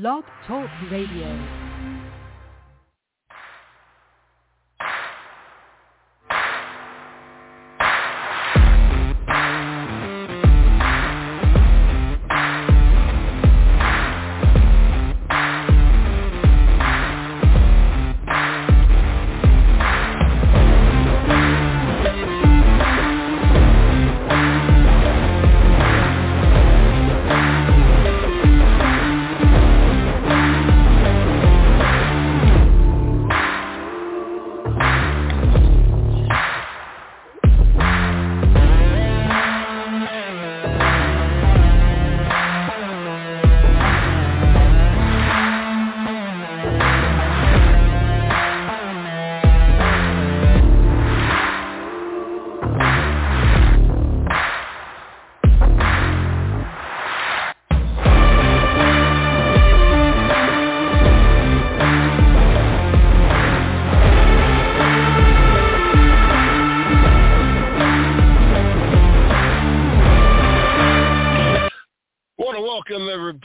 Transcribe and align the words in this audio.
Blog 0.00 0.24
Talk 0.44 0.68
Radio. 0.90 1.63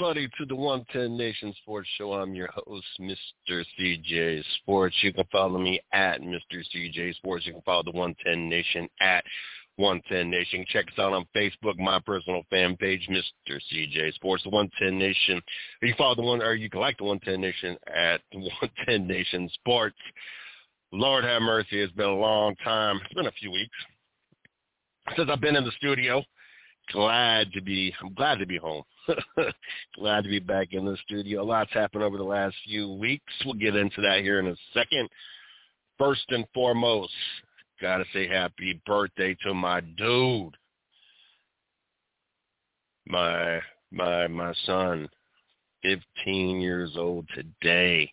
Everybody 0.09 0.33
to 0.39 0.45
the 0.47 0.55
110 0.55 1.15
Nation 1.15 1.53
Sports 1.61 1.87
Show. 1.95 2.13
I'm 2.13 2.33
your 2.33 2.49
host, 2.51 2.87
Mr. 2.99 3.63
CJ 3.77 4.43
Sports. 4.55 4.95
You 5.03 5.13
can 5.13 5.25
follow 5.31 5.59
me 5.59 5.79
at 5.93 6.19
Mr. 6.21 6.63
CJ 6.73 7.13
Sports. 7.17 7.45
You 7.45 7.53
can 7.53 7.61
follow 7.61 7.83
the 7.83 7.91
110 7.91 8.49
Nation 8.49 8.89
at 9.01 9.23
110 9.75 10.31
Nation. 10.31 10.65
Check 10.69 10.87
us 10.87 10.97
out 10.97 11.13
on 11.13 11.27
Facebook, 11.35 11.77
my 11.77 11.99
personal 11.99 12.41
fan 12.49 12.75
page, 12.77 13.07
Mr. 13.07 13.59
CJ 13.71 14.15
Sports, 14.15 14.41
the 14.41 14.49
110 14.49 14.97
Nation. 14.97 15.39
You 15.83 15.93
follow 15.95 16.15
the 16.15 16.23
one, 16.23 16.41
or 16.41 16.55
you 16.55 16.71
can 16.71 16.79
like 16.79 16.97
the 16.97 17.03
110 17.03 17.39
Nation 17.39 17.77
at 17.95 18.21
110 18.31 19.05
Nation 19.05 19.47
Sports. 19.53 19.97
Lord 20.91 21.23
have 21.23 21.43
mercy, 21.43 21.81
it's 21.81 21.93
been 21.93 22.09
a 22.09 22.15
long 22.15 22.55
time. 22.63 22.99
It's 23.05 23.13
been 23.13 23.27
a 23.27 23.31
few 23.33 23.51
weeks 23.51 23.77
since 25.15 25.29
I've 25.31 25.41
been 25.41 25.55
in 25.55 25.65
the 25.65 25.71
studio 25.77 26.23
glad 26.91 27.51
to 27.53 27.61
be 27.61 27.93
I'm 28.01 28.13
glad 28.13 28.39
to 28.39 28.45
be 28.45 28.57
home. 28.57 28.83
glad 29.95 30.23
to 30.23 30.29
be 30.29 30.39
back 30.39 30.69
in 30.73 30.85
the 30.85 30.97
studio. 31.05 31.41
A 31.41 31.43
lot's 31.43 31.73
happened 31.73 32.03
over 32.03 32.17
the 32.17 32.23
last 32.23 32.55
few 32.65 32.91
weeks. 32.91 33.33
We'll 33.45 33.55
get 33.55 33.75
into 33.75 34.01
that 34.01 34.21
here 34.21 34.39
in 34.39 34.47
a 34.47 34.55
second. 34.73 35.09
First 35.97 36.25
and 36.29 36.45
foremost, 36.53 37.11
gotta 37.81 38.05
say 38.13 38.27
happy 38.27 38.81
birthday 38.85 39.35
to 39.43 39.53
my 39.53 39.81
dude. 39.81 40.55
My 43.07 43.59
my 43.91 44.27
my 44.27 44.53
son, 44.65 45.09
fifteen 45.81 46.61
years 46.61 46.91
old 46.95 47.27
today. 47.35 48.11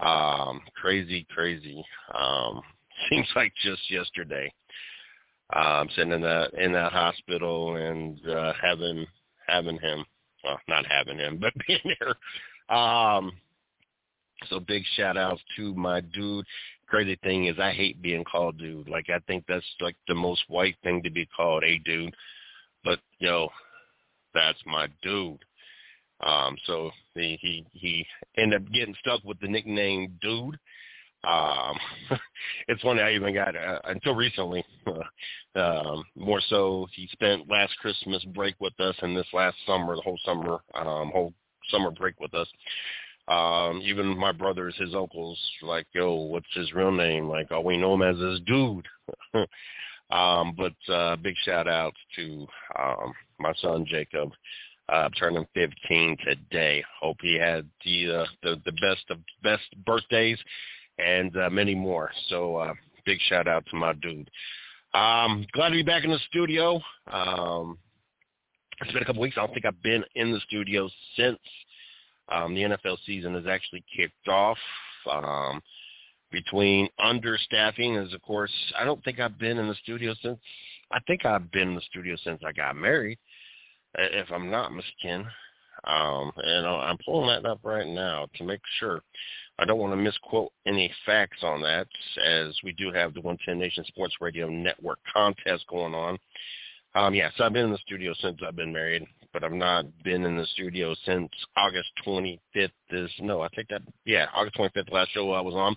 Um, 0.00 0.60
crazy, 0.74 1.26
crazy. 1.32 1.84
Um, 2.14 2.62
seems 3.10 3.28
like 3.36 3.52
just 3.62 3.90
yesterday 3.90 4.52
um, 5.52 5.88
sitting 5.94 6.12
in 6.12 6.22
that 6.22 6.54
in 6.54 6.72
that 6.72 6.92
hospital 6.92 7.76
and 7.76 8.18
uh, 8.28 8.52
having 8.60 9.06
having 9.46 9.78
him, 9.78 10.04
well, 10.42 10.60
not 10.68 10.86
having 10.86 11.18
him, 11.18 11.38
but 11.40 11.52
being 11.66 11.80
here. 11.82 12.76
Um, 12.76 13.32
so 14.48 14.60
big 14.60 14.82
shout 14.96 15.16
outs 15.16 15.42
to 15.56 15.74
my 15.74 16.00
dude. 16.00 16.44
Crazy 16.86 17.18
thing 17.22 17.46
is, 17.46 17.58
I 17.58 17.72
hate 17.72 18.02
being 18.02 18.24
called 18.24 18.58
dude. 18.58 18.88
Like 18.88 19.08
I 19.08 19.18
think 19.26 19.44
that's 19.48 19.64
like 19.80 19.96
the 20.06 20.14
most 20.14 20.42
white 20.48 20.76
thing 20.82 21.02
to 21.02 21.10
be 21.10 21.26
called 21.26 21.64
a 21.64 21.78
dude. 21.78 22.14
But 22.84 23.00
yo, 23.18 23.48
that's 24.34 24.58
my 24.66 24.88
dude. 25.02 25.44
Um, 26.20 26.56
so 26.66 26.90
he 27.14 27.38
he 27.40 27.66
he 27.72 28.06
ended 28.36 28.62
up 28.62 28.72
getting 28.72 28.94
stuck 29.00 29.24
with 29.24 29.40
the 29.40 29.48
nickname 29.48 30.18
dude. 30.20 30.58
Um, 31.26 31.78
it's 32.68 32.82
funny. 32.82 33.00
I 33.00 33.12
even 33.12 33.34
got 33.34 33.56
uh, 33.56 33.80
until 33.84 34.14
recently. 34.14 34.64
Uh, 34.86 35.58
um, 35.58 36.04
more 36.16 36.40
so, 36.48 36.86
he 36.92 37.08
spent 37.12 37.48
last 37.48 37.76
Christmas 37.78 38.22
break 38.24 38.54
with 38.60 38.78
us, 38.80 38.96
and 39.02 39.16
this 39.16 39.26
last 39.32 39.56
summer, 39.66 39.96
the 39.96 40.02
whole 40.02 40.18
summer, 40.24 40.58
um, 40.74 41.10
whole 41.10 41.32
summer 41.70 41.90
break 41.90 42.18
with 42.20 42.34
us. 42.34 42.48
Um, 43.26 43.80
even 43.82 44.18
my 44.18 44.32
brothers, 44.32 44.74
his 44.78 44.94
uncles, 44.94 45.38
like, 45.62 45.86
yo, 45.94 46.14
what's 46.14 46.52
his 46.54 46.72
real 46.74 46.92
name? 46.92 47.28
Like, 47.28 47.50
all 47.50 47.64
we 47.64 47.78
know 47.78 47.94
him 47.94 48.02
as 48.02 48.18
this 48.18 48.40
dude. 48.46 48.86
um, 50.10 50.54
but 50.56 50.92
uh, 50.92 51.16
big 51.16 51.34
shout 51.44 51.66
out 51.66 51.94
to 52.16 52.46
um, 52.78 53.14
my 53.38 53.54
son 53.62 53.86
Jacob, 53.88 54.30
uh, 54.90 55.08
turning 55.18 55.46
15 55.54 56.18
today. 56.22 56.84
Hope 57.00 57.16
he 57.22 57.38
had 57.38 57.66
the 57.84 58.14
uh, 58.14 58.26
the 58.42 58.60
the 58.66 58.72
best 58.72 59.04
of 59.08 59.18
best 59.42 59.64
birthdays 59.86 60.38
and 60.98 61.36
uh, 61.36 61.50
many 61.50 61.74
more. 61.74 62.10
So 62.28 62.56
uh, 62.56 62.74
big 63.04 63.18
shout 63.28 63.48
out 63.48 63.64
to 63.70 63.76
my 63.76 63.92
dude. 63.94 64.30
Um, 64.94 65.46
glad 65.52 65.70
to 65.70 65.74
be 65.74 65.82
back 65.82 66.04
in 66.04 66.10
the 66.10 66.18
studio. 66.28 66.80
Um, 67.10 67.78
it's 68.80 68.92
been 68.92 69.02
a 69.02 69.06
couple 69.06 69.22
weeks. 69.22 69.36
I 69.36 69.40
don't 69.40 69.52
think 69.52 69.66
I've 69.66 69.82
been 69.82 70.04
in 70.14 70.32
the 70.32 70.40
studio 70.40 70.88
since 71.16 71.38
um, 72.28 72.54
the 72.54 72.62
NFL 72.62 72.98
season 73.04 73.34
has 73.34 73.46
actually 73.46 73.84
kicked 73.96 74.28
off. 74.28 74.58
Um, 75.10 75.60
between 76.30 76.88
understaffing, 77.00 78.04
as 78.04 78.12
of 78.12 78.20
course, 78.22 78.52
I 78.78 78.84
don't 78.84 79.02
think 79.04 79.20
I've 79.20 79.38
been 79.38 79.58
in 79.58 79.68
the 79.68 79.74
studio 79.82 80.14
since. 80.20 80.38
I 80.90 80.98
think 81.06 81.24
I've 81.24 81.50
been 81.50 81.68
in 81.68 81.74
the 81.76 81.80
studio 81.82 82.16
since 82.22 82.42
I 82.44 82.52
got 82.52 82.76
married, 82.76 83.18
if 83.96 84.30
I'm 84.32 84.50
not 84.50 84.74
mistaken. 84.74 85.26
Um, 85.84 86.32
and 86.36 86.66
I'm 86.66 86.98
pulling 87.04 87.28
that 87.28 87.48
up 87.48 87.60
right 87.62 87.86
now 87.86 88.26
to 88.36 88.44
make 88.44 88.60
sure. 88.78 89.00
I 89.58 89.64
don't 89.64 89.78
want 89.78 89.92
to 89.92 89.96
misquote 89.96 90.52
any 90.66 90.92
facts 91.06 91.38
on 91.42 91.62
that, 91.62 91.86
as 92.24 92.56
we 92.64 92.72
do 92.72 92.90
have 92.92 93.14
the 93.14 93.20
110 93.20 93.58
Nation 93.58 93.84
Sports 93.86 94.16
Radio 94.20 94.48
Network 94.48 94.98
contest 95.12 95.64
going 95.68 95.94
on. 95.94 96.18
Um, 96.96 97.14
yes, 97.14 97.32
I've 97.38 97.52
been 97.52 97.66
in 97.66 97.72
the 97.72 97.78
studio 97.78 98.14
since 98.20 98.38
I've 98.46 98.56
been 98.56 98.72
married, 98.72 99.04
but 99.32 99.44
I've 99.44 99.52
not 99.52 99.86
been 100.04 100.24
in 100.24 100.36
the 100.36 100.46
studio 100.46 100.94
since 101.04 101.28
August 101.56 101.88
25th. 102.06 102.70
Is 102.90 103.10
no, 103.20 103.42
I 103.42 103.48
think 103.48 103.68
that 103.68 103.82
yeah, 104.04 104.26
August 104.34 104.56
25th, 104.56 104.92
last 104.92 105.12
show 105.12 105.32
I 105.32 105.40
was 105.40 105.54
on. 105.54 105.76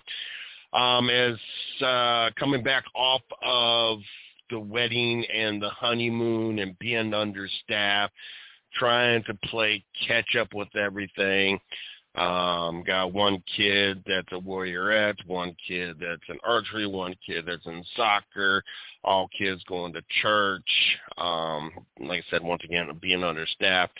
Um, 0.72 1.08
as 1.10 1.36
uh, 1.82 2.30
coming 2.38 2.62
back 2.62 2.84
off 2.94 3.22
of 3.42 3.98
the 4.50 4.60
wedding 4.60 5.24
and 5.26 5.62
the 5.62 5.70
honeymoon 5.70 6.58
and 6.58 6.78
being 6.78 7.12
understaffed, 7.14 8.12
trying 8.74 9.24
to 9.24 9.34
play 9.48 9.84
catch 10.06 10.36
up 10.36 10.54
with 10.54 10.74
everything. 10.76 11.58
Um, 12.14 12.82
got 12.84 13.12
one 13.12 13.42
kid 13.56 14.02
that's 14.06 14.32
a 14.32 14.40
warriorette, 14.40 15.24
one 15.26 15.54
kid 15.66 15.98
that's 16.00 16.22
in 16.28 16.38
archery, 16.44 16.86
one 16.86 17.14
kid 17.24 17.44
that's 17.46 17.66
in 17.66 17.84
soccer, 17.94 18.64
all 19.04 19.28
kids 19.38 19.62
going 19.68 19.92
to 19.92 20.02
church. 20.20 20.98
Um, 21.16 21.70
like 22.00 22.24
I 22.26 22.30
said, 22.30 22.42
once 22.42 22.62
again, 22.64 22.88
being 23.00 23.22
understaffed. 23.22 23.98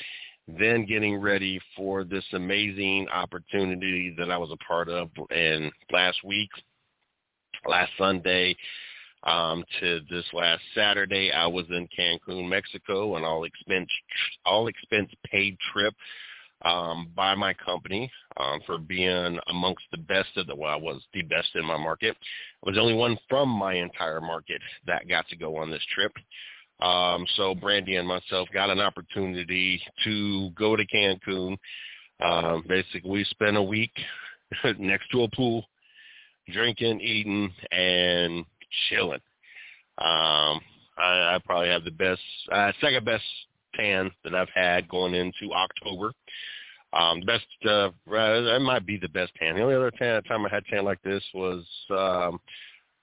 Then 0.48 0.86
getting 0.86 1.20
ready 1.20 1.60
for 1.76 2.04
this 2.04 2.24
amazing 2.32 3.06
opportunity 3.10 4.14
that 4.18 4.30
I 4.30 4.38
was 4.38 4.50
a 4.50 4.64
part 4.64 4.88
of 4.88 5.10
in 5.30 5.70
last 5.92 6.24
week, 6.24 6.48
last 7.66 7.92
Sunday, 7.98 8.56
um, 9.24 9.62
to 9.80 10.00
this 10.10 10.24
last 10.32 10.62
Saturday. 10.74 11.30
I 11.30 11.46
was 11.46 11.66
in 11.68 11.86
Cancun, 11.96 12.48
Mexico, 12.48 13.16
an 13.16 13.24
all 13.24 13.44
expense 13.44 13.90
all 14.46 14.68
expense 14.68 15.10
paid 15.30 15.58
trip 15.72 15.94
um, 16.62 17.10
by 17.14 17.34
my 17.34 17.54
company 17.54 18.10
um, 18.36 18.60
for 18.66 18.78
being 18.78 19.38
amongst 19.48 19.84
the 19.90 19.98
best 19.98 20.36
of 20.36 20.46
the 20.46 20.56
well, 20.56 20.72
I 20.72 20.76
was 20.76 21.02
the 21.14 21.22
best 21.22 21.48
in 21.54 21.64
my 21.64 21.76
market. 21.76 22.16
I 22.62 22.66
was 22.66 22.74
the 22.74 22.80
only 22.80 22.94
one 22.94 23.18
from 23.28 23.48
my 23.48 23.74
entire 23.74 24.20
market 24.20 24.60
that 24.86 25.08
got 25.08 25.28
to 25.28 25.36
go 25.36 25.56
on 25.56 25.70
this 25.70 25.84
trip. 25.94 26.12
Um, 26.80 27.26
so 27.36 27.54
Brandy 27.54 27.96
and 27.96 28.06
myself 28.06 28.48
got 28.52 28.70
an 28.70 28.80
opportunity 28.80 29.80
to 30.04 30.50
go 30.50 30.76
to 30.76 30.86
Cancun. 30.86 31.56
Um, 32.20 32.64
basically, 32.68 33.10
we 33.10 33.24
spent 33.24 33.56
a 33.56 33.62
week 33.62 33.92
next 34.78 35.10
to 35.10 35.22
a 35.22 35.28
pool, 35.30 35.64
drinking, 36.52 37.00
eating, 37.00 37.52
and 37.72 38.44
chilling. 38.88 39.20
Um, 39.98 40.60
I, 40.96 41.34
I 41.34 41.38
probably 41.44 41.68
have 41.68 41.84
the 41.84 41.90
best, 41.90 42.20
uh, 42.52 42.72
second 42.80 43.04
best 43.04 43.24
tan 43.78 44.10
that 44.24 44.34
I've 44.34 44.48
had 44.54 44.88
going 44.88 45.14
into 45.14 45.54
October. 45.54 46.12
Um, 46.92 47.20
best, 47.20 47.46
uh, 47.66 47.90
it 48.06 48.62
might 48.62 48.86
be 48.86 48.96
the 48.96 49.08
best 49.08 49.32
tan. 49.38 49.56
The 49.56 49.62
only 49.62 49.74
other 49.74 49.90
tan, 49.90 50.22
time 50.24 50.46
I 50.46 50.48
had 50.48 50.64
tan 50.66 50.84
like 50.84 51.02
this 51.02 51.22
was 51.34 51.64
um, 51.90 52.40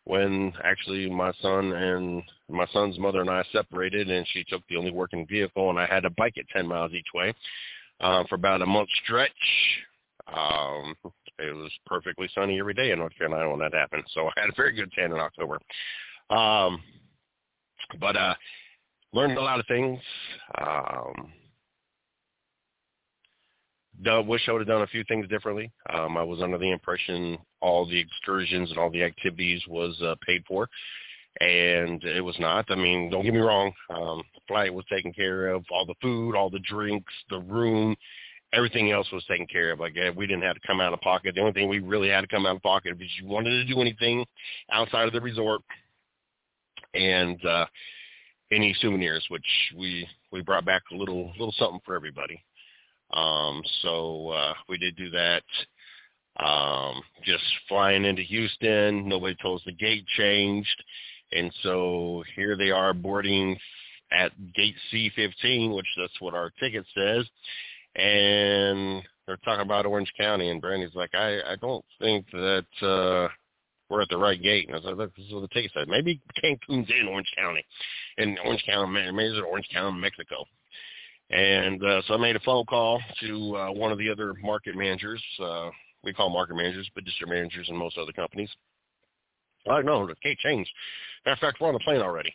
when 0.06 0.54
actually 0.64 1.10
my 1.10 1.32
son 1.42 1.72
and 1.72 2.24
my 2.50 2.66
son's 2.74 2.98
mother 2.98 3.22
and 3.22 3.30
I 3.30 3.44
separated, 3.52 4.10
and 4.10 4.26
she 4.32 4.44
took 4.44 4.62
the 4.68 4.78
only 4.78 4.92
working 4.92 5.28
vehicle, 5.28 5.70
and 5.70 5.80
I 5.80 5.86
had 5.86 6.02
to 6.02 6.10
bike 6.12 6.34
it 6.36 6.48
10 6.52 6.68
miles 6.68 6.94
each 6.94 7.08
way 7.14 7.34
uh, 8.00 8.24
for 8.30 8.36
about 8.36 8.62
a 8.62 8.66
month 8.66 8.90
stretch. 9.04 9.32
Um, 10.28 10.96
it 11.38 11.56
was 11.56 11.72
perfectly 11.86 12.30
sunny 12.34 12.60
every 12.60 12.74
day 12.74 12.92
in 12.92 13.00
North 13.00 13.16
Carolina 13.18 13.50
when 13.50 13.60
that 13.60 13.74
happened, 13.74 14.04
so 14.14 14.28
I 14.38 14.42
had 14.42 14.50
a 14.50 14.56
very 14.56 14.74
good 14.74 14.92
tan 14.94 15.12
in 15.12 15.20
October. 15.20 15.60
Um, 16.30 16.82
but 18.00 18.16
uh, 18.16 18.34
learned 19.16 19.38
a 19.38 19.42
lot 19.42 19.60
of 19.60 19.66
things. 19.68 20.00
Um, 20.60 21.32
wish 24.28 24.42
I 24.48 24.52
would 24.52 24.60
have 24.60 24.68
done 24.68 24.82
a 24.82 24.88
few 24.88 25.04
things 25.06 25.28
differently. 25.30 25.72
Um, 25.92 26.18
I 26.18 26.24
was 26.24 26.42
under 26.42 26.58
the 26.58 26.72
impression 26.72 27.38
all 27.62 27.88
the 27.88 27.98
excursions 27.98 28.70
and 28.70 28.78
all 28.78 28.92
the 28.92 29.04
activities 29.04 29.62
was 29.68 30.00
uh, 30.02 30.16
paid 30.26 30.44
for, 30.46 30.68
and 31.40 32.04
it 32.04 32.24
was 32.24 32.36
not. 32.40 32.66
I 32.70 32.76
mean, 32.76 33.10
don't 33.10 33.24
get 33.24 33.34
me 33.34 33.40
wrong. 33.40 33.72
Um, 33.90 34.22
the 34.34 34.42
flight 34.48 34.74
was 34.74 34.86
taken 34.92 35.14
care 35.14 35.48
of, 35.48 35.64
all 35.72 35.86
the 35.86 35.96
food, 36.02 36.36
all 36.36 36.50
the 36.50 36.60
drinks, 36.60 37.14
the 37.30 37.40
room, 37.40 37.96
everything 38.54 38.92
else 38.92 39.08
was 39.14 39.24
taken 39.26 39.48
care 39.48 39.72
of. 39.72 39.80
Like 39.80 39.96
we 40.16 40.28
didn't 40.28 40.44
have 40.44 40.56
to 40.56 40.68
come 40.68 40.82
out 40.82 40.94
of 40.94 41.00
pocket. 41.00 41.36
The 41.36 41.42
only 41.42 41.54
thing 41.54 41.70
we 41.70 41.80
really 41.80 42.10
had 42.10 42.22
to 42.22 42.28
come 42.28 42.46
out 42.46 42.58
of 42.58 42.62
pocket 42.62 42.98
if 43.00 43.00
you 43.22 43.28
wanted 43.28 43.52
to 43.52 43.74
do 43.74 43.80
anything 43.80 44.26
outside 44.72 45.08
of 45.08 45.14
the 45.14 45.22
resort, 45.22 45.62
and 46.94 47.44
uh, 47.46 47.66
any 48.56 48.76
souvenirs, 48.80 49.26
which 49.30 49.46
we 49.78 50.08
we 50.32 50.42
brought 50.42 50.66
back 50.66 50.84
a 50.92 50.96
little 50.96 51.32
little 51.38 51.54
something 51.58 51.82
for 51.86 51.96
everybody. 51.96 52.42
Um, 53.14 53.62
so 53.82 54.30
uh, 54.30 54.54
we 54.70 54.78
did 54.78 54.96
do 54.96 55.10
that. 55.12 55.44
Um, 56.38 57.02
just 57.24 57.44
flying 57.70 58.06
into 58.06 58.22
Houston, 58.24 59.08
nobody 59.08 59.36
told 59.42 59.60
us 59.62 59.66
the 59.66 59.72
gate 59.72 60.06
changed, 60.18 60.84
and 61.32 61.54
so 61.64 62.24
here 62.36 62.58
they 62.58 62.72
are 62.72 62.94
boarding 62.94 63.58
at 64.12 64.32
gate 64.54 64.76
C15, 64.92 65.76
which 65.76 65.86
that's 65.98 66.20
what 66.20 66.34
our 66.34 66.52
ticket 66.60 66.86
says, 66.94 67.26
and 67.96 69.04
they're 69.26 69.38
talking 69.46 69.62
about 69.64 69.86
Orange 69.86 70.12
County, 70.18 70.50
and 70.50 70.62
Brandy's 70.62 70.96
like, 70.96 71.14
I 71.14 71.40
I 71.42 71.56
don't 71.62 71.86
think 72.00 72.26
that. 72.32 72.66
uh 72.82 73.30
we're 73.90 74.02
at 74.02 74.10
the 74.10 74.18
right 74.18 74.42
gate. 74.42 74.68
And 74.68 74.76
I 74.76 74.80
was 74.80 74.86
like, 74.86 74.98
look, 74.98 75.16
this 75.16 75.26
is 75.26 75.34
what 75.34 75.42
the 75.42 75.48
ticket 75.50 75.72
said. 75.74 75.88
Maybe 75.88 76.22
Cancun's 76.44 76.90
in 76.90 77.08
Orange 77.08 77.32
County. 77.38 77.64
In 78.18 78.38
Orange 78.44 78.64
County, 78.66 79.12
maybe 79.12 79.30
it's 79.30 79.46
Orange 79.48 79.70
County, 79.72 80.00
Mexico. 80.00 80.46
And 81.30 81.84
uh, 81.84 82.02
so 82.08 82.14
I 82.14 82.18
made 82.18 82.36
a 82.36 82.42
phone 82.42 82.66
call 82.66 83.00
to 83.22 83.56
uh, 83.58 83.72
one 83.72 83.92
of 83.92 83.98
the 83.98 84.10
other 84.10 84.34
market 84.44 84.76
managers. 84.76 85.24
Uh, 85.42 85.70
we 86.04 86.14
call 86.14 86.30
market 86.30 86.56
managers, 86.56 86.90
but 86.94 87.04
district 87.04 87.32
managers 87.32 87.68
in 87.70 87.76
most 87.76 87.98
other 87.98 88.12
companies. 88.12 88.50
I 89.70 89.82
know 89.82 90.06
the 90.06 90.16
gate 90.24 90.38
changed. 90.40 90.70
Matter 91.26 91.34
of 91.34 91.40
fact, 91.40 91.58
we're 91.60 91.68
on 91.68 91.74
the 91.74 91.80
plane 91.80 92.02
already. 92.02 92.34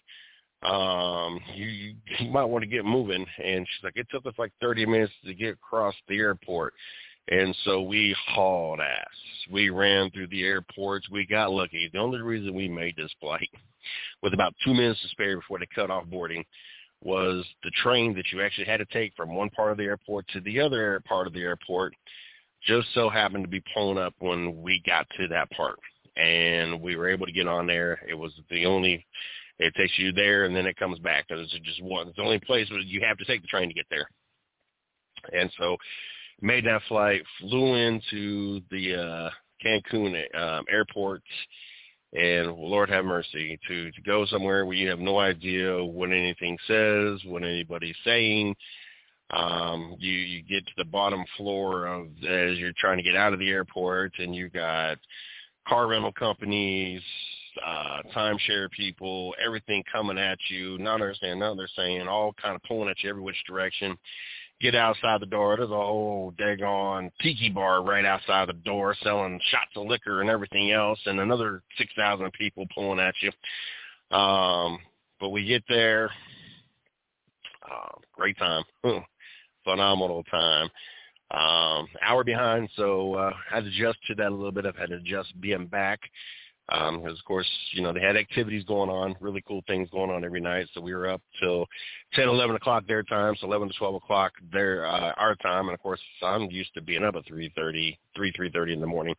Um, 0.63 1.41
you, 1.55 1.95
you 2.19 2.31
might 2.31 2.45
want 2.45 2.63
to 2.63 2.69
get 2.69 2.85
moving. 2.85 3.25
And 3.43 3.67
she's 3.67 3.85
like, 3.85 3.97
it 3.97 4.09
took 4.11 4.27
us 4.27 4.35
like 4.39 4.53
30 4.61 4.87
minutes 4.87 5.13
to 5.25 5.35
get 5.35 5.55
across 5.55 5.95
the 6.09 6.19
airport. 6.19 6.75
And 7.31 7.57
so 7.65 7.83
we 7.83 8.15
hauled 8.29 8.81
ass. 8.81 9.07
We 9.51 9.71
ran 9.71 10.11
through 10.11 10.29
the 10.29 10.43
airports. 10.43 11.09
We 11.11 11.27
got 11.27 11.53
lucky. 11.53 11.89
The 11.93 11.99
only 11.99 12.21
reason 12.21 12.55
we 12.55 12.69
made 12.69 12.97
this 12.97 13.13
flight 13.21 13.49
with 14.23 14.35
about 14.35 14.55
two 14.65 14.75
minutes 14.75 15.01
to 15.03 15.09
spare 15.09 15.37
before 15.37 15.59
they 15.59 15.69
cut 15.75 15.91
off 15.91 16.07
boarding 16.07 16.45
was 17.03 17.45
the 17.63 17.71
train 17.83 18.15
that 18.15 18.27
you 18.33 18.43
actually 18.43 18.67
had 18.67 18.79
to 18.79 18.85
take 18.87 19.15
from 19.17 19.35
one 19.35 19.49
part 19.51 19.73
of 19.73 19.79
the 19.79 19.85
airport 19.85 20.27
to 20.29 20.41
the 20.41 20.61
other 20.61 21.03
part 21.07 21.27
of 21.27 21.33
the 21.33 21.41
airport 21.41 21.95
just 22.63 22.89
so 22.95 23.09
happened 23.09 23.45
to 23.45 23.49
be 23.51 23.63
pulling 23.73 23.97
up 23.97 24.13
when 24.19 24.61
we 24.61 24.83
got 24.85 25.07
to 25.17 25.27
that 25.29 25.51
part. 25.53 25.79
And 26.17 26.81
we 26.83 26.97
were 26.97 27.09
able 27.09 27.25
to 27.25 27.33
get 27.33 27.49
on 27.49 27.67
there. 27.67 28.01
It 28.07 28.15
was 28.15 28.33
the 28.51 28.67
only, 28.67 29.07
it 29.59 29.73
takes 29.77 29.99
you 29.99 30.13
there 30.13 30.45
and 30.45 30.55
then 30.55 30.67
it 30.67 30.77
comes 30.77 30.99
back. 30.99 31.27
It's 31.31 31.53
just 31.65 31.83
one, 31.83 32.09
it's 32.09 32.17
the 32.17 32.23
only 32.23 32.41
place 32.41 32.69
where 32.71 32.81
you 32.81 33.01
have 33.07 33.17
to 33.19 33.25
take 33.25 33.41
the 33.41 33.49
train 33.49 33.69
to 33.69 33.75
get 33.75 33.87
there. 33.89 34.09
And 35.33 35.51
so 35.59 35.77
made 36.43 36.65
that 36.67 36.83
flight, 36.89 37.23
flew 37.41 37.75
into 37.75 38.61
the 38.71 38.95
uh, 38.95 39.31
Cancun 39.65 40.15
um, 40.37 40.65
airport 40.71 41.23
and 42.13 42.53
Lord 42.55 42.89
have 42.89 43.05
mercy 43.05 43.59
to 43.69 43.93
to 43.93 44.03
go 44.03 44.27
somewhere 44.27 44.67
where 44.67 44.77
you 44.77 44.89
have 44.89 44.99
no 44.99 45.19
idea 45.19 45.83
what 45.83 46.11
anything 46.11 46.59
says, 46.67 47.21
what 47.25 47.45
anybody's 47.45 47.97
saying. 48.05 48.55
Um, 49.31 49.95
you 49.99 50.13
you 50.13 50.43
get 50.43 50.67
to 50.67 50.73
the 50.77 50.85
bottom 50.85 51.25
floor 51.37 51.87
of 51.87 52.07
as 52.29 52.59
you're 52.59 52.73
trying 52.79 52.97
to 52.97 53.05
get 53.05 53.15
out 53.15 53.33
of 53.33 53.39
the 53.39 53.49
airport, 53.51 54.13
and 54.19 54.35
you've 54.35 54.53
got 54.53 54.99
car 55.69 55.87
rental 55.87 56.13
companies, 56.13 57.01
uh, 57.65 57.99
timeshare 58.15 58.69
people, 58.73 59.33
everything 59.45 59.85
coming 59.93 60.19
at 60.19 60.39
you, 60.49 60.79
not 60.79 60.95
understanding 60.95 61.39
nothing 61.39 61.59
they're 61.59 61.69
saying, 61.77 62.09
all 62.09 62.35
kind 62.43 62.57
of 62.57 62.63
pulling 62.65 62.89
at 62.89 62.97
you 63.05 63.11
every 63.11 63.23
which 63.23 63.41
direction 63.47 63.97
get 64.61 64.75
outside 64.75 65.21
the 65.21 65.27
door. 65.27 65.57
There's 65.57 65.71
a 65.71 65.75
whole 65.75 66.33
daggone 66.39 67.11
tiki 67.21 67.49
bar 67.49 67.83
right 67.83 68.05
outside 68.05 68.49
the 68.49 68.53
door 68.55 68.95
selling 69.03 69.41
shots 69.51 69.71
of 69.77 69.87
liquor 69.87 70.21
and 70.21 70.31
everything 70.31 70.71
else, 70.73 70.99
and 71.07 71.21
another 71.21 71.63
6,000 71.79 72.31
people 72.33 72.67
pulling 72.75 73.01
at 73.01 73.15
you. 73.21 74.17
Um, 74.17 74.79
but 75.19 75.31
we 75.31 75.45
get 75.47 75.65
there. 75.69 76.11
Uh, 77.71 77.99
great 78.13 78.37
time. 78.39 78.65
Phenomenal 79.65 80.25
time. 80.25 80.69
Um, 81.31 81.87
hour 82.03 82.25
behind, 82.25 82.69
so 82.75 83.15
uh, 83.15 83.31
had 83.49 83.63
to 83.63 83.71
adjust 83.71 83.99
to 84.09 84.15
that 84.17 84.29
a 84.29 84.35
little 84.35 84.51
bit. 84.51 84.67
I've 84.67 84.77
had 84.77 84.89
to 84.89 84.97
adjust 84.97 85.41
being 85.41 85.67
back. 85.67 86.01
Um, 86.71 87.01
because 87.01 87.19
of 87.19 87.25
course, 87.25 87.49
you 87.73 87.83
know, 87.83 87.93
they 87.93 88.01
had 88.01 88.17
activities 88.17 88.65
going 88.65 88.91
on, 88.91 89.17
really 89.21 89.43
cool 89.47 89.63
things 89.67 89.89
going 89.91 90.11
on 90.11 90.25
every 90.25 90.41
night. 90.41 90.69
So 90.73 90.81
we 90.81 90.95
were 90.95 91.09
up 91.09 91.21
till 91.41 91.67
10, 92.15 92.29
11 92.29 92.55
o'clock 92.57 92.87
their 92.87 93.03
time, 93.03 93.35
so 93.41 93.47
11 93.47 93.69
to 93.69 93.75
12 93.77 93.97
o'clock 93.97 94.33
their 94.53 94.87
uh, 94.87 95.13
our 95.17 95.35
time. 95.37 95.67
And 95.67 95.75
of 95.75 95.81
course, 95.81 96.01
I'm 96.23 96.51
used 96.51 96.73
to 96.75 96.81
being 96.81 97.03
up 97.03 97.17
at 97.17 97.27
3:30, 97.27 97.99
3 98.15 98.33
3:30 98.33 98.73
in 98.73 98.81
the 98.81 98.87
morning. 98.87 99.15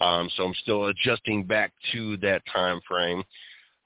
Um, 0.00 0.30
so 0.36 0.44
I'm 0.44 0.54
still 0.62 0.86
adjusting 0.86 1.44
back 1.44 1.72
to 1.92 2.16
that 2.18 2.42
time 2.52 2.80
frame. 2.88 3.22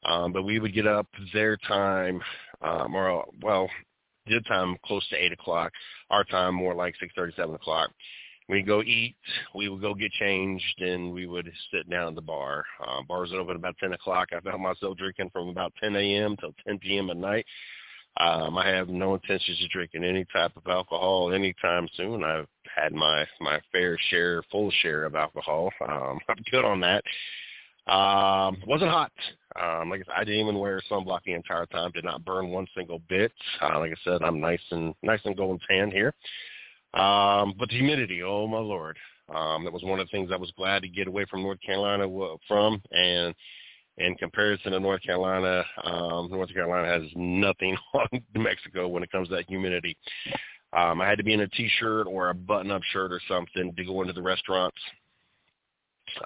Um, 0.04 0.32
but 0.32 0.42
we 0.42 0.58
would 0.58 0.74
get 0.74 0.86
up 0.86 1.06
their 1.32 1.56
time, 1.56 2.20
um, 2.60 2.94
or 2.94 3.24
well, 3.40 3.68
their 4.26 4.40
time 4.40 4.76
close 4.84 5.06
to 5.08 5.16
eight 5.16 5.32
o'clock. 5.32 5.72
Our 6.10 6.24
time 6.24 6.54
more 6.54 6.74
like 6.74 6.94
six 7.00 7.12
thirty, 7.16 7.32
seven 7.36 7.54
o'clock 7.54 7.90
we'd 8.52 8.66
go 8.66 8.82
eat, 8.82 9.16
we 9.54 9.68
would 9.68 9.80
go 9.80 9.94
get 9.94 10.12
changed, 10.12 10.80
and 10.80 11.12
we 11.12 11.26
would 11.26 11.50
sit 11.72 11.88
down 11.88 12.08
at 12.08 12.14
the 12.14 12.20
bar. 12.20 12.64
Uh, 12.86 13.02
bars 13.08 13.30
would 13.30 13.40
open 13.40 13.56
about 13.56 13.76
10 13.78 13.94
o'clock. 13.94 14.28
I 14.32 14.40
found 14.40 14.62
myself 14.62 14.98
drinking 14.98 15.30
from 15.32 15.48
about 15.48 15.72
10 15.82 15.96
a.m. 15.96 16.36
till 16.36 16.54
10 16.66 16.78
p.m. 16.78 17.10
at 17.10 17.16
night. 17.16 17.46
Um, 18.18 18.58
I 18.58 18.68
have 18.68 18.90
no 18.90 19.14
intentions 19.14 19.58
of 19.64 19.70
drinking 19.70 20.04
any 20.04 20.26
type 20.26 20.52
of 20.54 20.66
alcohol 20.66 21.32
anytime 21.32 21.88
soon. 21.96 22.22
I've 22.22 22.46
had 22.76 22.92
my 22.92 23.26
my 23.40 23.58
fair 23.72 23.96
share, 24.10 24.42
full 24.50 24.70
share 24.82 25.04
of 25.04 25.14
alcohol. 25.14 25.70
Um, 25.88 26.18
I'm 26.28 26.44
good 26.50 26.64
on 26.66 26.80
that. 26.80 27.02
Um, 27.90 28.58
wasn't 28.66 28.90
hot. 28.90 29.12
Um, 29.60 29.88
like 29.88 30.02
I 30.02 30.04
said, 30.04 30.14
I 30.14 30.24
didn't 30.24 30.40
even 30.40 30.58
wear 30.58 30.80
sunblock 30.90 31.20
the 31.24 31.32
entire 31.32 31.66
time. 31.66 31.90
Did 31.92 32.04
not 32.04 32.24
burn 32.24 32.50
one 32.50 32.66
single 32.76 33.00
bit. 33.08 33.32
Uh, 33.62 33.78
like 33.78 33.92
I 33.92 33.96
said, 34.04 34.22
I'm 34.22 34.40
nice 34.40 34.60
and 34.70 34.94
nice 35.02 35.20
and 35.24 35.36
golden 35.36 35.58
tan 35.66 35.90
here. 35.90 36.14
Um, 36.94 37.54
but 37.58 37.68
the 37.68 37.76
humidity, 37.76 38.22
oh 38.22 38.46
my 38.46 38.58
lord, 38.58 38.98
um, 39.34 39.64
that 39.64 39.72
was 39.72 39.82
one 39.82 39.98
of 39.98 40.06
the 40.06 40.10
things 40.10 40.30
I 40.32 40.36
was 40.36 40.52
glad 40.56 40.82
to 40.82 40.88
get 40.88 41.08
away 41.08 41.24
from 41.30 41.42
North 41.42 41.60
Carolina 41.64 42.06
from. 42.46 42.82
And 42.90 43.34
in 43.98 44.14
comparison 44.16 44.72
to 44.72 44.80
North 44.80 45.02
Carolina, 45.02 45.64
um, 45.84 46.30
North 46.30 46.52
Carolina 46.52 46.88
has 46.88 47.10
nothing 47.14 47.76
on 47.94 48.08
New 48.12 48.42
Mexico 48.42 48.88
when 48.88 49.02
it 49.02 49.10
comes 49.10 49.28
to 49.28 49.36
that 49.36 49.48
humidity. 49.48 49.96
Um, 50.74 51.00
I 51.00 51.08
had 51.08 51.18
to 51.18 51.24
be 51.24 51.34
in 51.34 51.40
a 51.40 51.48
t-shirt 51.48 52.06
or 52.06 52.30
a 52.30 52.34
button-up 52.34 52.82
shirt 52.92 53.12
or 53.12 53.20
something 53.28 53.74
to 53.74 53.84
go 53.84 54.00
into 54.00 54.14
the 54.14 54.22
restaurants. 54.22 54.78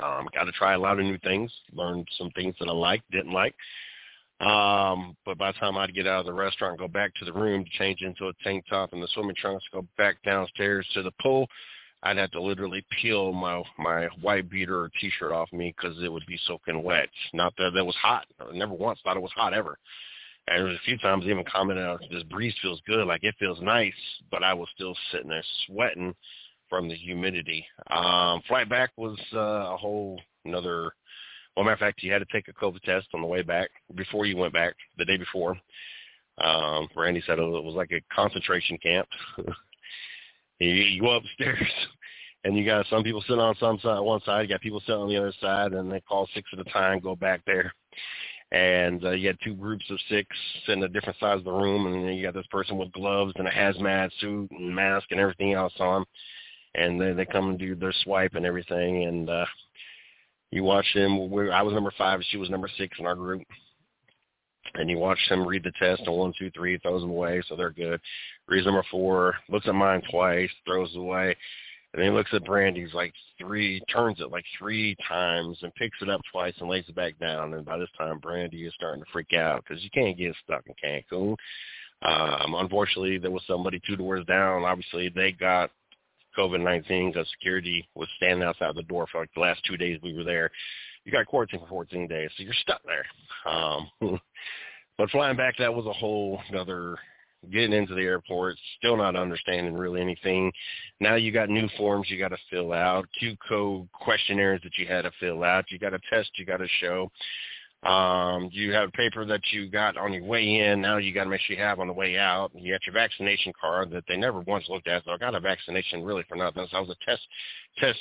Um, 0.02 0.28
got 0.35 0.44
to 0.44 0.52
try 0.52 0.75
a 0.75 0.78
lot 0.78 0.99
of 0.99 1.04
new 1.04 1.18
things, 1.18 1.52
learned 1.73 2.08
some 2.16 2.30
things 2.30 2.54
that 2.58 2.68
I 2.68 2.73
liked, 2.73 3.11
didn't 3.11 3.32
like. 3.32 3.54
Um, 4.40 5.16
but 5.25 5.38
by 5.38 5.52
the 5.52 5.59
time 5.59 5.78
I'd 5.78 5.95
get 5.95 6.07
out 6.07 6.21
of 6.21 6.26
the 6.26 6.33
restaurant, 6.33 6.78
go 6.78 6.88
back 6.88 7.14
to 7.14 7.25
the 7.25 7.33
room 7.33 7.64
to 7.64 7.71
change 7.78 8.02
into 8.02 8.28
a 8.28 8.33
tank 8.45 8.64
top 8.69 8.93
and 8.93 9.02
the 9.02 9.09
swimming 9.14 9.37
trunks, 9.37 9.64
go 9.73 9.87
back 9.97 10.16
downstairs 10.25 10.87
to 10.95 11.02
the 11.02 11.12
pool, 11.23 11.49
I'd 12.02 12.19
have 12.19 12.31
to 12.33 12.43
literally 12.43 12.85
peel 13.00 13.33
my 13.33 13.62
my 13.78 14.07
white 14.21 14.50
beater 14.50 14.78
or 14.78 14.90
t-shirt 15.00 15.33
off 15.33 15.52
me 15.52 15.75
because 15.76 15.97
it 16.02 16.12
would 16.12 16.26
be 16.26 16.38
soaking 16.47 16.83
wet. 16.83 17.09
Not 17.33 17.55
that 17.57 17.73
that 17.75 17.85
was 17.85 17.97
hot. 17.97 18.26
I 18.38 18.52
never 18.52 18.75
once 18.75 19.00
thought 19.02 19.16
it 19.16 19.23
was 19.23 19.33
hot 19.35 19.55
ever. 19.55 19.78
And 20.49 20.59
there 20.59 20.66
was 20.66 20.76
a 20.76 20.85
few 20.85 20.99
times 20.99 21.25
I 21.26 21.31
even 21.31 21.45
commented 21.50 21.85
out, 21.85 22.00
this 22.11 22.23
breeze 22.25 22.55
feels 22.62 22.81
good, 22.87 23.09
like 23.09 23.25
it 23.25 23.35
feels 23.38 23.61
nice, 23.61 23.93
but 24.31 24.45
I 24.45 24.55
was 24.55 24.69
still 24.75 24.95
sitting 25.11 25.28
there 25.28 25.43
sweating 25.66 26.14
from 26.71 26.88
the 26.88 26.95
humidity. 26.95 27.66
Um, 27.90 28.43
flight 28.47 28.69
back 28.69 28.90
was 28.97 29.19
uh, 29.35 29.75
a 29.75 29.76
whole 29.76 30.21
another 30.45 30.93
well, 31.56 31.64
matter 31.64 31.75
of 31.75 31.80
fact, 31.80 32.02
you 32.02 32.12
had 32.12 32.18
to 32.18 32.26
take 32.30 32.48
a 32.48 32.52
COVID 32.52 32.82
test 32.82 33.08
on 33.14 33.22
the 33.22 33.26
way 33.26 33.42
back 33.42 33.70
before 33.94 34.26
you 34.26 34.36
went 34.36 34.52
back 34.52 34.75
the 34.98 35.04
day 35.06 35.16
before. 35.16 35.56
Um, 36.38 36.88
Randy 36.94 37.22
said 37.26 37.38
it 37.38 37.42
was 37.42 37.75
like 37.75 37.92
a 37.92 38.14
concentration 38.14 38.78
camp. 38.78 39.08
You, 40.58 41.02
go 41.02 41.16
upstairs, 41.16 41.70
and 42.44 42.56
you 42.56 42.64
got 42.64 42.86
some 42.88 43.02
people 43.02 43.20
sitting 43.20 43.40
on 43.40 43.56
some 43.60 43.78
side, 43.80 44.00
one 44.00 44.22
side. 44.22 44.40
You 44.40 44.48
got 44.48 44.62
people 44.62 44.80
sitting 44.80 45.02
on 45.02 45.08
the 45.10 45.18
other 45.18 45.34
side, 45.38 45.75
and 45.75 45.92
they 45.92 46.00
call 46.00 46.26
six 46.32 46.48
at 46.50 46.66
a 46.66 46.70
time. 46.70 47.00
Go 47.00 47.14
back 47.14 47.42
there, 47.46 47.75
and 48.52 49.04
uh, 49.04 49.10
you 49.10 49.26
had 49.26 49.36
two 49.44 49.54
groups 49.54 49.84
of 49.90 49.98
six 50.08 50.34
sitting 50.66 50.82
at 50.82 50.94
different 50.94 51.18
sides 51.18 51.40
of 51.40 51.44
the 51.44 51.52
room, 51.52 51.86
and 51.86 51.94
then 51.94 52.14
you 52.14 52.25
got 52.25 52.32
this 52.32 52.46
person 52.50 52.78
with 52.78 52.90
gloves 52.92 53.34
and 53.36 53.46
a 53.46 53.50
hazmat 53.50 54.10
suit 54.18 54.50
and 54.50 54.75
mask 54.75 55.08
and 55.10 55.20
everything 55.20 55.52
else 55.52 55.75
on, 55.78 56.06
and 56.75 56.98
they 56.98 57.12
they 57.12 57.26
come 57.26 57.50
and 57.50 57.58
do 57.58 57.75
their 57.75 57.94
swipe 58.02 58.34
and 58.34 58.46
everything, 58.46 59.04
and 59.04 59.28
uh, 59.28 59.44
you 60.50 60.65
watch 60.65 60.87
them. 60.95 61.31
We, 61.31 61.50
I 61.50 61.62
was 61.62 61.75
number 61.75 61.93
five, 61.99 62.21
she 62.31 62.37
was 62.37 62.50
number 62.50 62.69
six 62.79 62.99
in 62.99 63.07
our 63.07 63.15
group, 63.15 63.43
and 64.75 64.88
you 64.88 64.99
watch 64.99 65.19
them 65.29 65.47
read 65.47 65.65
the 65.65 65.73
test 65.79 66.03
and 66.07 66.17
one, 66.17 66.33
two, 66.38 66.50
three, 66.50 66.79
throws 66.79 67.03
them 67.03 67.11
away, 67.11 67.43
so 67.49 67.57
they're 67.57 67.71
good. 67.71 68.00
Reads 68.47 68.67
number 68.67 68.85
four, 68.91 69.35
looks 69.49 69.69
at 69.69 69.75
mine 69.75 70.03
twice, 70.11 70.50
throws 70.67 70.91
it 70.95 70.99
away, 70.99 71.37
and 71.93 72.03
then 72.03 72.11
he 72.12 72.17
looks 72.17 72.35
at 72.35 72.45
Brandy's 72.45 72.93
like 72.95 73.15
three, 73.38 73.81
turns 73.93 74.21
it 74.21 74.31
like 74.31 74.45
three 74.59 74.97
times 75.09 75.59
and 75.62 75.75
picks 75.75 75.97
it 76.03 76.11
up 76.11 76.21
twice 76.31 76.55
and 76.61 76.69
lays 76.69 76.85
it 76.88 76.95
back 76.95 77.19
down. 77.19 77.55
And 77.55 77.65
by 77.65 77.79
this 77.79 77.88
time, 77.97 78.19
Brandy 78.19 78.67
is 78.67 78.75
starting 78.75 79.03
to 79.03 79.11
freak 79.11 79.33
out 79.33 79.65
because 79.67 79.83
you 79.83 79.91
can't 79.91 80.19
get 80.19 80.35
stuck 80.45 80.65
in 80.67 80.75
Cancun. 80.75 81.37
Um, 82.03 82.55
unfortunately, 82.55 83.17
there 83.19 83.31
was 83.31 83.43
somebody 83.47 83.81
two 83.87 83.97
doors 83.97 84.26
down. 84.26 84.65
Obviously, 84.65 85.09
they 85.09 85.33
got 85.33 85.71
COVID-19 86.37 87.12
because 87.12 87.28
security 87.31 87.88
was 87.95 88.09
standing 88.16 88.47
outside 88.47 88.75
the 88.75 88.83
door 88.83 89.07
for 89.11 89.21
like 89.21 89.31
the 89.35 89.40
last 89.40 89.61
two 89.66 89.76
days 89.76 89.99
we 90.02 90.14
were 90.14 90.25
there. 90.25 90.50
You 91.05 91.12
got 91.12 91.26
quarantine 91.26 91.61
for 91.61 91.69
14 91.69 92.09
days, 92.09 92.31
so 92.37 92.43
you're 92.43 92.52
stuck 92.62 92.81
there. 92.85 93.52
Um, 93.52 93.90
but 94.99 95.11
flying 95.11 95.37
back, 95.37 95.55
that 95.59 95.73
was 95.73 95.87
a 95.87 95.93
whole 95.93 96.40
other 96.57 96.97
getting 97.52 97.73
into 97.73 97.95
the 97.95 98.02
airport, 98.02 98.57
still 98.78 98.97
not 98.97 99.16
understanding 99.16 99.75
really 99.75 100.00
anything. 100.00 100.52
Now 101.00 101.14
you 101.14 101.33
got 101.33 101.49
new 101.49 101.69
forms 101.76 102.09
you 102.11 102.19
got 102.19 102.28
to 102.28 102.38
fill 102.50 102.73
out, 102.73 103.07
Q 103.19 103.37
code 103.49 103.88
questionnaires 103.93 104.61
that 104.64 104.76
you 104.76 104.87
had 104.87 105.02
to 105.02 105.12
fill 105.21 105.45
out. 105.45 105.71
You 105.71 105.78
got 105.78 105.95
a 105.95 106.00
test 106.11 106.31
you 106.37 106.45
got 106.45 106.59
to 106.59 106.69
show. 106.81 107.11
Um, 107.83 108.49
you 108.52 108.73
have 108.73 108.88
a 108.88 108.92
paper 108.92 109.25
that 109.26 109.42
you 109.52 109.68
got 109.68 109.97
on 109.97 110.12
your 110.12 110.25
way 110.25 110.61
in. 110.61 110.80
Now 110.80 110.97
you 110.97 111.12
got 111.14 111.25
to 111.25 111.30
make 111.30 111.40
sure 111.42 111.56
you 111.56 111.62
have 111.62 111.78
on 111.78 111.87
the 111.87 111.92
way 111.92 112.18
out. 112.18 112.50
You 112.54 112.73
got 112.73 112.85
your 112.87 112.95
vaccination 112.95 113.52
card 113.61 113.90
that 113.90 114.04
they 114.09 114.16
never 114.16 114.40
once 114.40 114.64
looked 114.68 114.88
at. 114.88 115.04
So 115.04 115.12
I 115.12 115.18
got 115.18 115.35
a 115.35 115.40
vaccination 115.40 116.02
really 116.02 116.25
for 116.28 116.37
nothing. 116.37 116.66
So 116.71 116.76
I 116.76 116.80
was 116.80 116.90
a 116.90 117.04
test 117.04 117.23
test 117.78 117.99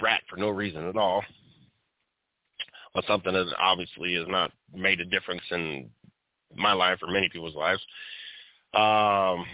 rat 0.00 0.22
for 0.28 0.36
no 0.36 0.48
reason 0.48 0.88
at 0.88 0.96
all. 0.96 1.22
But 2.94 3.04
something 3.06 3.32
that 3.32 3.54
obviously 3.58 4.14
has 4.14 4.26
not 4.26 4.50
made 4.74 5.00
a 5.00 5.04
difference 5.04 5.42
in 5.50 5.90
my 6.56 6.72
life 6.72 6.98
or 7.02 7.12
many 7.12 7.28
people's 7.28 7.54
lives. 7.54 7.82
Um, 8.74 9.46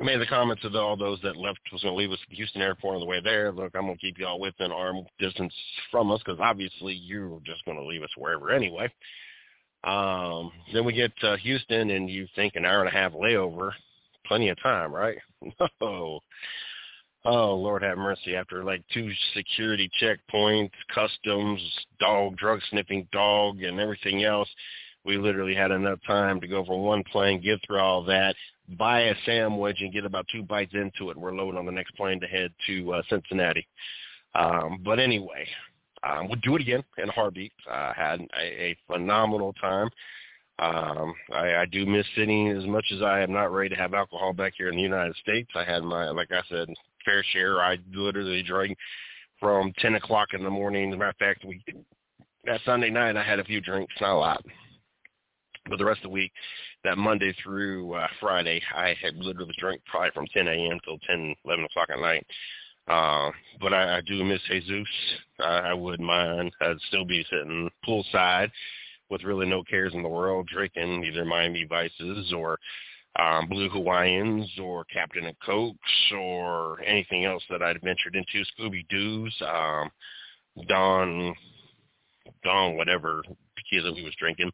made 0.00 0.20
the 0.20 0.26
comment 0.26 0.60
to 0.62 0.78
all 0.78 0.96
those 0.96 1.20
that 1.22 1.36
left 1.36 1.58
was 1.72 1.82
going 1.82 1.94
to 1.94 1.98
leave 1.98 2.12
us 2.12 2.18
at 2.30 2.36
Houston 2.36 2.62
Airport 2.62 2.94
on 2.94 3.00
the 3.00 3.06
way 3.06 3.20
there. 3.20 3.52
Look, 3.52 3.72
I'm 3.74 3.86
going 3.86 3.96
to 3.96 4.00
keep 4.00 4.18
y'all 4.18 4.40
within 4.40 4.72
arm 4.72 5.04
distance 5.18 5.52
from 5.90 6.10
us 6.10 6.20
because 6.24 6.40
obviously 6.40 6.94
you're 6.94 7.40
just 7.44 7.64
going 7.64 7.76
to 7.76 7.84
leave 7.84 8.02
us 8.02 8.10
wherever 8.16 8.50
anyway. 8.50 8.92
Um, 9.84 10.50
then 10.72 10.84
we 10.84 10.92
get 10.92 11.16
to 11.20 11.36
Houston 11.38 11.90
and 11.90 12.10
you 12.10 12.26
think 12.34 12.54
an 12.56 12.64
hour 12.64 12.80
and 12.80 12.88
a 12.88 12.92
half 12.92 13.12
layover, 13.12 13.72
plenty 14.26 14.48
of 14.48 14.60
time, 14.62 14.92
right? 14.92 15.18
oh, 15.80 16.20
oh 17.24 17.54
Lord 17.54 17.82
have 17.82 17.98
mercy. 17.98 18.34
After 18.36 18.64
like 18.64 18.82
two 18.92 19.10
security 19.34 19.90
checkpoints, 20.00 20.72
customs, 20.94 21.60
dog, 22.00 22.36
drug 22.36 22.60
sniffing 22.70 23.06
dog, 23.12 23.62
and 23.62 23.78
everything 23.78 24.24
else, 24.24 24.48
we 25.08 25.16
literally 25.16 25.54
had 25.54 25.70
enough 25.70 25.98
time 26.06 26.38
to 26.38 26.46
go 26.46 26.62
from 26.66 26.82
one 26.82 27.02
plane, 27.10 27.40
get 27.40 27.58
through 27.66 27.80
all 27.80 28.04
that, 28.04 28.36
buy 28.78 29.00
a 29.04 29.14
sandwich, 29.24 29.78
and 29.80 29.90
get 29.90 30.04
about 30.04 30.26
two 30.30 30.42
bites 30.42 30.74
into 30.74 31.08
it. 31.08 31.16
We're 31.16 31.32
loading 31.32 31.58
on 31.58 31.64
the 31.64 31.72
next 31.72 31.96
plane 31.96 32.20
to 32.20 32.26
head 32.26 32.52
to 32.66 32.92
uh, 32.92 33.02
Cincinnati. 33.08 33.66
Um, 34.34 34.80
but 34.84 34.98
anyway, 34.98 35.46
um, 36.06 36.28
we'll 36.28 36.40
do 36.42 36.56
it 36.56 36.60
again 36.60 36.84
in 36.98 37.08
a 37.08 37.12
heartbeat. 37.12 37.52
I 37.66 37.72
uh, 37.72 37.94
had 37.94 38.20
a, 38.38 38.44
a 38.44 38.76
phenomenal 38.86 39.54
time. 39.54 39.88
Um, 40.58 41.14
I, 41.32 41.54
I 41.54 41.64
do 41.64 41.86
miss 41.86 42.04
sitting 42.14 42.50
as 42.50 42.66
much 42.66 42.84
as 42.94 43.00
I 43.00 43.20
am 43.20 43.32
not 43.32 43.50
ready 43.50 43.70
to 43.70 43.80
have 43.80 43.94
alcohol 43.94 44.34
back 44.34 44.52
here 44.58 44.68
in 44.68 44.76
the 44.76 44.82
United 44.82 45.16
States. 45.16 45.48
I 45.54 45.64
had 45.64 45.82
my, 45.82 46.10
like 46.10 46.32
I 46.32 46.42
said, 46.50 46.68
fair 47.06 47.24
share. 47.32 47.62
I 47.62 47.78
literally 47.94 48.42
drank 48.42 48.76
from 49.40 49.72
10 49.78 49.94
o'clock 49.94 50.34
in 50.34 50.44
the 50.44 50.50
morning. 50.50 50.90
As 50.90 50.96
a 50.96 50.98
matter 50.98 51.10
of 51.10 51.16
fact, 51.16 51.46
we 51.46 51.64
that 52.44 52.60
Sunday 52.66 52.90
night 52.90 53.16
I 53.16 53.22
had 53.22 53.38
a 53.38 53.44
few 53.44 53.62
drinks, 53.62 53.94
not 54.00 54.14
a 54.14 54.18
lot. 54.18 54.44
But 55.68 55.78
the 55.78 55.84
rest 55.84 55.98
of 55.98 56.04
the 56.04 56.08
week, 56.10 56.32
that 56.84 56.98
Monday 56.98 57.34
through 57.42 57.94
uh, 57.94 58.08
Friday, 58.20 58.60
I 58.74 58.94
had 59.02 59.16
literally 59.16 59.54
drank 59.58 59.82
probably 59.84 60.10
from 60.12 60.26
10 60.32 60.48
a.m. 60.48 60.78
till 60.84 60.98
10, 61.06 61.34
11 61.44 61.64
o'clock 61.64 61.88
at 61.90 62.00
night. 62.00 62.26
Uh, 62.86 63.30
but 63.60 63.74
I, 63.74 63.98
I 63.98 64.00
do 64.00 64.24
miss 64.24 64.40
Jesus. 64.48 64.88
I, 65.40 65.58
I 65.58 65.74
wouldn't 65.74 66.06
mind. 66.06 66.52
I'd 66.60 66.80
still 66.88 67.04
be 67.04 67.24
sitting 67.30 67.70
poolside 67.86 68.50
with 69.10 69.24
really 69.24 69.46
no 69.46 69.62
cares 69.62 69.94
in 69.94 70.02
the 70.02 70.08
world, 70.08 70.48
drinking 70.52 71.04
either 71.04 71.24
Miami 71.24 71.64
Vices 71.64 72.32
or 72.32 72.58
um, 73.18 73.48
Blue 73.48 73.68
Hawaiians 73.68 74.48
or 74.62 74.84
Captain 74.84 75.26
and 75.26 75.36
Cokes 75.44 76.12
or 76.14 76.80
anything 76.82 77.24
else 77.24 77.42
that 77.50 77.62
I'd 77.62 77.82
ventured 77.82 78.16
into, 78.16 78.44
Scooby 78.58 78.86
Doo's, 78.88 79.34
um, 79.46 79.90
Don, 80.68 81.34
Don, 82.44 82.76
whatever 82.76 83.22
tequila 83.56 83.92
we 83.92 84.04
was 84.04 84.14
drinking. 84.18 84.50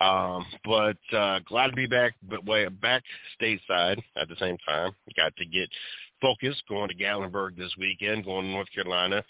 Um, 0.00 0.46
but 0.64 0.96
uh, 1.14 1.40
glad 1.46 1.68
to 1.68 1.76
be 1.76 1.86
back, 1.86 2.14
but 2.28 2.44
way 2.46 2.66
back 2.68 3.02
stateside 3.40 4.02
at 4.16 4.28
the 4.28 4.36
same 4.38 4.56
time. 4.66 4.92
Got 5.16 5.36
to 5.36 5.44
get 5.44 5.68
focused, 6.22 6.62
going 6.68 6.88
to 6.88 6.94
Gatlinburg 6.94 7.56
this 7.56 7.74
weekend, 7.78 8.24
going 8.24 8.46
to 8.46 8.50
North 8.50 8.68
Carolina. 8.74 9.22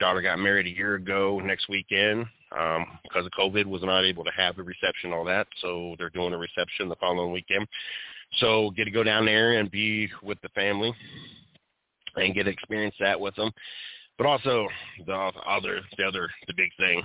Daughter 0.00 0.20
got 0.20 0.38
married 0.38 0.66
a 0.66 0.76
year 0.76 0.96
ago 0.96 1.40
next 1.42 1.68
weekend 1.68 2.26
um, 2.52 2.86
because 3.04 3.24
of 3.24 3.32
COVID, 3.38 3.66
was 3.66 3.82
not 3.82 4.04
able 4.04 4.24
to 4.24 4.30
have 4.36 4.56
the 4.56 4.62
reception, 4.62 5.12
all 5.12 5.24
that. 5.24 5.46
So 5.62 5.94
they're 5.98 6.10
doing 6.10 6.34
a 6.34 6.38
reception 6.38 6.88
the 6.88 6.96
following 6.96 7.32
weekend. 7.32 7.66
So 8.38 8.70
get 8.76 8.84
to 8.84 8.90
go 8.90 9.04
down 9.04 9.24
there 9.24 9.58
and 9.58 9.70
be 9.70 10.10
with 10.22 10.40
the 10.42 10.48
family 10.50 10.92
and 12.16 12.34
get 12.34 12.44
to 12.44 12.50
experience 12.50 12.96
that 12.98 13.18
with 13.18 13.34
them. 13.36 13.52
But 14.18 14.26
also 14.26 14.66
the 15.06 15.14
other, 15.14 15.80
the 15.96 16.04
other, 16.04 16.28
the 16.46 16.54
big 16.54 16.70
thing 16.78 17.02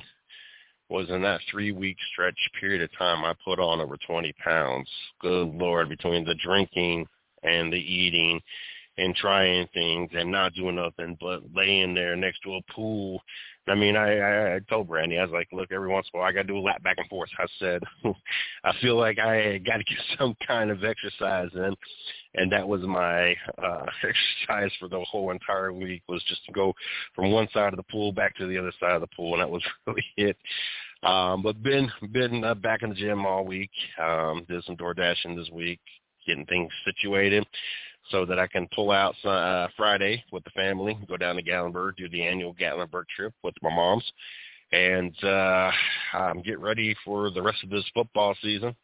was 0.92 1.10
in 1.10 1.22
that 1.22 1.40
three 1.50 1.72
week 1.72 1.98
stretch 2.12 2.38
period 2.60 2.82
of 2.82 2.90
time 2.98 3.24
I 3.24 3.34
put 3.46 3.60
on 3.60 3.80
over 3.80 3.98
20 4.06 4.34
pounds. 4.44 4.90
Good 5.22 5.48
Lord, 5.48 5.88
between 5.88 6.26
the 6.26 6.36
drinking 6.36 7.08
and 7.44 7.72
the 7.72 7.78
eating 7.78 8.42
and 9.02 9.16
trying 9.16 9.68
things 9.74 10.12
and 10.14 10.32
not 10.32 10.54
doing 10.54 10.76
nothing 10.76 11.18
but 11.20 11.42
laying 11.56 11.96
there 11.96 12.16
next 12.16 12.40
to 12.44 12.56
a 12.56 12.72
pool. 12.72 13.20
I 13.68 13.74
mean, 13.74 13.96
I, 13.96 14.18
I, 14.18 14.56
I 14.56 14.60
told 14.70 14.90
Brandy, 14.90 15.18
I 15.18 15.24
was 15.24 15.32
like, 15.32 15.48
look, 15.52 15.72
every 15.72 15.88
once 15.88 16.08
in 16.14 16.18
a 16.18 16.22
while 16.22 16.30
I 16.30 16.34
got 16.34 16.44
to 16.44 16.48
do 16.48 16.58
a 16.58 16.62
lap 16.62 16.84
back 16.84 16.98
and 16.98 17.08
forth. 17.08 17.30
I 17.40 17.46
said, 17.58 17.82
I 18.64 18.74
feel 18.80 18.98
like 18.98 19.18
I 19.18 19.58
got 19.60 19.78
to 19.78 19.84
get 19.84 19.98
some 20.20 20.36
kind 20.46 20.70
of 20.70 20.84
exercise 20.84 21.50
in. 21.56 21.76
And 22.36 22.52
that 22.52 22.68
was 22.68 22.82
my 22.82 23.36
uh, 23.62 23.86
exercise 24.48 24.72
for 24.80 24.88
the 24.88 25.04
whole 25.10 25.32
entire 25.32 25.74
week 25.74 26.04
was 26.08 26.24
just 26.28 26.46
to 26.46 26.52
go 26.52 26.74
from 27.16 27.32
one 27.32 27.48
side 27.54 27.74
of 27.74 27.78
the 27.78 27.92
pool 27.92 28.12
back 28.12 28.36
to 28.38 28.48
the 28.48 28.58
other 28.58 28.74
side 28.80 28.94
of 28.94 29.02
the 29.02 29.16
pool. 29.16 29.34
And 29.34 29.42
that 29.42 29.50
was 29.50 29.64
really 29.88 30.06
it. 30.18 30.38
Um, 31.04 31.42
but 31.42 31.64
been 31.64 31.92
been 32.12 32.44
uh, 32.44 32.54
back 32.54 32.84
in 32.84 32.90
the 32.90 32.96
gym 32.96 33.26
all 33.26 33.46
week. 33.46 33.72
Um, 34.00 34.46
did 34.48 34.64
some 34.66 34.76
door 34.76 34.94
dashing 34.94 35.36
this 35.36 35.50
week, 35.50 35.80
getting 36.28 36.46
things 36.46 36.72
situated 36.86 37.48
so 38.10 38.26
that 38.26 38.40
I 38.40 38.48
can 38.48 38.68
pull 38.74 38.92
out 38.92 39.16
uh, 39.26 39.68
Friday 39.78 40.24
with 40.32 40.44
the 40.44 40.50
family, 40.52 40.98
go 41.08 41.18
down 41.18 41.36
to 41.36 41.44
Gatlinburg, 41.44 41.98
do 41.98 42.10
the 42.10 42.24
annual 42.24 42.54
Gatlinburg 42.54 43.04
trip 43.16 43.34
with 43.44 43.54
my 43.62 43.74
moms, 43.74 44.04
and 44.72 45.16
uh, 45.24 45.72
um, 46.14 46.42
get 46.42 46.60
ready 46.60 46.96
for 47.06 47.30
the 47.30 47.42
rest 47.42 47.64
of 47.64 47.70
this 47.70 47.86
football 47.94 48.36
season. 48.42 48.76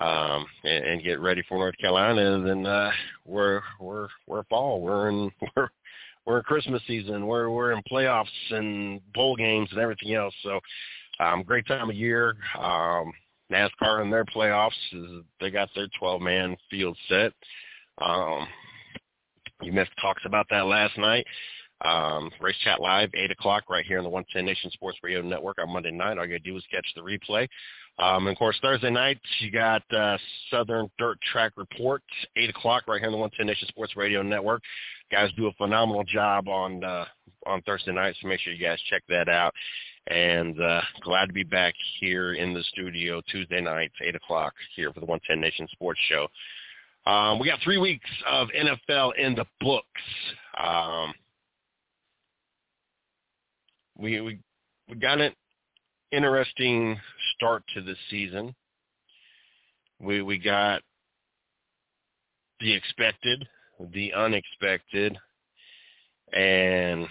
Um, 0.00 0.44
and, 0.64 0.84
and 0.84 1.04
get 1.04 1.20
ready 1.20 1.44
for 1.48 1.56
North 1.56 1.76
Carolina, 1.80 2.34
and 2.34 2.44
then 2.44 2.66
uh, 2.66 2.90
we're 3.24 3.62
we're 3.78 4.08
we're 4.26 4.42
fall. 4.44 4.80
We're 4.80 5.08
in 5.08 5.30
we're 5.56 5.68
we're 6.26 6.38
in 6.38 6.42
Christmas 6.42 6.82
season. 6.88 7.28
We're 7.28 7.48
we're 7.48 7.70
in 7.72 7.82
playoffs 7.90 8.26
and 8.50 9.00
bowl 9.14 9.36
games 9.36 9.68
and 9.70 9.80
everything 9.80 10.14
else. 10.14 10.34
So, 10.42 10.58
um, 11.20 11.44
great 11.44 11.66
time 11.68 11.90
of 11.90 11.96
year. 11.96 12.34
Um, 12.58 13.12
NASCAR 13.52 14.02
in 14.02 14.10
their 14.10 14.24
playoffs 14.24 14.70
is 14.92 15.22
they 15.40 15.50
got 15.50 15.68
their 15.74 15.88
12 15.98 16.20
man 16.20 16.56
field 16.70 16.96
set. 17.08 17.32
Um, 17.98 18.46
you 19.62 19.72
missed 19.72 19.92
talks 20.00 20.22
about 20.26 20.46
that 20.50 20.66
last 20.66 20.98
night. 20.98 21.26
Um, 21.84 22.30
Race 22.40 22.56
Chat 22.64 22.80
Live, 22.80 23.10
8 23.14 23.30
o'clock, 23.30 23.64
right 23.68 23.84
here 23.84 23.98
on 23.98 24.04
the 24.04 24.10
110 24.10 24.44
Nation 24.46 24.70
Sports 24.70 24.98
Radio 25.02 25.20
Network 25.20 25.58
on 25.60 25.72
Monday 25.72 25.90
night. 25.90 26.18
All 26.18 26.24
you 26.24 26.38
got 26.38 26.44
to 26.44 26.50
do 26.50 26.56
is 26.56 26.64
catch 26.70 26.86
the 26.94 27.02
replay. 27.02 27.46
Um, 27.98 28.26
and 28.26 28.34
of 28.34 28.38
course, 28.38 28.58
Thursday 28.62 28.90
night, 28.90 29.18
you 29.40 29.50
got 29.50 29.82
uh, 29.92 30.16
Southern 30.50 30.90
Dirt 30.98 31.18
Track 31.32 31.52
Report, 31.56 32.02
8 32.36 32.50
o'clock, 32.50 32.84
right 32.88 33.00
here 33.00 33.08
on 33.08 33.12
the 33.12 33.18
110 33.18 33.46
Nation 33.46 33.68
Sports 33.68 33.96
Radio 33.96 34.22
Network. 34.22 34.62
Guys 35.12 35.30
do 35.36 35.46
a 35.46 35.52
phenomenal 35.52 36.04
job 36.04 36.48
on 36.48 36.82
uh, 36.82 37.04
on 37.46 37.60
Thursday 37.62 37.92
night, 37.92 38.16
so 38.20 38.28
make 38.28 38.40
sure 38.40 38.52
you 38.52 38.64
guys 38.64 38.80
check 38.88 39.02
that 39.08 39.28
out. 39.28 39.52
And 40.06 40.60
uh, 40.60 40.80
glad 41.02 41.26
to 41.26 41.32
be 41.32 41.44
back 41.44 41.74
here 42.00 42.34
in 42.34 42.54
the 42.54 42.62
studio 42.64 43.20
Tuesday 43.30 43.60
night, 43.60 43.92
8 44.00 44.16
o'clock, 44.16 44.54
here 44.74 44.92
for 44.92 45.00
the 45.00 45.06
110 45.06 45.40
Nation 45.40 45.68
Sports 45.72 46.00
Show. 46.08 46.28
Um, 47.06 47.38
we 47.38 47.46
got 47.46 47.60
three 47.62 47.78
weeks 47.78 48.08
of 48.26 48.48
NFL 48.48 49.16
in 49.18 49.34
the 49.34 49.44
books. 49.60 49.86
Um, 50.58 51.12
we 53.98 54.20
we 54.20 54.38
we 54.88 54.96
got 54.96 55.20
an 55.20 55.32
interesting 56.12 56.98
start 57.34 57.62
to 57.74 57.82
the 57.82 57.94
season. 58.10 58.54
We 60.00 60.22
we 60.22 60.38
got 60.38 60.82
the 62.60 62.72
expected, 62.72 63.46
the 63.92 64.12
unexpected, 64.14 65.18
and 66.32 67.06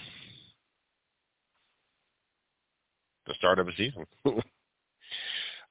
the 3.26 3.34
start 3.34 3.58
of 3.58 3.68
a 3.68 3.76
season. 3.76 4.04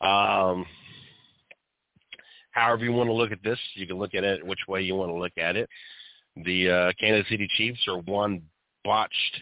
um, 0.01 0.65
however 2.53 2.85
you 2.85 2.93
want 2.93 3.09
to 3.09 3.13
look 3.13 3.31
at 3.31 3.43
this, 3.43 3.59
you 3.75 3.85
can 3.85 3.97
look 3.97 4.13
at 4.15 4.23
it 4.23 4.45
which 4.45 4.59
way 4.67 4.81
you 4.81 4.95
want 4.95 5.09
to 5.09 5.17
look 5.17 5.37
at 5.37 5.55
it. 5.55 5.69
The 6.37 6.69
uh, 6.69 6.91
Kansas 6.99 7.29
City 7.29 7.47
Chiefs 7.55 7.85
are 7.87 7.99
one 7.99 8.41
botched 8.83 9.41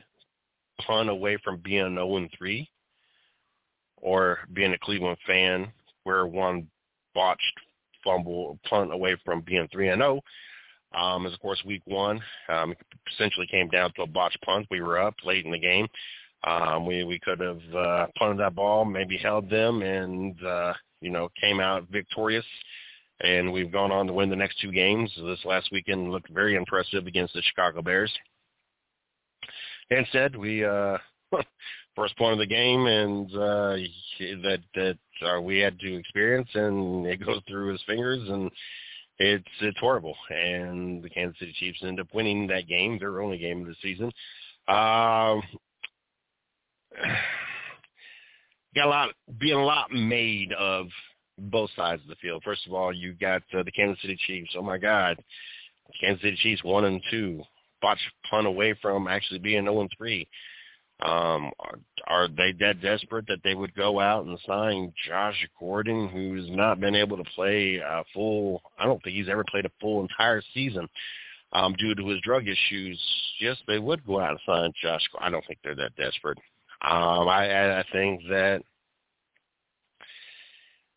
punt 0.86 1.10
away 1.10 1.38
from 1.44 1.62
being 1.64 1.96
0 1.96 2.18
and 2.18 2.30
3, 2.38 2.68
or 3.98 4.40
being 4.54 4.74
a 4.74 4.80
Cleveland 4.80 5.18
fan, 5.26 5.72
we're 6.06 6.26
one 6.26 6.68
botched 7.14 7.60
fumble 8.04 8.58
punt 8.68 8.92
away 8.92 9.16
from 9.24 9.42
being 9.42 9.68
3 9.72 9.90
and 9.90 10.02
0. 10.02 10.22
Um, 10.94 11.26
as 11.26 11.34
of 11.34 11.40
course 11.40 11.62
week 11.66 11.84
one, 11.86 12.20
um, 12.50 12.74
essentially 13.14 13.48
came 13.48 13.70
down 13.70 13.94
to 13.96 14.02
a 14.02 14.08
botched 14.08 14.42
punt. 14.42 14.68
We 14.70 14.82
were 14.82 15.00
up 15.00 15.16
late 15.24 15.46
in 15.46 15.52
the 15.52 15.60
game. 15.60 15.88
Um, 16.44 16.86
we 16.86 17.04
we 17.04 17.20
could 17.20 17.40
have 17.40 17.62
uh, 17.74 18.08
punted 18.18 18.40
that 18.40 18.56
ball, 18.56 18.84
maybe 18.84 19.16
held 19.18 19.50
them, 19.50 19.84
and 19.84 20.44
uh, 20.44 20.74
you 21.00 21.10
know 21.10 21.30
came 21.40 21.60
out 21.62 21.88
victorious. 21.90 22.46
And 23.24 23.52
we've 23.52 23.72
gone 23.72 23.92
on 23.92 24.08
to 24.08 24.14
win 24.14 24.30
the 24.30 24.36
next 24.36 24.60
two 24.60 24.72
games. 24.72 25.12
This 25.16 25.46
last 25.46 25.70
weekend 25.72 26.12
looked 26.12 26.30
very 26.30 26.56
impressive 26.56 27.06
against 27.08 27.34
the 27.34 27.42
Chicago 27.44 27.82
Bears. 27.82 28.12
Instead, 29.92 30.36
we 30.36 30.66
uh, 30.66 30.98
first 31.96 32.18
point 32.18 32.34
of 32.34 32.40
the 32.40 32.48
game, 32.48 32.86
and 32.88 33.28
uh, 33.34 33.76
that 34.42 34.60
that 34.76 34.98
uh, 35.26 35.42
we 35.42 35.60
had 35.60 35.80
to 35.80 35.98
experience, 35.98 36.50
and 36.54 37.06
it 37.06 37.24
goes 37.26 37.42
through 37.48 37.72
his 37.72 37.82
fingers, 37.86 38.28
and 38.30 38.50
it's 39.20 39.46
it's 39.62 39.80
horrible. 39.80 40.16
And 40.30 41.04
the 41.04 41.10
Kansas 41.10 41.38
City 41.40 41.54
Chiefs 41.60 41.84
end 41.84 42.00
up 42.00 42.08
winning 42.14 42.48
that 42.48 42.68
game, 42.68 42.98
their 42.98 43.22
only 43.22 43.38
game 43.38 43.62
of 43.62 43.68
the 43.68 43.76
season. 43.82 44.12
Um, 44.68 45.44
got 48.76 48.86
a 48.86 48.90
lot 48.90 49.10
being 49.40 49.58
a 49.58 49.66
lot 49.66 49.92
made 49.92 50.54
of 50.54 50.88
both 51.50 51.70
sides 51.76 52.02
of 52.02 52.08
the 52.08 52.16
field. 52.16 52.44
First 52.44 52.68
of 52.68 52.74
all, 52.74 52.94
you 52.94 53.14
got 53.14 53.42
uh, 53.58 53.64
the 53.64 53.72
Kansas 53.72 54.02
City 54.02 54.18
Chiefs. 54.28 54.52
Oh 54.58 54.62
my 54.62 54.78
God, 54.78 55.18
Kansas 56.00 56.22
City 56.22 56.38
Chiefs 56.42 56.64
one 56.64 56.86
and 56.86 57.02
two, 57.10 57.42
botch 57.82 58.00
punt 58.30 58.48
away 58.48 58.76
from 58.82 59.08
actually 59.08 59.40
being 59.40 59.64
zero 59.64 59.82
and 59.82 59.90
three. 59.98 60.28
Um, 61.04 61.52
are, 61.60 61.80
are 62.06 62.28
they 62.28 62.54
that 62.60 62.82
desperate 62.82 63.26
that 63.28 63.40
they 63.44 63.56
would 63.56 63.74
go 63.74 64.00
out 64.00 64.26
and 64.26 64.38
sign 64.46 64.94
Josh 65.08 65.48
Gordon, 65.60 66.10
who's 66.10 66.48
not 66.52 66.80
been 66.80 66.94
able 66.94 67.18
to 67.18 67.24
play 67.36 67.78
a 67.78 68.04
full? 68.14 68.62
I 68.78 68.86
don't 68.86 69.02
think 69.04 69.16
he's 69.16 69.30
ever 69.30 69.44
played 69.50 69.66
a 69.66 69.72
full 69.82 70.02
entire 70.02 70.44
season 70.54 70.88
um, 71.54 71.74
due 71.80 71.96
to 71.96 72.08
his 72.08 72.22
drug 72.22 72.44
issues. 72.48 73.02
Yes, 73.40 73.58
they 73.68 73.80
would 73.80 74.06
go 74.06 74.20
out 74.20 74.32
and 74.32 74.40
sign 74.46 74.72
Josh. 74.82 75.02
I 75.20 75.32
don't 75.32 75.44
think 75.48 75.60
they're 75.64 75.76
that 75.76 75.96
desperate. 75.96 76.38
Um, 76.84 77.28
I, 77.28 77.80
I 77.80 77.84
think 77.92 78.22
that 78.30 78.64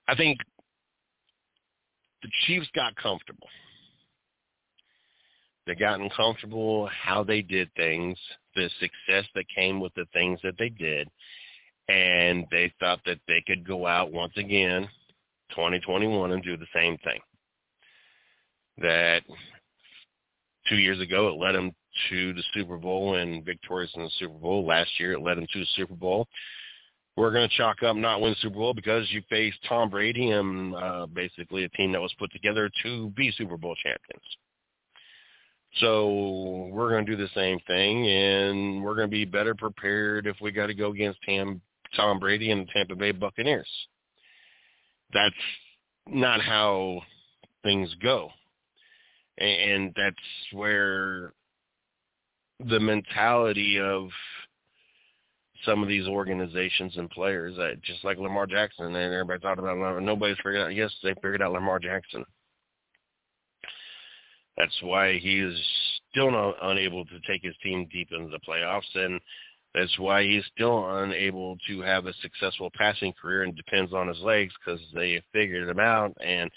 I 0.06 0.14
think 0.14 0.38
the 2.22 2.28
Chiefs 2.46 2.68
got 2.74 2.96
comfortable. 2.96 3.48
They 5.66 5.74
gotten 5.74 6.10
comfortable 6.10 6.88
how 6.88 7.24
they 7.24 7.40
did 7.40 7.70
things, 7.74 8.18
the 8.54 8.68
success 8.80 9.24
that 9.34 9.44
came 9.54 9.80
with 9.80 9.94
the 9.94 10.04
things 10.12 10.38
that 10.42 10.56
they 10.58 10.68
did, 10.68 11.08
and 11.88 12.44
they 12.50 12.72
thought 12.80 13.00
that 13.06 13.18
they 13.26 13.42
could 13.46 13.66
go 13.66 13.86
out 13.86 14.12
once 14.12 14.34
again, 14.36 14.88
2021, 15.50 16.32
and 16.32 16.42
do 16.42 16.56
the 16.56 16.66
same 16.74 16.98
thing. 16.98 17.20
That 18.78 19.22
two 20.68 20.76
years 20.76 21.00
ago 21.00 21.28
it 21.28 21.38
led 21.38 21.54
them 21.54 21.72
to 22.10 22.32
the 22.34 22.42
Super 22.52 22.76
Bowl 22.76 23.14
and 23.14 23.44
victorious 23.44 23.92
in 23.94 24.02
the 24.02 24.10
Super 24.18 24.34
Bowl. 24.34 24.66
Last 24.66 24.90
year 24.98 25.12
it 25.12 25.22
led 25.22 25.38
them 25.38 25.46
to 25.52 25.60
the 25.60 25.66
Super 25.76 25.94
Bowl. 25.94 26.26
We're 27.16 27.32
going 27.32 27.48
to 27.48 27.56
chalk 27.56 27.82
up 27.82 27.96
not 27.96 28.20
win 28.20 28.34
Super 28.40 28.56
Bowl 28.56 28.74
because 28.74 29.10
you 29.10 29.22
faced 29.30 29.58
Tom 29.68 29.88
Brady 29.88 30.30
and 30.30 30.74
uh, 30.74 31.06
basically 31.06 31.64
a 31.64 31.68
team 31.70 31.92
that 31.92 32.00
was 32.00 32.12
put 32.18 32.32
together 32.32 32.70
to 32.82 33.10
be 33.10 33.32
Super 33.36 33.56
Bowl 33.56 33.76
champions. 33.76 34.24
So 35.80 36.68
we're 36.72 36.90
going 36.90 37.06
to 37.06 37.16
do 37.16 37.20
the 37.20 37.28
same 37.34 37.58
thing, 37.66 38.06
and 38.06 38.82
we're 38.82 38.94
going 38.94 39.08
to 39.08 39.16
be 39.16 39.24
better 39.24 39.54
prepared 39.54 40.26
if 40.26 40.36
we 40.40 40.52
got 40.52 40.66
to 40.66 40.74
go 40.74 40.90
against 40.90 41.20
Tam, 41.22 41.60
Tom 41.96 42.20
Brady 42.20 42.50
and 42.50 42.62
the 42.62 42.72
Tampa 42.72 42.94
Bay 42.94 43.10
Buccaneers. 43.10 43.68
That's 45.12 45.34
not 46.08 46.40
how 46.40 47.00
things 47.64 47.94
go, 48.02 48.30
and 49.38 49.92
that's 49.96 50.16
where 50.52 51.32
the 52.68 52.78
mentality 52.78 53.80
of 53.80 54.08
some 55.64 55.82
of 55.82 55.88
these 55.88 56.06
organizations 56.06 56.96
and 56.96 57.10
players, 57.10 57.56
that 57.56 57.82
just 57.82 58.04
like 58.04 58.18
Lamar 58.18 58.46
Jackson, 58.46 58.86
and 58.86 58.96
everybody 58.96 59.40
thought 59.40 59.58
about 59.58 59.76
Lamar. 59.76 60.00
Nobody's 60.00 60.36
figured 60.36 60.58
out. 60.58 60.74
Yes, 60.74 60.92
they 61.02 61.14
figured 61.14 61.42
out 61.42 61.52
Lamar 61.52 61.78
Jackson. 61.78 62.24
That's 64.56 64.82
why 64.82 65.18
he 65.18 65.40
is 65.40 65.58
still 66.10 66.30
not 66.30 66.56
unable 66.62 67.04
to 67.04 67.20
take 67.26 67.42
his 67.42 67.56
team 67.62 67.88
deep 67.92 68.08
into 68.12 68.30
the 68.30 68.38
playoffs, 68.48 68.94
and 68.94 69.20
that's 69.74 69.98
why 69.98 70.22
he's 70.22 70.44
still 70.54 70.98
unable 70.98 71.56
to 71.66 71.80
have 71.80 72.06
a 72.06 72.14
successful 72.22 72.70
passing 72.76 73.12
career 73.20 73.42
and 73.42 73.56
depends 73.56 73.92
on 73.92 74.06
his 74.06 74.20
legs 74.20 74.52
because 74.64 74.80
they 74.94 75.20
figured 75.32 75.68
him 75.68 75.80
out. 75.80 76.16
And 76.24 76.48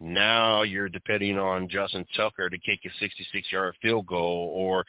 now 0.00 0.60
you're 0.62 0.90
depending 0.90 1.38
on 1.38 1.70
Justin 1.70 2.04
Tucker 2.14 2.50
to 2.50 2.58
kick 2.58 2.80
a 2.84 3.04
66-yard 3.04 3.76
field 3.80 4.06
goal, 4.06 4.52
or 4.54 4.84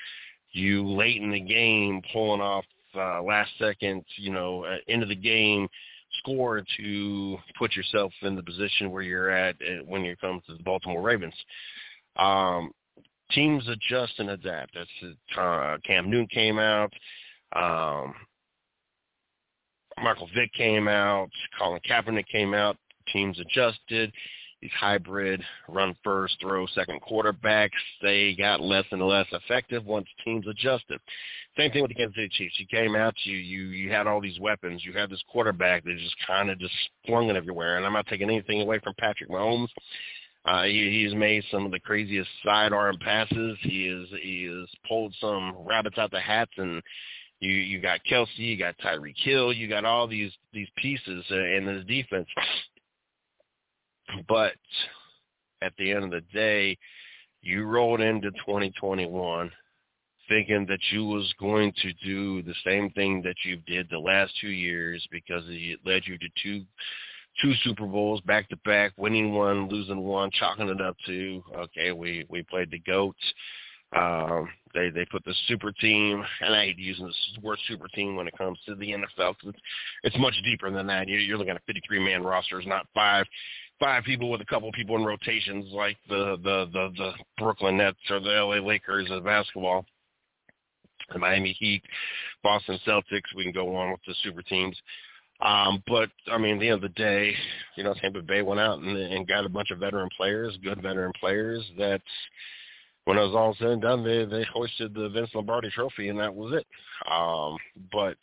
you 0.51 0.85
late 0.85 1.21
in 1.21 1.31
the 1.31 1.39
game 1.39 2.01
pulling 2.11 2.41
off 2.41 2.65
uh, 2.97 3.21
last 3.21 3.51
second, 3.59 4.03
you 4.17 4.31
know, 4.31 4.65
uh, 4.65 4.77
end 4.87 5.03
of 5.03 5.09
the 5.09 5.15
game 5.15 5.67
score 6.19 6.63
to 6.77 7.37
put 7.57 7.75
yourself 7.75 8.11
in 8.21 8.35
the 8.35 8.43
position 8.43 8.91
where 8.91 9.03
you're 9.03 9.29
at 9.29 9.55
uh, 9.55 9.83
when 9.85 10.03
you 10.03 10.15
come 10.17 10.41
to 10.47 10.55
the 10.55 10.63
Baltimore 10.63 11.01
Ravens. 11.01 11.33
Um, 12.15 12.71
teams 13.31 13.67
adjust 13.67 14.13
and 14.19 14.31
adapt. 14.31 14.73
That's 14.73 15.15
uh, 15.37 15.77
Cam 15.85 16.09
Newton 16.09 16.27
came 16.27 16.59
out. 16.59 16.91
Um, 17.55 18.13
Michael 20.03 20.29
Vick 20.35 20.51
came 20.53 20.87
out. 20.87 21.29
Colin 21.57 21.81
Kaepernick 21.89 22.27
came 22.27 22.53
out. 22.53 22.77
Teams 23.11 23.39
adjusted 23.39 24.11
these 24.61 24.71
hybrid 24.79 25.43
run 25.69 25.95
first, 26.03 26.37
throw 26.41 26.65
second 26.67 27.01
quarterbacks, 27.01 27.69
they 28.01 28.35
got 28.35 28.59
less 28.59 28.85
and 28.91 29.01
less 29.01 29.27
effective 29.31 29.85
once 29.85 30.07
teams 30.25 30.47
adjusted. 30.47 30.99
Same 31.57 31.71
thing 31.71 31.81
with 31.81 31.89
the 31.89 31.95
Kansas 31.95 32.15
City 32.15 32.29
Chiefs. 32.29 32.59
You 32.59 32.65
came 32.67 32.95
out, 32.95 33.13
you 33.23 33.37
you 33.37 33.67
you 33.67 33.91
had 33.91 34.07
all 34.07 34.21
these 34.21 34.39
weapons. 34.39 34.83
You 34.83 34.93
had 34.93 35.09
this 35.09 35.23
quarterback 35.31 35.83
that 35.83 35.97
just 35.97 36.15
kind 36.25 36.49
of 36.49 36.59
just 36.59 36.73
flung 37.05 37.29
it 37.29 37.35
everywhere. 37.35 37.77
And 37.77 37.85
I'm 37.85 37.93
not 37.93 38.07
taking 38.07 38.29
anything 38.29 38.61
away 38.61 38.79
from 38.79 38.93
Patrick 38.97 39.29
Mahomes. 39.29 39.69
Uh, 40.45 40.63
he, 40.63 41.03
he's 41.03 41.13
made 41.13 41.43
some 41.51 41.65
of 41.65 41.71
the 41.71 41.79
craziest 41.79 42.29
sidearm 42.43 42.97
passes. 42.99 43.57
He 43.61 43.87
is 43.87 44.07
he 44.21 44.45
has 44.45 44.69
pulled 44.87 45.13
some 45.19 45.55
rabbits 45.65 45.97
out 45.97 46.09
the 46.09 46.19
hats, 46.19 46.51
and 46.57 46.81
you 47.39 47.51
you 47.51 47.79
got 47.79 47.99
Kelce, 48.09 48.27
you 48.37 48.57
got 48.57 48.77
Tyreek 48.79 49.17
Hill, 49.17 49.53
you 49.53 49.67
got 49.67 49.85
all 49.85 50.07
these 50.07 50.31
these 50.53 50.69
pieces 50.77 51.25
uh, 51.29 51.35
in 51.35 51.65
this 51.65 51.85
defense 51.85 52.27
but 54.27 54.53
at 55.61 55.73
the 55.77 55.91
end 55.91 56.05
of 56.05 56.11
the 56.11 56.21
day, 56.33 56.77
you 57.41 57.63
rolled 57.65 58.01
into 58.01 58.31
2021 58.31 59.51
thinking 60.27 60.65
that 60.67 60.79
you 60.91 61.05
was 61.05 61.33
going 61.39 61.73
to 61.81 61.93
do 62.05 62.41
the 62.43 62.53
same 62.65 62.89
thing 62.91 63.21
that 63.23 63.35
you 63.45 63.57
did 63.65 63.87
the 63.89 63.97
last 63.97 64.33
two 64.41 64.49
years 64.49 65.05
because 65.11 65.43
it 65.47 65.79
led 65.85 66.03
you 66.05 66.17
to 66.17 66.27
two 66.43 66.63
two 67.41 67.53
Super 67.63 67.85
Bowls 67.85 68.19
back 68.21 68.49
to 68.49 68.57
back, 68.57 68.93
winning 68.97 69.31
one, 69.33 69.69
losing 69.69 69.99
one, 69.99 70.31
chalking 70.31 70.69
it 70.69 70.81
up 70.81 70.97
to 71.05 71.43
okay, 71.55 71.91
we 71.91 72.25
we 72.29 72.43
played 72.43 72.71
the 72.71 72.79
goats. 72.79 73.21
Um, 73.95 74.49
they 74.73 74.89
they 74.89 75.05
put 75.05 75.23
the 75.23 75.33
super 75.47 75.71
team, 75.71 76.23
and 76.41 76.53
I 76.53 76.65
hate 76.65 76.79
using 76.79 77.05
the 77.05 77.41
word 77.41 77.59
super 77.67 77.87
team 77.89 78.15
when 78.15 78.27
it 78.27 78.37
comes 78.37 78.59
to 78.65 78.75
the 78.75 78.91
NFL 78.91 79.35
because 79.39 79.49
it's, 79.49 79.59
it's 80.03 80.19
much 80.19 80.33
deeper 80.43 80.69
than 80.69 80.87
that. 80.87 81.07
You're, 81.07 81.21
you're 81.21 81.37
looking 81.37 81.55
at 81.55 81.65
53 81.67 82.03
man 82.03 82.23
rosters, 82.23 82.65
not 82.67 82.87
five 82.93 83.25
five 83.79 84.03
people 84.03 84.29
with 84.29 84.41
a 84.41 84.45
couple 84.45 84.71
people 84.71 84.95
in 84.95 85.03
rotations 85.03 85.71
like 85.73 85.97
the 86.09 86.37
the 86.43 86.69
the, 86.71 86.93
the 86.97 87.11
Brooklyn 87.37 87.77
Nets 87.77 87.97
or 88.09 88.19
the 88.19 88.29
LA 88.29 88.55
Lakers 88.65 89.09
of 89.11 89.23
basketball. 89.23 89.85
The 91.13 91.19
Miami 91.19 91.55
Heat, 91.57 91.83
Boston 92.43 92.77
Celtics, 92.85 93.33
we 93.35 93.43
can 93.43 93.53
go 93.53 93.73
on 93.75 93.91
with 93.91 94.01
the 94.05 94.15
super 94.23 94.41
teams. 94.41 94.75
Um, 95.39 95.81
but 95.87 96.09
I 96.31 96.37
mean, 96.37 96.55
at 96.55 96.59
the 96.59 96.67
end 96.67 96.75
of 96.75 96.81
the 96.81 96.89
day, 96.89 97.33
you 97.75 97.83
know, 97.83 97.93
Tampa 97.93 98.21
Bay 98.21 98.41
went 98.41 98.59
out 98.59 98.79
and, 98.79 98.97
and 98.97 99.27
got 99.27 99.45
a 99.45 99.49
bunch 99.49 99.71
of 99.71 99.79
veteran 99.79 100.09
players, 100.17 100.57
good 100.63 100.81
veteran 100.81 101.13
players. 101.19 101.63
That 101.77 102.01
when 103.05 103.17
it 103.17 103.21
was 103.21 103.35
all 103.35 103.55
said 103.59 103.69
and 103.69 103.81
done, 103.81 104.03
they 104.03 104.25
they 104.25 104.43
hoisted 104.51 104.93
the 104.93 105.09
Vince 105.09 105.29
Lombardi 105.33 105.69
Trophy, 105.69 106.09
and 106.09 106.19
that 106.19 106.33
was 106.33 106.53
it. 106.53 106.65
Um, 107.09 107.57
but 107.91 108.17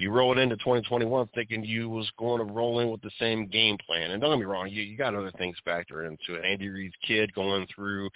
you 0.00 0.10
roll 0.10 0.32
it 0.32 0.40
into 0.40 0.56
2021 0.56 1.28
thinking 1.34 1.64
you 1.64 1.88
was 1.88 2.10
going 2.18 2.44
to 2.44 2.52
roll 2.52 2.80
in 2.80 2.90
with 2.90 3.02
the 3.02 3.10
same 3.18 3.46
game 3.46 3.76
plan. 3.86 4.10
And 4.10 4.20
don't 4.20 4.30
get 4.32 4.38
me 4.38 4.44
wrong, 4.46 4.68
you, 4.68 4.82
you 4.82 4.96
got 4.96 5.14
other 5.14 5.32
things 5.38 5.56
factor 5.64 6.06
into 6.06 6.34
it. 6.34 6.44
Andy 6.44 6.68
Reid's 6.68 6.94
kid 7.06 7.32
going 7.34 7.66
through 7.74 8.08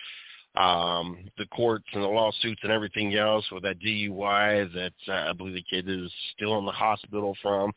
um, 0.57 1.19
the 1.37 1.47
courts 1.47 1.87
and 1.93 2.03
the 2.03 2.09
lawsuits 2.09 2.61
and 2.63 2.73
everything 2.73 3.15
else 3.17 3.45
with 3.51 3.65
that 3.65 3.81
DUI 3.81 4.73
that 4.73 4.93
uh, 5.09 5.31
I 5.31 5.33
believe 5.33 5.55
the 5.55 5.65
kid 5.69 5.89
is 5.89 6.11
still 6.35 6.59
in 6.59 6.67
the 6.67 6.73
hospital 6.73 7.37
from, 7.43 7.73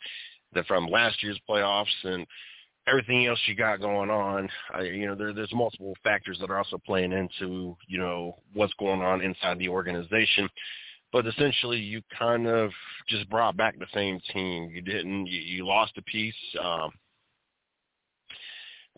that 0.54 0.68
from 0.68 0.88
last 0.88 1.22
year's 1.24 1.40
playoffs 1.50 1.86
and 2.04 2.26
everything 2.88 3.26
else 3.26 3.40
you 3.48 3.56
got 3.56 3.82
going 3.82 4.10
on. 4.10 4.48
Uh, 4.74 4.84
you 4.84 5.06
know, 5.08 5.16
there, 5.16 5.34
there's 5.34 5.54
multiple 5.54 5.96
factors 6.04 6.38
that 6.40 6.50
are 6.50 6.58
also 6.58 6.78
playing 6.86 7.12
into, 7.12 7.76
you 7.88 7.98
know, 7.98 8.38
what's 8.54 8.74
going 8.76 9.02
on 9.02 9.22
inside 9.22 9.60
the 9.60 9.70
organization. 9.70 10.48
But 11.14 11.26
essentially, 11.26 11.78
you 11.78 12.02
kind 12.18 12.48
of 12.48 12.72
just 13.08 13.30
brought 13.30 13.56
back 13.56 13.80
the 13.80 13.86
same 13.94 14.20
team. 14.34 14.70
You 14.74 14.82
didn't. 14.82 15.28
You, 15.28 15.40
you 15.40 15.66
lost 15.66 15.98
a 15.98 16.02
piece. 16.02 16.36
Um, 16.62 16.92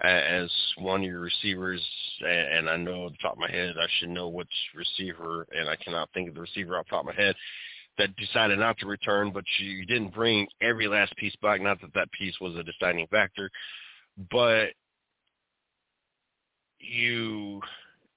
as 0.01 0.49
one 0.77 1.01
of 1.01 1.07
your 1.07 1.19
receivers, 1.19 1.85
and 2.21 2.69
I 2.69 2.77
know 2.77 3.05
off 3.05 3.11
the 3.11 3.17
top 3.21 3.33
of 3.33 3.39
my 3.39 3.51
head, 3.51 3.75
I 3.77 3.87
should 3.99 4.09
know 4.09 4.29
which 4.29 4.47
receiver, 4.73 5.45
and 5.51 5.69
I 5.69 5.75
cannot 5.75 6.09
think 6.13 6.29
of 6.29 6.35
the 6.35 6.41
receiver 6.41 6.77
off 6.77 6.85
the 6.85 6.91
top 6.91 7.01
of 7.01 7.15
my 7.15 7.21
head 7.21 7.35
that 7.97 8.15
decided 8.15 8.59
not 8.59 8.77
to 8.77 8.87
return, 8.87 9.31
but 9.31 9.43
you 9.59 9.85
didn't 9.85 10.13
bring 10.13 10.47
every 10.61 10.87
last 10.87 11.15
piece 11.17 11.35
back. 11.41 11.61
Not 11.61 11.81
that 11.81 11.93
that 11.95 12.11
piece 12.13 12.33
was 12.39 12.55
a 12.55 12.63
deciding 12.63 13.07
factor, 13.07 13.51
but 14.31 14.67
you 16.79 17.61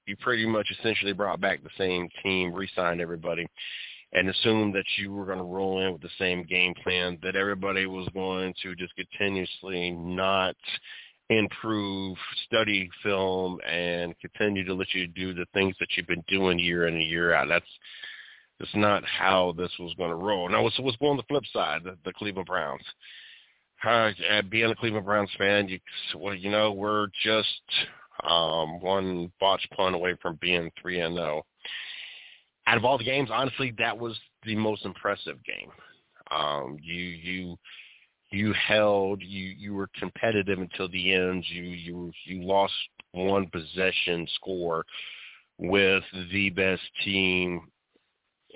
you 0.05 0.15
pretty 0.17 0.45
much 0.45 0.71
essentially 0.79 1.13
brought 1.13 1.41
back 1.41 1.63
the 1.63 1.69
same 1.77 2.09
team, 2.21 2.53
re-signed 2.53 3.01
everybody, 3.01 3.47
and 4.11 4.29
assumed 4.29 4.75
that 4.75 4.85
you 4.97 5.11
were 5.11 5.25
going 5.25 5.37
to 5.37 5.43
roll 5.43 5.85
in 5.85 5.93
with 5.93 6.01
the 6.01 6.09
same 6.19 6.43
game 6.43 6.73
plan, 6.83 7.17
that 7.23 7.35
everybody 7.35 7.85
was 7.85 8.07
going 8.13 8.53
to 8.63 8.75
just 8.75 8.93
continuously 8.95 9.91
not– 9.91 10.55
improve, 11.29 12.17
study 12.45 12.89
film, 13.01 13.59
and 13.67 14.13
continue 14.19 14.63
to 14.65 14.73
let 14.73 14.93
you 14.93 15.07
do 15.07 15.33
the 15.33 15.45
things 15.53 15.75
that 15.79 15.87
you've 15.95 16.07
been 16.07 16.23
doing 16.27 16.59
year 16.59 16.87
in 16.87 16.95
and 16.95 17.03
year 17.03 17.33
out. 17.33 17.47
That's 17.47 17.65
that's 18.59 18.75
not 18.75 19.03
how 19.05 19.53
this 19.57 19.71
was 19.79 19.93
going 19.95 20.09
to 20.09 20.15
roll. 20.15 20.49
Now, 20.49 20.63
what's 20.63 20.79
what's 20.79 20.97
on 21.01 21.17
the 21.17 21.23
flip 21.23 21.43
side? 21.51 21.83
The, 21.83 21.97
the 22.05 22.13
Cleveland 22.13 22.47
Browns. 22.47 22.83
Uh, 23.85 24.41
being 24.49 24.71
a 24.71 24.75
Cleveland 24.75 25.05
Browns 25.05 25.29
fan, 25.37 25.67
you 25.67 25.79
well, 26.17 26.33
you 26.33 26.49
know, 26.49 26.71
we're 26.71 27.07
just 27.23 27.47
um, 28.23 28.79
one 28.81 29.31
botch 29.39 29.65
punt 29.75 29.95
away 29.95 30.15
from 30.21 30.37
being 30.41 30.71
three 30.81 30.99
and 30.99 31.15
zero. 31.15 31.45
Out 32.67 32.77
of 32.77 32.85
all 32.85 32.97
the 32.97 33.03
games, 33.03 33.29
honestly, 33.31 33.73
that 33.77 33.97
was 33.97 34.17
the 34.45 34.55
most 34.55 34.85
impressive 34.85 35.37
game. 35.43 35.69
Um, 36.31 36.77
you 36.81 37.03
you 37.03 37.57
you 38.31 38.53
held 38.53 39.21
you 39.21 39.45
you 39.57 39.73
were 39.73 39.89
competitive 39.99 40.59
until 40.59 40.89
the 40.89 41.13
end 41.13 41.43
you 41.47 41.63
you 41.63 42.11
you 42.25 42.43
lost 42.43 42.73
one 43.11 43.47
possession 43.47 44.27
score 44.35 44.85
with 45.57 46.03
the 46.31 46.49
best 46.51 46.81
team 47.03 47.61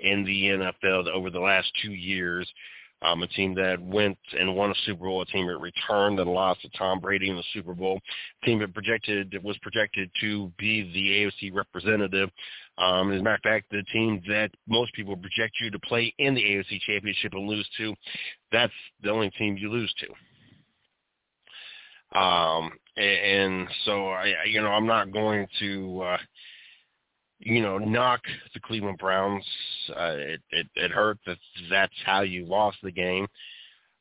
in 0.00 0.24
the 0.24 0.44
NFL 0.44 1.08
over 1.08 1.30
the 1.30 1.40
last 1.40 1.70
two 1.82 1.92
years 1.92 2.50
um, 3.02 3.22
a 3.22 3.26
team 3.28 3.54
that 3.54 3.80
went 3.80 4.18
and 4.38 4.54
won 4.54 4.70
a 4.70 4.74
Super 4.84 5.04
Bowl, 5.04 5.22
a 5.22 5.26
team 5.26 5.46
that 5.46 5.58
returned 5.58 6.18
and 6.18 6.30
lost 6.30 6.62
to 6.62 6.68
Tom 6.70 7.00
Brady 7.00 7.30
in 7.30 7.36
the 7.36 7.44
Super 7.52 7.74
Bowl, 7.74 8.00
a 8.42 8.46
team 8.46 8.58
that 8.58 8.74
projected 8.74 9.36
was 9.42 9.56
projected 9.58 10.10
to 10.20 10.52
be 10.58 10.90
the 10.92 11.46
AFC 11.46 11.54
representative. 11.54 12.30
Um, 12.76 13.12
as 13.12 13.20
a 13.20 13.22
matter 13.22 13.36
of 13.36 13.42
fact, 13.42 13.66
the 13.70 13.84
team 13.92 14.20
that 14.28 14.50
most 14.66 14.92
people 14.94 15.16
project 15.16 15.54
you 15.60 15.70
to 15.70 15.78
play 15.80 16.12
in 16.18 16.34
the 16.34 16.42
AFC 16.42 16.80
Championship 16.80 17.34
and 17.34 17.48
lose 17.48 17.68
to, 17.78 17.94
that's 18.50 18.72
the 19.02 19.10
only 19.10 19.30
team 19.30 19.56
you 19.56 19.70
lose 19.70 19.92
to. 20.00 22.18
Um, 22.18 22.72
and, 22.96 23.06
and 23.06 23.68
so 23.84 24.08
I, 24.08 24.44
you 24.46 24.60
know, 24.60 24.70
I'm 24.70 24.86
not 24.86 25.12
going 25.12 25.46
to. 25.60 26.02
Uh, 26.02 26.18
you 27.40 27.62
know, 27.62 27.78
knock 27.78 28.20
the 28.54 28.60
Cleveland 28.60 28.98
Browns. 28.98 29.44
Uh, 29.90 30.14
it, 30.16 30.40
it 30.50 30.66
it 30.74 30.90
hurt 30.90 31.18
that 31.26 31.38
that's 31.70 31.94
how 32.04 32.22
you 32.22 32.44
lost 32.46 32.78
the 32.82 32.90
game. 32.90 33.26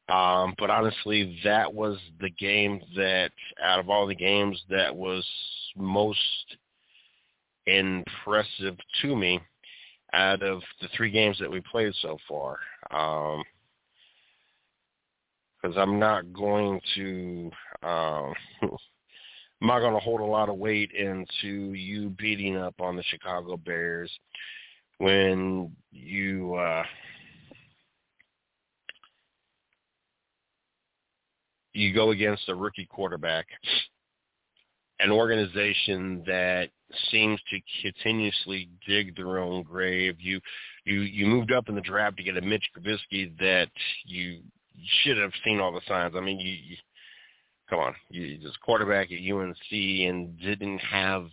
Um, 0.10 0.56
but 0.58 0.69
honestly, 0.69 1.39
that 1.43 1.73
was 1.73 1.97
the 2.21 2.30
game 2.30 2.82
that 2.95 3.32
out 3.62 3.80
of 3.80 3.89
all 3.89 4.08
the 4.08 4.15
games 4.15 4.62
that 4.69 4.95
was 4.95 5.26
most 5.76 6.19
impressive 7.65 8.78
to 9.02 9.15
me 9.15 9.39
out 10.13 10.41
of 10.41 10.62
the 10.82 10.88
three 10.95 11.12
games 11.12 11.38
that 11.39 11.52
we 11.52 11.62
played 11.62 11.93
so 12.02 12.17
far. 12.28 12.60
Um, 12.91 13.43
because 15.62 15.78
I'm 15.78 16.00
not 16.00 16.32
going 16.34 16.80
to 16.95 17.52
um, 17.84 18.34
I'm 19.62 19.67
not 19.67 19.80
going 19.80 19.93
to 19.93 20.00
hold 20.00 20.22
a 20.22 20.26
lot 20.26 20.50
of 20.50 20.58
weight 20.58 20.91
into 20.91 21.74
you 21.74 22.10
beating 22.12 22.58
up 22.58 22.76
on 22.80 22.96
the 22.96 23.04
Chicago 23.04 23.58
Bears 23.58 24.12
when 25.00 25.76
you 25.91 26.54
uh, 26.56 26.84
you 31.74 31.93
go 31.93 32.12
against 32.12 32.50
a 32.50 32.56
rookie 32.56 32.86
quarterback, 32.86 33.48
an 35.00 35.12
organization 35.12 36.24
that 36.28 36.70
seems 37.12 37.39
to 37.50 37.60
continuously 37.82 38.70
dig 38.88 39.15
their 39.15 39.39
own 39.39 39.63
grave. 39.63 40.17
You 40.20 40.39
you 40.86 41.02
you 41.02 41.26
moved 41.26 41.52
up 41.52 41.67
in 41.67 41.76
the 41.76 41.82
draft 41.82 42.17
to 42.17 42.24
get 42.24 42.38
a 42.38 42.41
Mitch 42.41 42.65
Trubisky 42.76 43.36
that 43.39 43.70
you 44.06 44.41
should 45.04 45.17
have 45.17 45.32
seen 45.43 45.60
all 45.60 45.72
the 45.72 45.82
signs. 45.88 46.15
I 46.15 46.22
mean, 46.22 46.39
you, 46.39 46.52
you 46.52 46.78
come 47.70 47.80
on, 47.80 47.96
you 48.10 48.38
just 48.38 48.60
quarterback 48.62 49.10
at 49.12 49.20
UNC 49.20 49.56
and 49.72 50.40
didn't 50.40 50.80
have 50.80 51.28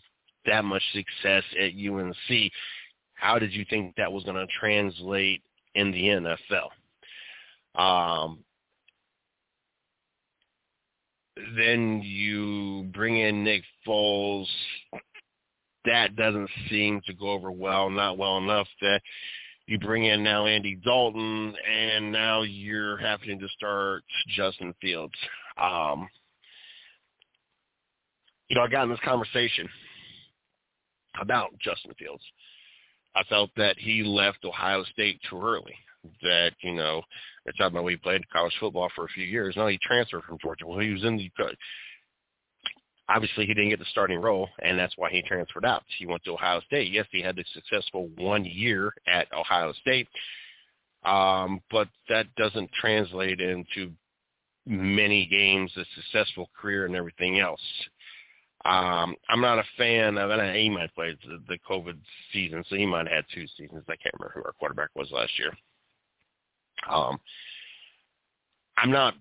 that 0.47 0.64
much 0.64 0.83
success 0.92 1.44
at 1.59 1.73
UNC. 1.75 2.53
How 3.14 3.38
did 3.38 3.53
you 3.53 3.64
think 3.70 3.94
that 3.97 4.12
was 4.12 4.25
going 4.25 4.37
to 4.37 4.47
translate 4.59 5.42
in 5.75 5.90
the 5.90 6.37
NFL? 7.79 7.81
Um, 7.81 8.44
then 11.57 12.03
you 12.03 12.88
bring 12.92 13.18
in 13.18 13.44
Nick 13.44 13.62
Foles. 13.87 14.47
That 15.85 16.16
doesn't 16.16 16.51
seem 16.70 17.01
to 17.07 17.14
go 17.14 17.31
over 17.31 17.51
well, 17.51 17.90
not 17.90 18.18
well 18.18 18.38
enough 18.38 18.68
that 18.81 19.01
you 19.66 19.79
bring 19.79 20.05
in 20.05 20.23
now 20.23 20.47
Andy 20.47 20.79
Dalton, 20.85 21.55
and 21.70 22.12
now 22.12 22.42
you're 22.42 22.97
having 22.99 23.38
to 23.38 23.49
start 23.49 24.05
Justin 24.37 24.75
Fields. 24.81 25.14
Um, 25.57 26.09
you 28.48 28.57
know, 28.57 28.62
I 28.62 28.68
got 28.68 28.85
in 28.85 28.90
this 28.90 28.98
conversation 29.04 29.68
about 31.20 31.50
Justin 31.61 31.92
Fields. 31.98 32.22
I 33.16 33.22
felt 33.24 33.50
that 33.57 33.78
he 33.78 34.02
left 34.02 34.44
Ohio 34.44 34.85
State 34.92 35.20
too 35.30 35.40
early. 35.40 35.74
That, 36.22 36.52
you 36.61 36.74
know, 36.74 37.02
it's 37.46 37.57
talking 37.57 37.78
about 37.78 37.88
he 37.88 37.96
played 37.96 38.28
college 38.30 38.52
football 38.61 38.90
for 38.94 39.04
a 39.04 39.09
few 39.09 39.24
years. 39.24 39.54
No, 39.57 39.66
he 39.68 39.78
transferred 39.83 40.24
from 40.24 40.38
Georgia. 40.42 40.66
Well, 40.66 40.80
he 40.80 40.92
was 40.92 41.04
in 41.04 41.16
the 41.16 41.30
obviously 43.09 43.46
he 43.46 43.54
didn't 43.54 43.70
get 43.70 43.78
the 43.78 43.85
starting 43.90 44.20
role, 44.20 44.48
and 44.61 44.78
that's 44.78 44.94
why 44.96 45.11
he 45.11 45.22
transferred 45.22 45.64
out. 45.64 45.83
He 45.98 46.07
went 46.07 46.24
to 46.24 46.33
Ohio 46.33 46.61
State. 46.62 46.90
Yes, 46.90 47.07
he 47.11 47.22
had 47.22 47.37
the 47.37 47.44
successful 47.52 48.09
one 48.16 48.44
year 48.44 48.92
at 49.07 49.33
Ohio 49.33 49.72
State, 49.80 50.09
um, 51.04 51.61
but 51.70 51.88
that 52.09 52.26
doesn't 52.37 52.70
translate 52.72 53.40
into 53.40 53.92
many 54.66 55.26
games, 55.26 55.70
a 55.76 55.85
successful 55.94 56.48
career, 56.59 56.87
and 56.87 56.96
everything 56.96 57.38
else. 57.38 57.61
Um, 58.64 59.14
I'm 59.29 59.42
not 59.42 59.59
a 59.59 59.64
fan 59.77 60.16
of, 60.16 60.31
and 60.31 60.57
he 60.57 60.70
might 60.70 60.94
play 60.94 61.14
the, 61.27 61.38
the 61.48 61.59
COVID 61.68 61.98
season, 62.33 62.64
so 62.68 62.77
he 62.77 62.87
might 62.87 63.07
have 63.07 63.16
had 63.16 63.24
two 63.35 63.46
seasons. 63.59 63.85
I 63.88 63.96
can't 63.96 64.14
remember 64.18 64.33
who 64.35 64.44
our 64.44 64.53
quarterback 64.53 64.88
was 64.94 65.11
last 65.11 65.38
year. 65.38 65.53
Um, 66.90 67.18
I'm 68.79 68.90
not 68.90 69.14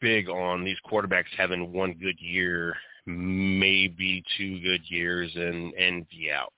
big 0.00 0.28
on 0.28 0.64
these 0.64 0.76
quarterbacks 0.90 1.24
having 1.36 1.72
one 1.72 1.94
good 1.94 2.20
year, 2.20 2.74
maybe 3.06 4.24
two 4.36 4.60
good 4.60 4.82
years, 4.88 5.30
and 5.36 5.72
and 5.74 6.08
be 6.08 6.30
out, 6.30 6.52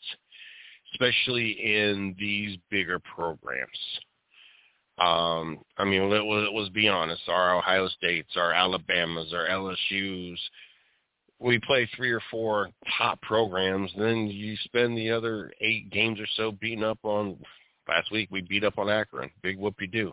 especially 0.92 1.50
in 1.50 2.16
these 2.18 2.56
bigger 2.70 2.98
programs. 2.98 3.68
Um, 4.98 5.58
I 5.76 5.84
mean, 5.84 6.08
let, 6.08 6.24
let's 6.24 6.70
be 6.70 6.88
honest. 6.88 7.22
Our 7.28 7.56
Ohio 7.58 7.88
States, 7.88 8.30
our 8.36 8.52
Alabamas, 8.52 9.32
our 9.34 9.48
LSU's, 9.48 10.40
we 11.40 11.58
play 11.60 11.88
three 11.96 12.10
or 12.10 12.22
four 12.30 12.70
top 12.98 13.20
programs, 13.22 13.90
then 13.98 14.26
you 14.26 14.56
spend 14.64 14.96
the 14.96 15.10
other 15.10 15.52
eight 15.60 15.90
games 15.90 16.20
or 16.20 16.26
so 16.36 16.52
beating 16.52 16.84
up 16.84 16.98
on. 17.02 17.36
Last 17.86 18.10
week 18.10 18.28
we 18.30 18.40
beat 18.40 18.64
up 18.64 18.78
on 18.78 18.88
Akron, 18.88 19.30
big 19.42 19.58
whoopie 19.58 19.92
do. 19.92 20.10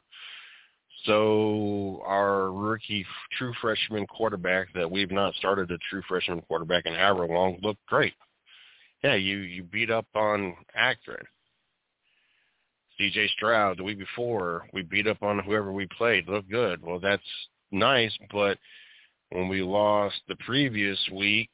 So 1.05 2.03
our 2.05 2.51
rookie 2.51 3.05
true 3.37 3.53
freshman 3.61 4.05
quarterback 4.07 4.67
that 4.73 4.89
we've 4.89 5.11
not 5.11 5.33
started 5.35 5.71
a 5.71 5.77
true 5.89 6.01
freshman 6.07 6.41
quarterback 6.41 6.85
in 6.85 6.93
however 6.93 7.27
long 7.27 7.57
looked 7.61 7.85
great. 7.87 8.13
Yeah, 9.03 9.15
you 9.15 9.37
you 9.37 9.63
beat 9.63 9.89
up 9.89 10.05
on 10.13 10.55
Akron. 10.75 11.25
DJ 12.99 13.27
Stroud 13.29 13.77
the 13.77 13.83
week 13.83 13.97
before, 13.97 14.67
we 14.73 14.83
beat 14.83 15.07
up 15.07 15.23
on 15.23 15.39
whoever 15.39 15.71
we 15.71 15.87
played, 15.97 16.27
looked 16.27 16.51
good. 16.51 16.83
Well, 16.83 16.99
that's 16.99 17.23
nice, 17.71 18.15
but 18.31 18.59
when 19.31 19.47
we 19.47 19.61
lost 19.61 20.15
the 20.27 20.35
previous 20.45 20.99
week 21.13 21.49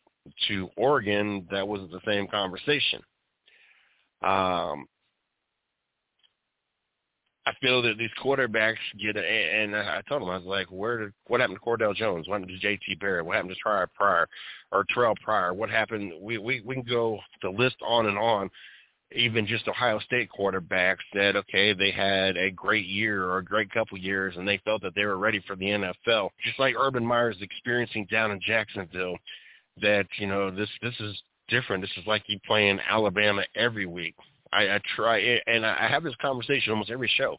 to 0.48 0.70
Oregon, 0.76 1.48
that 1.52 1.68
wasn't 1.68 1.92
the 1.92 2.02
same 2.06 2.28
conversation. 2.28 3.00
Um, 4.24 4.88
I 7.48 7.54
feel 7.62 7.82
that 7.84 7.98
these 7.98 8.10
quarterbacks 8.22 8.76
get, 9.00 9.16
a, 9.16 9.22
and 9.22 9.74
I 9.74 10.02
told 10.10 10.22
him 10.22 10.30
I 10.30 10.38
was 10.38 10.46
like, 10.46 10.68
where 10.68 10.98
did 10.98 11.13
what 11.28 11.40
happened 11.40 11.60
to 11.63 11.66
Cardale 11.66 11.96
Jones? 11.96 12.28
What 12.28 12.42
happened 12.42 12.60
to 12.60 12.60
J.T. 12.60 12.96
Barrett? 12.96 13.26
What 13.26 13.36
happened 13.38 13.56
to 13.56 13.70
Terrelle 13.70 13.88
Pryor 13.96 14.28
or 14.74 14.84
Terrelle 14.94 15.16
Pryor? 15.24 15.54
What 15.54 15.70
happened? 15.70 16.12
We 16.20 16.40
we 16.40 16.62
we 16.66 16.74
can 16.76 16.84
go 16.84 17.20
the 17.42 17.50
list 17.50 17.78
on 17.88 18.08
and 18.08 18.18
on. 18.18 18.50
Even 19.15 19.48
just 19.48 19.67
Ohio 19.70 20.00
State 20.00 20.30
quarterbacks 20.38 20.98
said, 21.13 21.38
okay, 21.38 21.74
they 21.74 21.91
had 21.91 22.36
a 22.36 22.52
great 22.52 22.86
year 22.86 23.24
or 23.24 23.38
a 23.38 23.43
great 23.43 23.72
couple 23.72 23.98
years, 23.98 24.36
and 24.36 24.46
they 24.46 24.60
felt 24.65 24.82
that 24.82 24.96
they 24.96 25.06
were 25.06 25.17
ready 25.17 25.41
for 25.48 25.56
the 25.56 25.65
NFL. 25.65 26.30
Just 26.43 26.60
like 26.60 26.76
Urban 26.78 27.06
Meyer's 27.06 27.38
experiencing 27.41 28.06
down 28.12 28.32
in 28.32 28.41
Jacksonville, 28.46 29.15
that 29.82 30.08
you 30.17 30.28
know 30.28 30.52
this 30.52 30.70
this 30.82 30.96
is 31.00 31.22
different. 31.48 31.82
This 31.82 31.91
is 31.98 32.08
like 32.08 32.24
you 32.28 32.39
playing 32.46 32.80
Alabama 32.89 33.43
every 33.56 33.86
week. 33.86 34.15
I, 34.52 34.63
I 34.76 34.82
try, 34.96 35.39
and 35.48 35.65
I 35.65 35.88
have 35.88 36.04
this 36.04 36.15
conversation 36.22 36.72
almost 36.72 36.89
every 36.89 37.12
show. 37.15 37.38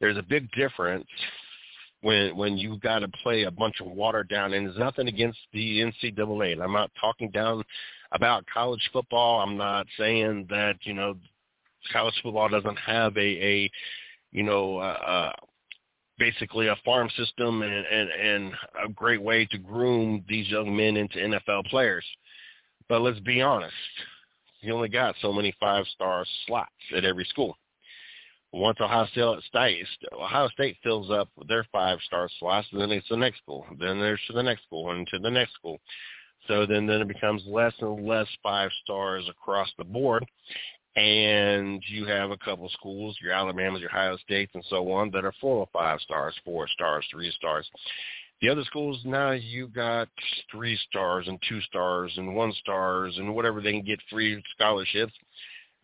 There's 0.00 0.16
a 0.16 0.22
big 0.22 0.50
difference 0.52 1.06
when 2.02 2.36
when 2.36 2.58
you 2.58 2.76
got 2.78 3.00
to 3.00 3.08
play 3.22 3.44
a 3.44 3.50
bunch 3.50 3.80
of 3.80 3.86
watered 3.86 4.28
down, 4.28 4.52
and 4.52 4.66
there's 4.66 4.78
nothing 4.78 5.08
against 5.08 5.38
the 5.52 5.80
NCAA. 5.80 6.52
And 6.52 6.62
I'm 6.62 6.72
not 6.72 6.90
talking 7.00 7.30
down 7.30 7.62
about 8.12 8.44
college 8.52 8.88
football. 8.92 9.40
I'm 9.40 9.56
not 9.56 9.86
saying 9.98 10.46
that 10.50 10.76
you 10.82 10.94
know 10.94 11.16
college 11.92 12.14
football 12.22 12.48
doesn't 12.48 12.78
have 12.78 13.16
a 13.16 13.20
a 13.20 13.70
you 14.30 14.42
know 14.42 14.78
uh, 14.78 15.32
basically 16.18 16.68
a 16.68 16.76
farm 16.84 17.08
system 17.16 17.62
and, 17.62 17.72
and 17.72 18.10
and 18.10 18.52
a 18.84 18.88
great 18.88 19.20
way 19.20 19.46
to 19.46 19.58
groom 19.58 20.24
these 20.28 20.48
young 20.48 20.74
men 20.76 20.96
into 20.96 21.18
NFL 21.18 21.66
players. 21.66 22.04
But 22.88 23.02
let's 23.02 23.20
be 23.20 23.40
honest, 23.40 23.74
you 24.60 24.72
only 24.72 24.88
got 24.88 25.14
so 25.20 25.32
many 25.32 25.54
five-star 25.58 26.24
slots 26.46 26.70
at 26.96 27.04
every 27.04 27.24
school. 27.24 27.56
Once 28.52 28.78
Ohio 28.80 29.06
State, 29.48 29.86
Ohio 30.12 30.48
State 30.48 30.76
fills 30.82 31.10
up 31.10 31.28
their 31.48 31.64
five-star 31.72 32.28
slots, 32.38 32.68
then 32.72 32.90
it's 32.90 33.08
the 33.08 33.16
next 33.16 33.38
school. 33.38 33.64
Then 33.80 33.98
there's 33.98 34.20
to 34.26 34.34
the 34.34 34.42
next 34.42 34.64
school 34.64 34.90
and 34.90 35.06
to 35.08 35.18
the 35.18 35.30
next 35.30 35.54
school. 35.54 35.80
So 36.48 36.66
then, 36.66 36.86
then 36.86 37.00
it 37.00 37.08
becomes 37.08 37.42
less 37.46 37.74
and 37.80 38.06
less 38.06 38.26
five 38.42 38.70
stars 38.82 39.28
across 39.28 39.68
the 39.78 39.84
board. 39.84 40.24
And 40.94 41.82
you 41.88 42.04
have 42.06 42.30
a 42.30 42.36
couple 42.36 42.66
of 42.66 42.72
schools, 42.72 43.16
your 43.22 43.32
Alabamas, 43.32 43.80
your 43.80 43.90
Ohio 43.90 44.16
States, 44.18 44.52
and 44.54 44.64
so 44.68 44.90
on, 44.92 45.10
that 45.12 45.24
are 45.24 45.32
full 45.40 45.62
of 45.62 45.70
five 45.72 46.00
stars, 46.00 46.34
four 46.44 46.68
stars, 46.68 47.06
three 47.10 47.30
stars. 47.30 47.66
The 48.42 48.48
other 48.48 48.64
schools 48.64 49.00
now 49.04 49.30
you 49.30 49.68
got 49.68 50.08
three 50.50 50.76
stars 50.88 51.28
and 51.28 51.38
two 51.48 51.60
stars 51.62 52.12
and 52.16 52.34
one 52.34 52.52
stars 52.54 53.14
and 53.16 53.34
whatever 53.34 53.62
they 53.62 53.70
can 53.70 53.84
get 53.84 54.00
free 54.10 54.42
scholarships. 54.54 55.12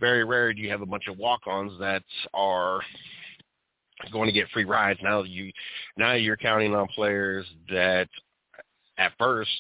Very 0.01 0.25
rare 0.25 0.53
do 0.53 0.61
you 0.61 0.69
have 0.69 0.83
a 0.83 0.87
bunch 0.87 1.07
of 1.09 1.19
walk-ons 1.19 1.79
that 1.79 2.03
are 2.35 2.81
going 4.13 4.27
to 4.27 4.33
get 4.33 4.49
free 4.51 4.65
rides. 4.65 4.99
Now 5.03 5.23
you 5.23 5.53
now 5.97 6.15
you're 6.15 6.37
counting 6.37 6.75
on 6.75 6.89
players 6.89 7.47
that 7.71 8.09
at 8.99 9.13
first 9.19 9.51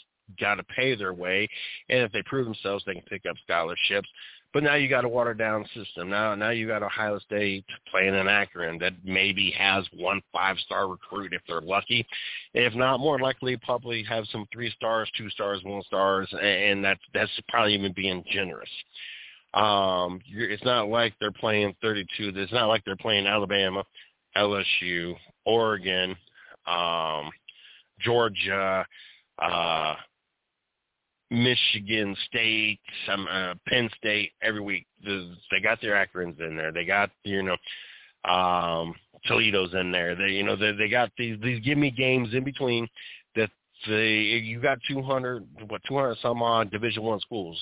got 0.41 0.57
to 0.57 0.65
pay 0.65 0.95
their 0.95 1.15
way, 1.15 1.49
and 1.89 2.01
if 2.01 2.13
they 2.13 2.23
prove 2.23 2.45
themselves, 2.45 2.85
they 2.87 2.95
can 2.95 3.03
pick 3.03 3.25
up 3.29 3.37
scholarships. 3.45 4.09
But 4.55 4.63
now 4.63 4.77
you 4.77 4.89
got 4.89 5.05
a 5.05 5.09
watered 5.09 5.37
down 5.37 5.67
system. 5.75 6.09
Now 6.09 6.35
now 6.35 6.51
you 6.51 6.67
got 6.67 6.83
Ohio 6.83 7.19
State 7.19 7.67
playing 7.91 8.15
in 8.15 8.29
Akron 8.29 8.79
that 8.79 8.95
maybe 9.05 9.51
has 9.59 9.85
one 9.95 10.23
five 10.33 10.57
star 10.61 10.89
recruit 10.89 11.35
if 11.35 11.43
they're 11.47 11.61
lucky. 11.61 12.07
If 12.55 12.75
not, 12.75 12.99
more 12.99 13.19
likely 13.19 13.59
probably 13.59 14.03
have 14.05 14.25
some 14.33 14.47
three 14.53 14.71
stars, 14.71 15.11
two 15.19 15.29
stars, 15.31 15.61
one 15.65 15.83
stars, 15.83 16.29
and 16.41 16.83
that's 16.83 17.01
that's 17.13 17.31
probably 17.49 17.75
even 17.75 17.93
being 17.93 18.25
generous. 18.31 18.71
Um, 19.55 20.21
you're, 20.27 20.49
it's 20.49 20.65
not 20.65 20.89
like 20.89 21.15
they're 21.21 21.31
playing 21.31 21.75
32. 21.83 22.33
It's 22.35 22.53
not 22.53 22.67
like 22.67 22.85
they're 22.85 22.97
playing 22.97 23.27
Alabama, 23.27 23.85
LSU, 24.37 25.15
Oregon, 25.45 26.15
um, 26.67 27.31
Georgia, 28.01 28.87
uh, 29.39 29.95
Michigan 31.31 32.17
State, 32.27 32.81
some 33.07 33.27
uh, 33.31 33.55
Penn 33.67 33.91
State 33.97 34.33
every 34.43 34.61
week. 34.61 34.87
They 35.05 35.61
got 35.63 35.81
their 35.81 35.95
Akrons 35.95 36.41
in 36.41 36.57
there. 36.57 36.73
They 36.73 36.85
got 36.85 37.11
you 37.25 37.43
know 37.43 37.57
um, 38.31 38.95
Toledo's 39.27 39.75
in 39.75 39.93
there. 39.93 40.15
They 40.15 40.33
you 40.33 40.43
know 40.43 40.57
they 40.57 40.73
they 40.73 40.89
got 40.89 41.11
these 41.19 41.39
these 41.43 41.61
give 41.65 41.79
me 41.79 41.91
games 41.91 42.33
in 42.33 42.45
between 42.45 42.89
that 43.37 43.51
they 43.87 44.09
you 44.09 44.61
got 44.61 44.79
200 44.89 45.47
what 45.69 45.83
200 45.87 46.17
some 46.23 46.43
odd 46.43 46.71
Division 46.71 47.03
One 47.03 47.21
schools. 47.21 47.61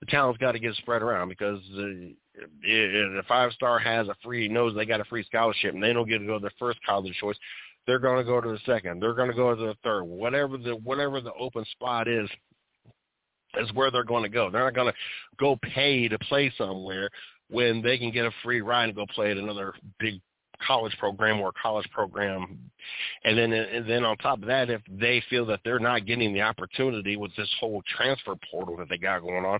The 0.00 0.06
talent's 0.06 0.38
got 0.38 0.52
to 0.52 0.58
get 0.58 0.74
spread 0.76 1.02
around 1.02 1.28
because 1.28 1.60
the 1.74 2.14
if 2.62 3.24
a 3.24 3.28
five 3.28 3.52
star 3.52 3.78
has 3.78 4.08
a 4.08 4.16
free 4.22 4.48
knows 4.48 4.74
they 4.74 4.84
got 4.84 5.00
a 5.00 5.04
free 5.04 5.24
scholarship 5.24 5.74
and 5.74 5.82
they 5.82 5.92
don't 5.92 6.08
get 6.08 6.18
to 6.18 6.26
go 6.26 6.34
to 6.34 6.42
their 6.42 6.50
first 6.58 6.78
college 6.84 7.14
choice, 7.18 7.36
they're 7.86 7.98
going 7.98 8.18
to 8.18 8.24
go 8.24 8.40
to 8.40 8.48
the 8.48 8.58
second. 8.66 9.00
They're 9.00 9.14
going 9.14 9.30
to 9.30 9.36
go 9.36 9.54
to 9.54 9.60
the 9.60 9.74
third. 9.82 10.04
Whatever 10.04 10.58
the 10.58 10.72
whatever 10.76 11.20
the 11.20 11.32
open 11.34 11.64
spot 11.72 12.08
is, 12.08 12.28
is 13.58 13.72
where 13.74 13.90
they're 13.90 14.04
going 14.04 14.22
to 14.22 14.28
go. 14.28 14.50
They're 14.50 14.64
not 14.64 14.74
going 14.74 14.92
to 14.92 14.98
go 15.38 15.56
pay 15.62 16.08
to 16.08 16.18
play 16.18 16.52
somewhere 16.56 17.10
when 17.48 17.82
they 17.82 17.98
can 17.98 18.10
get 18.10 18.26
a 18.26 18.30
free 18.42 18.60
ride 18.60 18.88
and 18.88 18.96
go 18.96 19.06
play 19.14 19.30
at 19.30 19.36
another 19.36 19.74
big 19.98 20.20
college 20.66 20.96
program 20.98 21.40
or 21.40 21.52
college 21.60 21.88
program. 21.90 22.58
And 23.24 23.36
then 23.36 23.52
and 23.52 23.88
then 23.88 24.04
on 24.04 24.16
top 24.18 24.40
of 24.40 24.46
that, 24.46 24.70
if 24.70 24.80
they 24.88 25.22
feel 25.28 25.46
that 25.46 25.60
they're 25.64 25.78
not 25.78 26.06
getting 26.06 26.32
the 26.32 26.42
opportunity 26.42 27.16
with 27.16 27.34
this 27.36 27.52
whole 27.60 27.82
transfer 27.96 28.34
portal 28.50 28.76
that 28.78 28.88
they 28.88 28.98
got 28.98 29.22
going 29.22 29.44
on, 29.44 29.58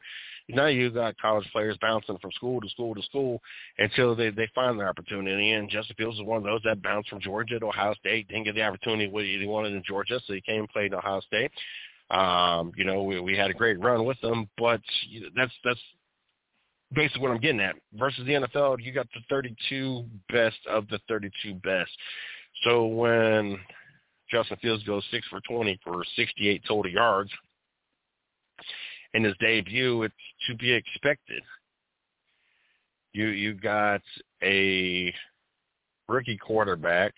now 0.49 0.67
you 0.67 0.91
got 0.91 1.19
college 1.19 1.47
players 1.53 1.77
bouncing 1.81 2.19
from 2.19 2.31
school 2.33 2.61
to 2.61 2.69
school 2.69 2.95
to 2.95 3.03
school 3.03 3.41
until 3.79 4.15
they 4.15 4.31
they 4.31 4.49
find 4.55 4.79
their 4.79 4.89
opportunity. 4.89 5.53
And 5.53 5.69
Justin 5.69 5.97
Fields 5.97 6.19
is 6.19 6.25
one 6.25 6.39
of 6.39 6.45
those 6.45 6.63
that 6.65 6.83
bounced 6.83 7.11
from 7.11 7.21
Georgia 7.21 7.59
to 7.59 7.67
Ohio 7.67 7.95
State, 7.95 8.29
didn't 8.29 8.45
get 8.45 8.55
the 8.55 8.63
opportunity 8.63 9.09
what 9.09 9.25
he 9.25 9.45
wanted 9.47 9.75
in 9.75 9.83
Georgia, 9.87 10.21
so 10.27 10.33
he 10.33 10.41
came 10.41 10.61
and 10.61 10.69
played 10.69 10.93
at 10.93 10.99
Ohio 10.99 11.21
State. 11.21 11.51
Um, 12.11 12.73
you 12.77 12.85
know, 12.85 13.03
we, 13.03 13.21
we 13.21 13.37
had 13.37 13.51
a 13.51 13.55
great 13.55 13.81
run 13.81 14.05
with 14.05 14.21
them, 14.21 14.49
but 14.57 14.81
that's 15.35 15.53
that's 15.65 15.81
basically 16.95 17.23
what 17.23 17.33
I'm 17.33 17.41
getting 17.41 17.61
at. 17.61 17.77
Versus 17.95 18.25
the 18.27 18.33
NFL, 18.33 18.79
you 18.81 18.93
got 18.93 19.09
the 19.15 19.21
32 19.29 20.05
best 20.33 20.59
of 20.71 20.89
the 20.89 21.01
32 21.09 21.55
best. 21.55 21.91
So 22.65 22.87
when 22.87 23.59
Justin 24.31 24.57
Fields 24.63 24.85
goes 24.85 25.05
six 25.11 25.27
for 25.29 25.41
20 25.49 25.79
for 25.85 26.03
68 26.17 26.63
total 26.67 26.91
yards 26.91 27.31
in 29.15 29.25
his 29.25 29.35
debut, 29.41 30.03
it's 30.03 30.15
to 30.49 30.57
be 30.57 30.73
expected. 30.73 31.43
You 33.13 33.29
you 33.29 33.55
got 33.55 34.03
a 34.43 35.13
rookie 36.09 36.37
quarterback 36.37 37.15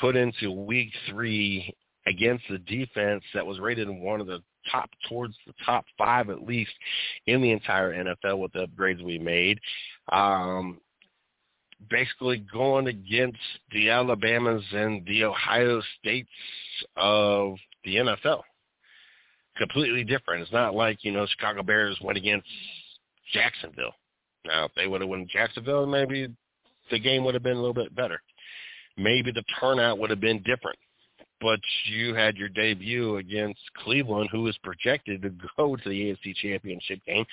put 0.00 0.16
into 0.16 0.52
week 0.52 0.90
three 1.10 1.74
against 2.08 2.44
the 2.48 2.58
defense 2.58 3.22
that 3.34 3.46
was 3.46 3.60
rated 3.60 3.88
in 3.88 4.00
one 4.00 4.20
of 4.20 4.26
the 4.26 4.42
top 4.70 4.90
towards 5.08 5.34
the 5.46 5.52
top 5.64 5.84
five 5.96 6.30
at 6.30 6.42
least 6.42 6.70
in 7.26 7.40
the 7.42 7.50
entire 7.50 7.92
NFL 7.92 8.38
with 8.38 8.52
the 8.52 8.66
upgrades 8.66 9.02
we 9.02 9.18
made. 9.18 9.60
Um, 10.10 10.80
basically 11.90 12.44
going 12.52 12.88
against 12.88 13.38
the 13.72 13.90
Alabamas 13.90 14.64
and 14.72 15.06
the 15.06 15.24
Ohio 15.24 15.80
States 16.00 16.28
of 16.96 17.56
the 17.84 17.96
NFL. 17.96 18.42
Completely 19.56 20.04
different. 20.04 20.42
It's 20.42 20.52
not 20.52 20.74
like, 20.74 20.98
you 21.02 21.12
know, 21.12 21.26
Chicago 21.26 21.62
Bears 21.62 21.98
went 22.02 22.18
against 22.18 22.48
Jacksonville. 23.32 23.94
Now, 24.44 24.64
if 24.64 24.72
they 24.74 24.86
would 24.86 25.02
have 25.02 25.10
won 25.10 25.28
Jacksonville, 25.30 25.86
maybe 25.86 26.28
the 26.90 26.98
game 26.98 27.24
would 27.24 27.34
have 27.34 27.42
been 27.42 27.56
a 27.56 27.60
little 27.60 27.74
bit 27.74 27.94
better. 27.94 28.20
Maybe 28.96 29.30
the 29.30 29.44
turnout 29.60 29.98
would 29.98 30.10
have 30.10 30.20
been 30.20 30.42
different 30.42 30.78
but 31.40 31.60
you 31.86 32.14
had 32.14 32.36
your 32.36 32.48
debut 32.48 33.16
against 33.16 33.60
Cleveland, 33.82 34.28
who 34.32 34.46
is 34.46 34.56
projected 34.62 35.22
to 35.22 35.30
go 35.56 35.76
to 35.76 35.88
the 35.88 36.10
AFC 36.10 36.34
Championship 36.36 37.00
game. 37.06 37.24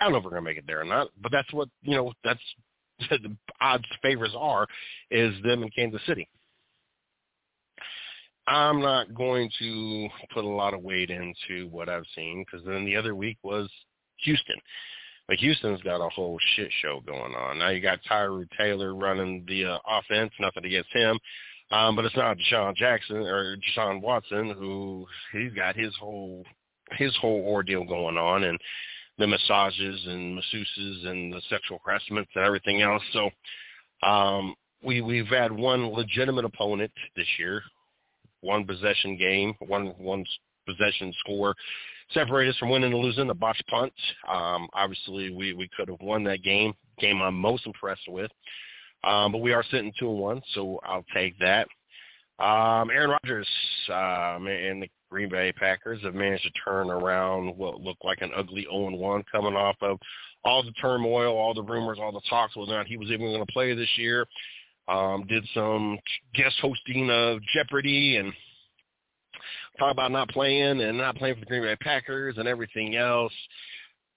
I 0.00 0.04
don't 0.04 0.12
know 0.12 0.18
if 0.18 0.24
we're 0.24 0.30
going 0.30 0.42
to 0.42 0.50
make 0.50 0.58
it 0.58 0.64
there 0.66 0.80
or 0.80 0.84
not, 0.84 1.08
but 1.20 1.32
that's 1.32 1.52
what 1.52 1.68
you 1.82 1.96
know. 1.96 2.12
That's 2.24 2.40
the 3.10 3.36
odds 3.60 3.84
favors 4.02 4.34
are 4.36 4.66
is 5.10 5.34
them 5.42 5.62
in 5.62 5.70
Kansas 5.70 6.02
City. 6.06 6.28
I'm 8.46 8.80
not 8.80 9.14
going 9.14 9.50
to 9.60 10.08
put 10.34 10.44
a 10.44 10.48
lot 10.48 10.74
of 10.74 10.82
weight 10.82 11.10
into 11.10 11.68
what 11.68 11.88
I've 11.88 12.04
seen 12.14 12.44
because 12.44 12.66
then 12.66 12.84
the 12.84 12.96
other 12.96 13.14
week 13.14 13.38
was 13.42 13.68
Houston. 14.18 14.56
But 15.28 15.38
Houston's 15.38 15.80
got 15.82 16.04
a 16.04 16.08
whole 16.08 16.38
shit 16.56 16.70
show 16.82 17.00
going 17.06 17.34
on. 17.34 17.58
Now 17.58 17.68
you 17.68 17.80
got 17.80 18.00
Tyrod 18.10 18.48
Taylor 18.58 18.94
running 18.94 19.44
the 19.46 19.64
uh, 19.64 19.78
offense. 19.88 20.32
Nothing 20.40 20.64
against 20.64 20.92
him. 20.92 21.18
Um, 21.72 21.96
but 21.96 22.04
it's 22.04 22.16
not 22.16 22.36
Deshaun 22.36 22.76
Jackson 22.76 23.16
or 23.16 23.56
Deshaun 23.56 24.00
Watson 24.00 24.50
who 24.50 25.06
he's 25.32 25.52
got 25.52 25.74
his 25.74 25.94
whole 25.98 26.44
his 26.98 27.16
whole 27.16 27.42
ordeal 27.46 27.84
going 27.84 28.18
on 28.18 28.44
and 28.44 28.58
the 29.18 29.26
massages 29.26 30.00
and 30.06 30.38
masseuses 30.38 31.06
and 31.06 31.32
the 31.32 31.40
sexual 31.48 31.80
harassment 31.84 32.28
and 32.34 32.44
everything 32.44 32.82
else. 32.82 33.02
So 33.12 33.30
um, 34.06 34.54
we 34.84 35.00
we've 35.00 35.26
had 35.26 35.50
one 35.50 35.88
legitimate 35.88 36.44
opponent 36.44 36.92
this 37.16 37.26
year, 37.38 37.62
one 38.40 38.66
possession 38.66 39.16
game, 39.16 39.54
one 39.60 39.94
one 39.98 40.24
possession 40.66 41.12
score 41.20 41.54
separate 42.12 42.48
us 42.48 42.56
from 42.58 42.70
winning 42.70 42.92
and 42.92 43.00
losing, 43.00 43.30
a 43.30 43.34
botch 43.34 43.60
punt. 43.68 43.92
Um, 44.28 44.68
obviously, 44.74 45.30
we, 45.30 45.52
we 45.54 45.68
could 45.76 45.88
have 45.88 46.00
won 46.00 46.24
that 46.24 46.42
game, 46.42 46.74
game 46.98 47.20
I'm 47.22 47.34
most 47.34 47.66
impressed 47.66 48.08
with. 48.08 48.30
Um, 49.04 49.32
but 49.32 49.38
we 49.38 49.52
are 49.52 49.64
sitting 49.70 49.92
2 49.98 50.10
and 50.10 50.18
1, 50.18 50.42
so 50.54 50.80
I'll 50.84 51.04
take 51.14 51.38
that. 51.40 51.68
Um, 52.38 52.90
Aaron 52.90 53.10
Rodgers 53.10 53.48
um, 53.88 54.46
and 54.46 54.82
the 54.82 54.90
Green 55.10 55.28
Bay 55.28 55.52
Packers 55.52 56.02
have 56.02 56.14
managed 56.14 56.44
to 56.44 56.50
turn 56.64 56.90
around 56.90 57.56
what 57.56 57.80
looked 57.80 58.04
like 58.04 58.22
an 58.22 58.30
ugly 58.36 58.66
0-1 58.72 59.24
coming 59.30 59.54
off 59.54 59.76
of 59.82 59.98
all 60.44 60.62
the 60.62 60.72
turmoil, 60.72 61.36
all 61.36 61.54
the 61.54 61.62
rumors, 61.62 61.98
all 62.00 62.12
the 62.12 62.20
talks 62.28 62.56
whether 62.56 62.72
or 62.72 62.78
not 62.78 62.86
he 62.86 62.96
was 62.96 63.10
even 63.10 63.26
going 63.26 63.44
to 63.44 63.52
play 63.52 63.74
this 63.74 63.90
year. 63.96 64.26
Um, 64.88 65.24
did 65.28 65.46
some 65.54 65.98
guest 66.34 66.56
hosting 66.60 67.08
of 67.10 67.40
Jeopardy 67.54 68.16
and 68.16 68.32
talk 69.78 69.92
about 69.92 70.10
not 70.10 70.28
playing 70.28 70.80
and 70.80 70.98
not 70.98 71.16
playing 71.16 71.34
for 71.34 71.40
the 71.40 71.46
Green 71.46 71.62
Bay 71.62 71.76
Packers 71.76 72.38
and 72.38 72.48
everything 72.48 72.96
else. 72.96 73.32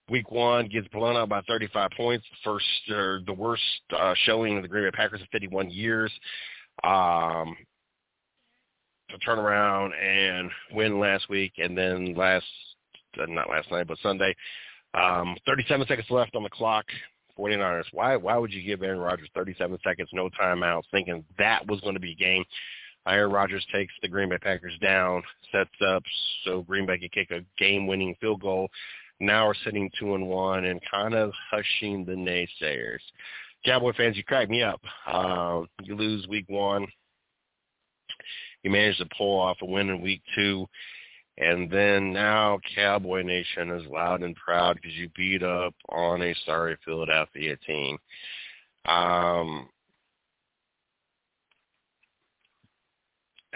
Week 0.09 0.29
one 0.29 0.67
gets 0.67 0.87
blown 0.89 1.17
out 1.17 1.29
by 1.29 1.41
35 1.47 1.89
points, 1.97 2.25
first 2.43 2.65
or 2.91 3.21
the 3.25 3.33
worst 3.33 3.63
uh, 3.97 4.13
showing 4.25 4.57
of 4.57 4.61
the 4.61 4.69
Green 4.69 4.85
Bay 4.85 4.91
Packers 4.91 5.21
in 5.21 5.27
51 5.31 5.71
years. 5.71 6.11
Um, 6.83 7.55
to 9.09 9.17
turn 9.19 9.39
around 9.39 9.93
and 9.93 10.49
win 10.71 10.99
last 10.99 11.29
week, 11.29 11.53
and 11.57 11.77
then 11.77 12.13
last 12.15 12.45
uh, 13.19 13.25
not 13.27 13.49
last 13.49 13.71
night 13.71 13.87
but 13.87 13.97
Sunday, 14.01 14.35
um, 14.93 15.35
37 15.45 15.87
seconds 15.87 16.07
left 16.09 16.35
on 16.35 16.43
the 16.43 16.49
clock. 16.49 16.85
49ers. 17.37 17.83
Why 17.91 18.15
why 18.15 18.37
would 18.37 18.53
you 18.53 18.63
give 18.63 18.81
Aaron 18.81 18.99
Rodgers 18.99 19.29
37 19.35 19.77
seconds, 19.83 20.09
no 20.13 20.29
timeouts, 20.29 20.83
thinking 20.91 21.25
that 21.37 21.67
was 21.67 21.81
going 21.81 21.95
to 21.95 21.99
be 21.99 22.13
a 22.13 22.15
game? 22.15 22.45
Aaron 23.07 23.31
Rodgers 23.31 23.65
takes 23.71 23.93
the 24.01 24.07
Green 24.07 24.29
Bay 24.29 24.37
Packers 24.37 24.77
down, 24.81 25.21
sets 25.51 25.69
up 25.85 26.01
so 26.43 26.61
Green 26.61 26.85
Bay 26.85 26.97
can 26.97 27.09
kick 27.09 27.29
a 27.31 27.41
game-winning 27.61 28.15
field 28.19 28.41
goal. 28.41 28.69
Now 29.19 29.47
we're 29.47 29.53
sitting 29.63 29.89
two 29.99 30.15
and 30.15 30.27
one 30.27 30.65
and 30.65 30.81
kind 30.91 31.13
of 31.13 31.31
hushing 31.49 32.05
the 32.05 32.13
naysayers. 32.13 32.99
Cowboy 33.65 33.93
fans, 33.97 34.17
you 34.17 34.23
crack 34.23 34.49
me 34.49 34.61
up. 34.61 34.81
Um, 35.07 35.67
you 35.81 35.95
lose 35.95 36.27
week 36.27 36.45
one. 36.49 36.85
You 38.63 38.71
manage 38.71 38.97
to 38.97 39.07
pull 39.17 39.39
off 39.39 39.57
a 39.61 39.65
win 39.65 39.89
in 39.89 40.01
week 40.01 40.21
two. 40.35 40.67
And 41.37 41.69
then 41.69 42.13
now 42.13 42.59
Cowboy 42.75 43.23
Nation 43.23 43.69
is 43.71 43.85
loud 43.87 44.23
and 44.23 44.35
proud 44.35 44.75
because 44.75 44.95
you 44.95 45.09
beat 45.15 45.43
up 45.43 45.73
on 45.89 46.21
a 46.21 46.35
sorry 46.45 46.77
Philadelphia 46.85 47.57
team. 47.65 47.97
Um, 48.85 49.67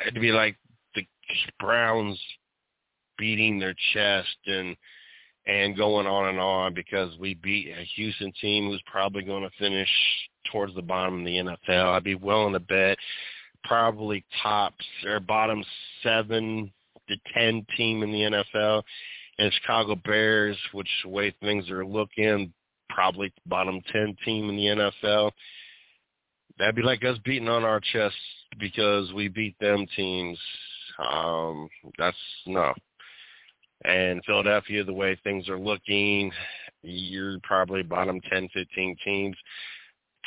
it'd 0.06 0.22
be 0.22 0.32
like 0.32 0.58
the 0.96 1.06
Browns 1.60 2.20
beating 3.18 3.60
their 3.60 3.76
chest 3.94 4.38
and 4.46 4.76
and 5.48 5.76
going 5.76 6.06
on 6.06 6.30
and 6.30 6.40
on 6.40 6.74
because 6.74 7.18
we 7.18 7.34
beat 7.36 7.70
a 7.70 7.84
Houston 7.96 8.32
team 8.40 8.70
who's 8.70 8.84
probably 8.86 9.24
going 9.24 9.44
to 9.44 9.50
finish 9.58 9.90
towards 10.52 10.76
the 10.76 10.82
bottom 10.82 11.20
of 11.20 11.26
the 11.26 11.32
NFL. 11.70 11.96
I'd 11.96 12.04
be 12.04 12.16
willing 12.16 12.54
to 12.54 12.60
bet 12.60 12.98
probably 13.64 14.26
tops 14.42 14.86
or 15.06 15.20
bottom 15.20 15.64
seven 16.04 16.72
to 17.08 17.16
ten 17.34 17.66
team 17.76 18.04
in 18.04 18.12
the 18.12 18.44
NFL. 18.54 18.84
And 19.38 19.54
Chicago 19.54 19.96
Bears, 19.96 20.58
which 20.74 20.90
the 21.04 21.10
way 21.10 21.34
things 21.42 21.70
are 21.70 21.86
looking, 21.86 22.54
probably 22.90 23.34
bottom 23.46 23.82
ten 23.92 24.16
team 24.26 24.50
in 24.50 24.56
the 24.56 24.92
NFL. 25.04 25.32
That'd 26.58 26.76
be 26.76 26.82
like 26.82 27.04
us 27.06 27.18
beating 27.24 27.48
on 27.48 27.64
our 27.64 27.80
chests 27.80 28.18
because 28.60 29.12
we 29.14 29.30
beat 29.30 29.56
them 29.60 29.86
teams. 29.96 30.38
Um, 31.00 31.70
that's 31.98 32.18
no. 32.46 32.74
And 33.86 34.24
Philadelphia, 34.26 34.84
the 34.84 34.94
way 34.94 35.18
things 35.24 35.48
are 35.48 35.60
looking, 35.60 36.32
you're 36.82 37.40
probably 37.44 37.84
bottom 37.84 38.20
10, 38.30 38.50
15 38.54 38.96
teams. 39.04 39.38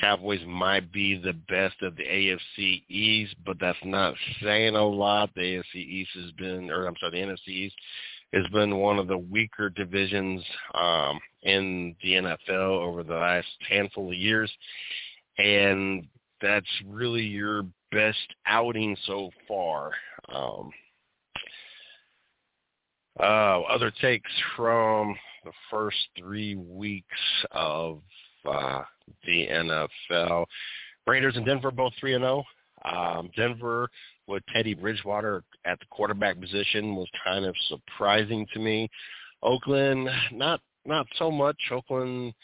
Cowboys 0.00 0.40
might 0.46 0.90
be 0.90 1.18
the 1.18 1.34
best 1.48 1.82
of 1.82 1.96
the 1.96 2.02
AFC 2.02 2.82
East, 2.88 3.36
but 3.44 3.58
that's 3.60 3.78
not 3.84 4.14
saying 4.42 4.74
a 4.74 4.84
lot. 4.84 5.30
The 5.34 5.40
AFC 5.42 5.74
East 5.76 6.10
has 6.14 6.32
been, 6.32 6.70
or 6.70 6.86
I'm 6.86 6.94
sorry, 6.98 7.20
the 7.20 7.32
NFC 7.32 7.48
East 7.48 7.76
has 8.32 8.46
been 8.48 8.78
one 8.78 8.98
of 8.98 9.06
the 9.06 9.18
weaker 9.18 9.68
divisions 9.68 10.42
um, 10.74 11.20
in 11.42 11.94
the 12.02 12.12
NFL 12.12 12.80
over 12.80 13.02
the 13.02 13.14
last 13.14 13.46
handful 13.68 14.08
of 14.08 14.14
years, 14.14 14.50
and 15.36 16.06
that's 16.40 16.66
really 16.86 17.22
your 17.22 17.64
best 17.90 18.34
outing 18.46 18.96
so 19.06 19.30
far. 19.46 19.92
Um, 20.32 20.70
uh, 23.20 23.60
other 23.62 23.92
takes 24.00 24.30
from 24.56 25.14
the 25.44 25.52
first 25.70 25.98
three 26.18 26.54
weeks 26.54 27.06
of 27.50 28.00
uh, 28.48 28.82
the 29.26 29.46
NFL. 29.48 30.46
Raiders 31.06 31.36
and 31.36 31.44
Denver 31.44 31.70
both 31.70 31.92
3 31.98 32.14
and 32.14 32.22
0. 32.22 32.44
Um, 32.84 33.30
Denver 33.36 33.88
with 34.26 34.42
Teddy 34.52 34.74
Bridgewater 34.74 35.44
at 35.64 35.78
the 35.78 35.86
quarterback 35.90 36.40
position 36.40 36.96
was 36.96 37.08
kind 37.24 37.44
of 37.44 37.54
surprising 37.68 38.46
to 38.54 38.60
me. 38.60 38.88
Oakland, 39.42 40.08
not 40.32 40.60
not 40.84 41.06
so 41.16 41.30
much. 41.30 41.56
Oakland 41.70 42.34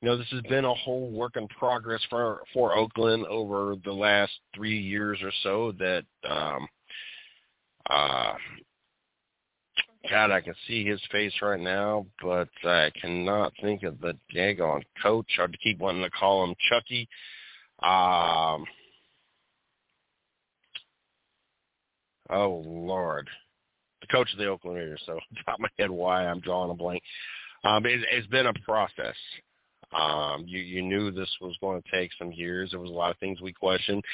you 0.00 0.08
know, 0.08 0.16
this 0.16 0.28
has 0.30 0.42
been 0.42 0.64
a 0.64 0.74
whole 0.74 1.10
work 1.10 1.36
in 1.36 1.48
progress 1.48 2.00
for 2.08 2.42
for 2.52 2.76
Oakland 2.76 3.26
over 3.26 3.74
the 3.84 3.92
last 3.92 4.32
three 4.54 4.78
years 4.78 5.18
or 5.22 5.32
so. 5.42 5.72
That 5.72 6.04
um, 6.28 6.68
uh, 7.90 8.34
God, 10.10 10.30
I 10.30 10.40
can 10.40 10.54
see 10.66 10.84
his 10.84 11.00
face 11.10 11.34
right 11.42 11.60
now, 11.60 12.06
but 12.22 12.48
I 12.64 12.90
cannot 13.00 13.52
think 13.60 13.82
of 13.82 14.00
the 14.00 14.14
daggone 14.34 14.82
coach. 15.02 15.26
I 15.38 15.46
keep 15.62 15.78
wanting 15.78 16.02
to 16.02 16.10
call 16.10 16.44
him 16.44 16.54
Chucky. 16.70 17.08
Um, 17.80 18.64
oh 22.30 22.62
Lord, 22.64 23.28
the 24.00 24.06
coach 24.08 24.32
of 24.32 24.38
the 24.38 24.46
Oakland 24.46 24.76
Raiders. 24.76 25.02
So 25.04 25.18
top 25.46 25.60
my 25.60 25.68
head, 25.78 25.90
why 25.90 26.26
I'm 26.26 26.40
drawing 26.40 26.70
a 26.70 26.74
blank. 26.74 27.02
Um, 27.64 27.84
it, 27.86 28.00
it's 28.10 28.26
been 28.28 28.46
a 28.46 28.54
process. 28.64 29.16
Um, 29.92 30.44
you, 30.46 30.58
you 30.60 30.82
knew 30.82 31.10
this 31.10 31.34
was 31.40 31.56
going 31.60 31.82
to 31.82 31.90
take 31.90 32.10
some 32.18 32.30
years. 32.32 32.70
There 32.70 32.80
was 32.80 32.90
a 32.90 32.94
lot 32.94 33.10
of 33.10 33.18
things 33.18 33.40
we 33.40 33.52
questioned, 33.52 34.04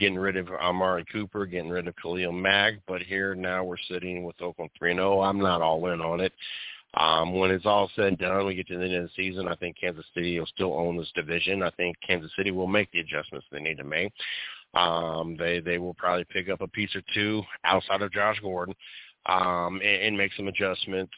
getting 0.00 0.18
rid 0.18 0.36
of 0.36 0.48
Amari 0.48 1.04
Cooper, 1.12 1.46
getting 1.46 1.70
rid 1.70 1.86
of 1.86 1.94
Khalil 1.96 2.32
Mack, 2.32 2.74
but 2.88 3.02
here 3.02 3.34
now 3.34 3.62
we're 3.62 3.76
sitting 3.88 4.24
with 4.24 4.40
Oakland 4.40 4.70
3-0. 4.80 5.24
I'm 5.24 5.38
not 5.38 5.62
all 5.62 5.86
in 5.86 6.00
on 6.00 6.20
it. 6.20 6.32
Um, 6.94 7.38
when 7.38 7.52
it's 7.52 7.66
all 7.66 7.88
said 7.94 8.06
and 8.06 8.18
done, 8.18 8.46
we 8.46 8.56
get 8.56 8.66
to 8.68 8.78
the 8.78 8.84
end 8.84 8.94
of 8.94 9.02
the 9.04 9.10
season, 9.14 9.46
I 9.46 9.54
think 9.54 9.76
Kansas 9.80 10.04
City 10.12 10.40
will 10.40 10.46
still 10.46 10.74
own 10.74 10.96
this 10.96 11.12
division. 11.14 11.62
I 11.62 11.70
think 11.70 11.96
Kansas 12.04 12.32
City 12.36 12.50
will 12.50 12.66
make 12.66 12.90
the 12.90 12.98
adjustments 12.98 13.46
they 13.52 13.60
need 13.60 13.76
to 13.76 13.84
make. 13.84 14.12
Um, 14.74 15.36
they 15.38 15.60
they 15.60 15.78
will 15.78 15.94
probably 15.94 16.24
pick 16.24 16.48
up 16.48 16.60
a 16.60 16.68
piece 16.68 16.94
or 16.94 17.02
two 17.12 17.42
outside 17.64 18.02
of 18.02 18.12
Josh 18.12 18.38
Gordon 18.40 18.74
um, 19.26 19.80
and, 19.84 20.02
and 20.02 20.18
make 20.18 20.32
some 20.36 20.48
adjustments. 20.48 21.12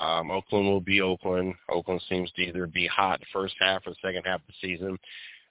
Um, 0.00 0.30
Oakland 0.30 0.66
will 0.66 0.80
be 0.80 1.00
Oakland. 1.00 1.54
Oakland 1.70 2.02
seems 2.08 2.30
to 2.32 2.42
either 2.42 2.66
be 2.66 2.86
hot 2.86 3.20
the 3.20 3.26
first 3.32 3.54
half 3.60 3.86
or 3.86 3.90
the 3.90 3.96
second 4.02 4.24
half 4.24 4.40
of 4.40 4.46
the 4.46 4.54
season. 4.60 4.98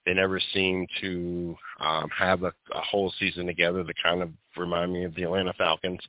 They 0.07 0.13
never 0.13 0.39
seem 0.53 0.87
to 1.01 1.57
um, 1.81 2.09
have 2.17 2.43
a, 2.43 2.53
a 2.73 2.79
whole 2.79 3.13
season 3.19 3.45
together. 3.45 3.83
They 3.83 3.91
kind 4.01 4.21
of 4.21 4.29
remind 4.55 4.93
me 4.93 5.03
of 5.03 5.13
the 5.15 5.23
Atlanta 5.23 5.51
Falcons. 5.57 5.99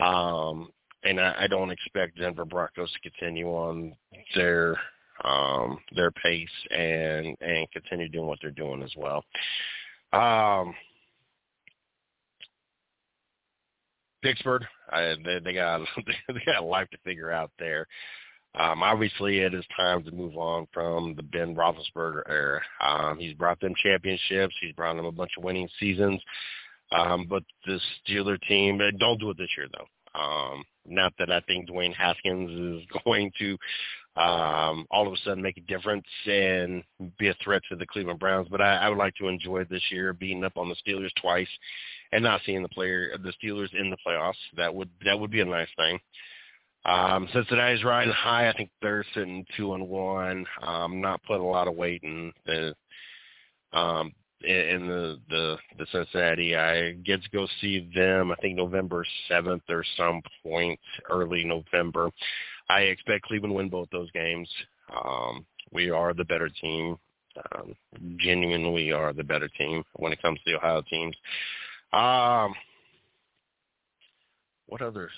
Um, 0.00 0.70
and 1.04 1.20
I, 1.20 1.34
I 1.40 1.46
don't 1.46 1.70
expect 1.70 2.18
Denver 2.18 2.46
Broncos 2.46 2.90
to 2.90 3.10
continue 3.10 3.48
on 3.48 3.94
their 4.34 4.78
um, 5.24 5.78
their 5.94 6.10
pace 6.10 6.48
and 6.70 7.36
and 7.42 7.70
continue 7.70 8.08
doing 8.08 8.26
what 8.26 8.38
they're 8.40 8.50
doing 8.50 8.82
as 8.82 8.94
well. 8.96 9.22
Um, 10.14 10.74
Pittsburgh, 14.22 14.64
I, 14.90 15.16
they, 15.22 15.38
they 15.44 15.52
got 15.52 15.82
they 16.06 16.40
got 16.46 16.62
a 16.62 16.64
life 16.64 16.88
to 16.92 16.98
figure 17.04 17.30
out 17.30 17.50
there. 17.58 17.86
Um, 18.54 18.82
obviously, 18.82 19.38
it 19.38 19.54
is 19.54 19.64
time 19.76 20.04
to 20.04 20.10
move 20.10 20.36
on 20.36 20.66
from 20.72 21.14
the 21.16 21.22
Ben 21.22 21.54
Roethlisberger 21.54 22.22
era. 22.28 22.60
Um, 22.86 23.18
he's 23.18 23.34
brought 23.34 23.60
them 23.60 23.74
championships. 23.82 24.54
He's 24.60 24.74
brought 24.74 24.96
them 24.96 25.06
a 25.06 25.12
bunch 25.12 25.32
of 25.38 25.44
winning 25.44 25.68
seasons. 25.80 26.20
Um, 26.94 27.26
but 27.28 27.42
the 27.66 27.80
Steeler 28.06 28.38
team, 28.46 28.78
don't 28.98 29.18
do 29.18 29.30
it 29.30 29.38
this 29.38 29.48
year 29.56 29.68
though. 29.72 30.20
Um, 30.20 30.64
not 30.84 31.14
that 31.18 31.30
I 31.30 31.40
think 31.40 31.68
Dwayne 31.68 31.94
Haskins 31.94 32.82
is 32.82 32.86
going 33.04 33.32
to 33.38 33.56
um, 34.14 34.86
all 34.90 35.06
of 35.06 35.12
a 35.14 35.16
sudden 35.24 35.42
make 35.42 35.56
a 35.56 35.62
difference 35.62 36.04
and 36.26 36.82
be 37.18 37.28
a 37.28 37.36
threat 37.42 37.62
to 37.70 37.76
the 37.76 37.86
Cleveland 37.86 38.18
Browns. 38.18 38.48
But 38.50 38.60
I, 38.60 38.76
I 38.76 38.88
would 38.90 38.98
like 38.98 39.14
to 39.16 39.28
enjoy 39.28 39.64
this 39.64 39.82
year 39.90 40.12
beating 40.12 40.44
up 40.44 40.58
on 40.58 40.68
the 40.68 40.76
Steelers 40.86 41.14
twice 41.20 41.48
and 42.12 42.22
not 42.22 42.42
seeing 42.44 42.62
the 42.62 42.68
player 42.68 43.16
the 43.16 43.32
Steelers 43.42 43.74
in 43.74 43.88
the 43.88 43.96
playoffs. 44.06 44.34
That 44.56 44.74
would 44.74 44.90
that 45.04 45.18
would 45.18 45.30
be 45.30 45.40
a 45.40 45.46
nice 45.46 45.68
thing. 45.76 45.98
Um, 46.84 47.28
Cincinnati's 47.32 47.84
riding 47.84 48.12
high. 48.12 48.48
I 48.48 48.56
think 48.56 48.70
they're 48.80 49.04
sitting 49.14 49.46
two 49.56 49.74
and 49.74 49.88
one. 49.88 50.44
Um, 50.62 51.00
not 51.00 51.22
putting 51.24 51.42
a 51.42 51.48
lot 51.48 51.68
of 51.68 51.76
weight 51.76 52.02
in 52.02 52.32
the 52.44 52.74
um, 53.72 54.12
in 54.42 54.88
the 54.88 55.20
the 55.28 55.56
the 55.78 55.86
Cincinnati. 55.92 56.56
I 56.56 56.92
get 56.92 57.22
to 57.22 57.30
go 57.30 57.46
see 57.60 57.88
them. 57.94 58.32
I 58.32 58.36
think 58.36 58.56
November 58.56 59.04
seventh 59.28 59.62
or 59.68 59.84
some 59.96 60.20
point 60.42 60.80
early 61.08 61.44
November. 61.44 62.10
I 62.68 62.82
expect 62.82 63.24
Cleveland 63.24 63.54
win 63.54 63.68
both 63.68 63.88
those 63.90 64.10
games. 64.10 64.48
Um, 65.04 65.46
we 65.70 65.90
are 65.90 66.14
the 66.14 66.24
better 66.24 66.48
team. 66.48 66.96
Um, 67.54 67.74
genuinely 68.18 68.92
are 68.92 69.12
the 69.12 69.24
better 69.24 69.48
team 69.48 69.82
when 69.94 70.12
it 70.12 70.20
comes 70.20 70.38
to 70.40 70.50
the 70.50 70.58
Ohio 70.58 70.82
teams. 70.82 71.16
Um, 71.92 72.54
what 74.66 74.82
others? 74.82 75.12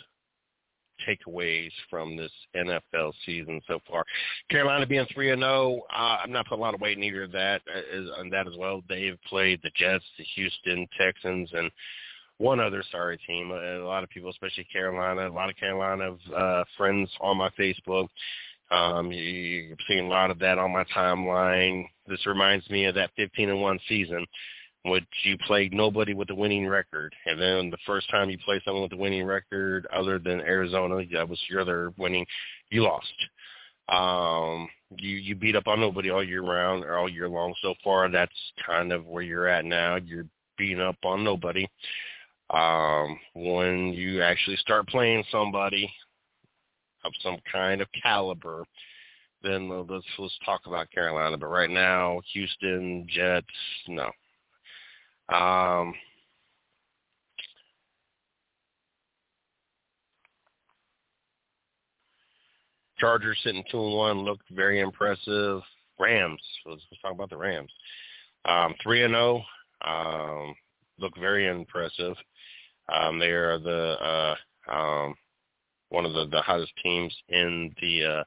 Takeaways 1.07 1.70
from 1.90 2.16
this 2.16 2.32
NFL 2.57 3.12
season 3.24 3.61
so 3.66 3.80
far. 3.88 4.05
Carolina 4.50 4.86
being 4.86 5.07
three 5.12 5.30
and 5.30 5.42
zero, 5.42 5.50
oh, 5.50 5.86
uh, 5.94 6.18
I'm 6.22 6.32
not 6.32 6.46
putting 6.46 6.61
a 6.61 6.64
lot 6.64 6.74
of 6.74 6.80
weight 6.80 6.96
in 6.96 7.05
either 7.05 7.24
of 7.24 7.32
that 7.32 7.62
uh, 7.68 8.20
on 8.20 8.30
that 8.30 8.46
as 8.46 8.55
well. 8.57 8.82
They've 8.88 9.18
played 9.28 9.61
the 9.62 9.70
Jets, 9.76 10.05
the 10.18 10.24
Houston 10.34 10.86
Texans, 10.98 11.50
and 11.52 11.70
one 12.38 12.61
other 12.61 12.82
sorry 12.90 13.18
team. 13.26 13.50
A, 13.50 13.82
a 13.82 13.86
lot 13.86 14.05
of 14.05 14.11
people, 14.11 14.30
especially 14.30 14.64
Carolina, 14.72 15.28
a 15.28 15.30
lot 15.30 15.50
of 15.50 15.57
Carolina 15.57 16.16
uh, 16.36 16.64
friends 16.76 17.11
on 17.20 17.36
my 17.36 17.50
Facebook. 17.59 18.09
Um, 18.70 19.12
you, 19.12 19.76
you're 19.88 20.05
a 20.05 20.09
lot 20.09 20.30
of 20.30 20.38
that 20.40 20.59
on 20.59 20.72
my 20.72 20.84
timeline. 20.84 21.86
This 22.09 22.26
reminds 22.26 22.68
me 22.70 22.86
of 22.86 22.94
that 22.94 23.11
15 23.16 23.50
and 23.50 23.61
one 23.61 23.78
season 23.88 24.26
which 24.85 25.05
you 25.24 25.39
played 25.47 25.72
nobody 25.72 26.12
with 26.14 26.30
a 26.30 26.35
winning 26.35 26.66
record. 26.66 27.14
And 27.26 27.41
then 27.41 27.70
the 27.70 27.78
first 27.87 28.11
time 28.11 28.28
you 28.28 28.39
played 28.45 28.62
someone 28.64 28.82
with 28.82 28.93
a 28.93 28.97
winning 28.97 29.24
record 29.24 29.87
other 29.95 30.18
than 30.18 30.41
Arizona, 30.41 31.03
that 31.12 31.28
was 31.28 31.41
your 31.49 31.61
other 31.61 31.93
winning, 31.97 32.26
you 32.70 32.82
lost. 32.82 33.12
Um, 33.89 34.68
you 34.97 35.16
you 35.16 35.35
beat 35.35 35.57
up 35.57 35.66
on 35.66 35.80
nobody 35.80 36.11
all 36.11 36.24
year 36.24 36.43
round 36.43 36.85
or 36.85 36.97
all 36.97 37.09
year 37.09 37.28
long 37.28 37.55
so 37.61 37.74
far. 37.82 38.11
That's 38.11 38.32
kind 38.66 38.93
of 38.93 39.07
where 39.07 39.22
you're 39.22 39.49
at 39.49 39.64
now. 39.64 39.97
You're 39.97 40.26
beating 40.57 40.80
up 40.80 40.97
on 41.05 41.24
nobody. 41.24 41.66
Um, 42.51 43.18
when 43.35 43.93
you 43.93 44.22
actually 44.22 44.57
start 44.57 44.87
playing 44.89 45.24
somebody 45.30 45.91
of 47.05 47.12
some 47.22 47.39
kind 47.51 47.80
of 47.80 47.89
caliber, 48.03 48.64
then 49.43 49.68
let's 49.68 50.05
let's 50.18 50.39
talk 50.45 50.62
about 50.66 50.91
Carolina. 50.91 51.37
But 51.37 51.49
right 51.49 51.70
now, 51.70 52.20
Houston 52.32 53.07
Jets, 53.09 53.47
no, 53.89 54.11
um, 55.33 55.95
Chargers 62.99 63.39
sitting 63.43 63.64
two 63.70 63.83
and 63.83 63.95
one 63.95 64.18
looked 64.20 64.49
very 64.51 64.81
impressive. 64.81 65.61
Rams, 65.99 66.41
let's, 66.66 66.83
let's 66.91 67.03
talk 67.03 67.12
about 67.12 67.31
the 67.31 67.37
Rams. 67.37 67.70
Um, 68.45 68.75
three 68.83 69.05
and 69.05 69.12
zero, 69.14 69.43
oh, 69.85 69.91
um, 69.91 70.55
look 70.99 71.12
very 71.18 71.47
impressive. 71.47 72.14
Um, 72.93 73.18
they 73.18 73.31
are 73.31 73.59
the 73.59 74.37
uh, 74.68 74.72
um, 74.72 75.14
one 75.89 76.05
of 76.05 76.12
the, 76.12 76.27
the 76.27 76.43
hottest 76.43 76.72
teams 76.83 77.14
in 77.29 77.75
the 77.81 78.05
uh, 78.05 78.25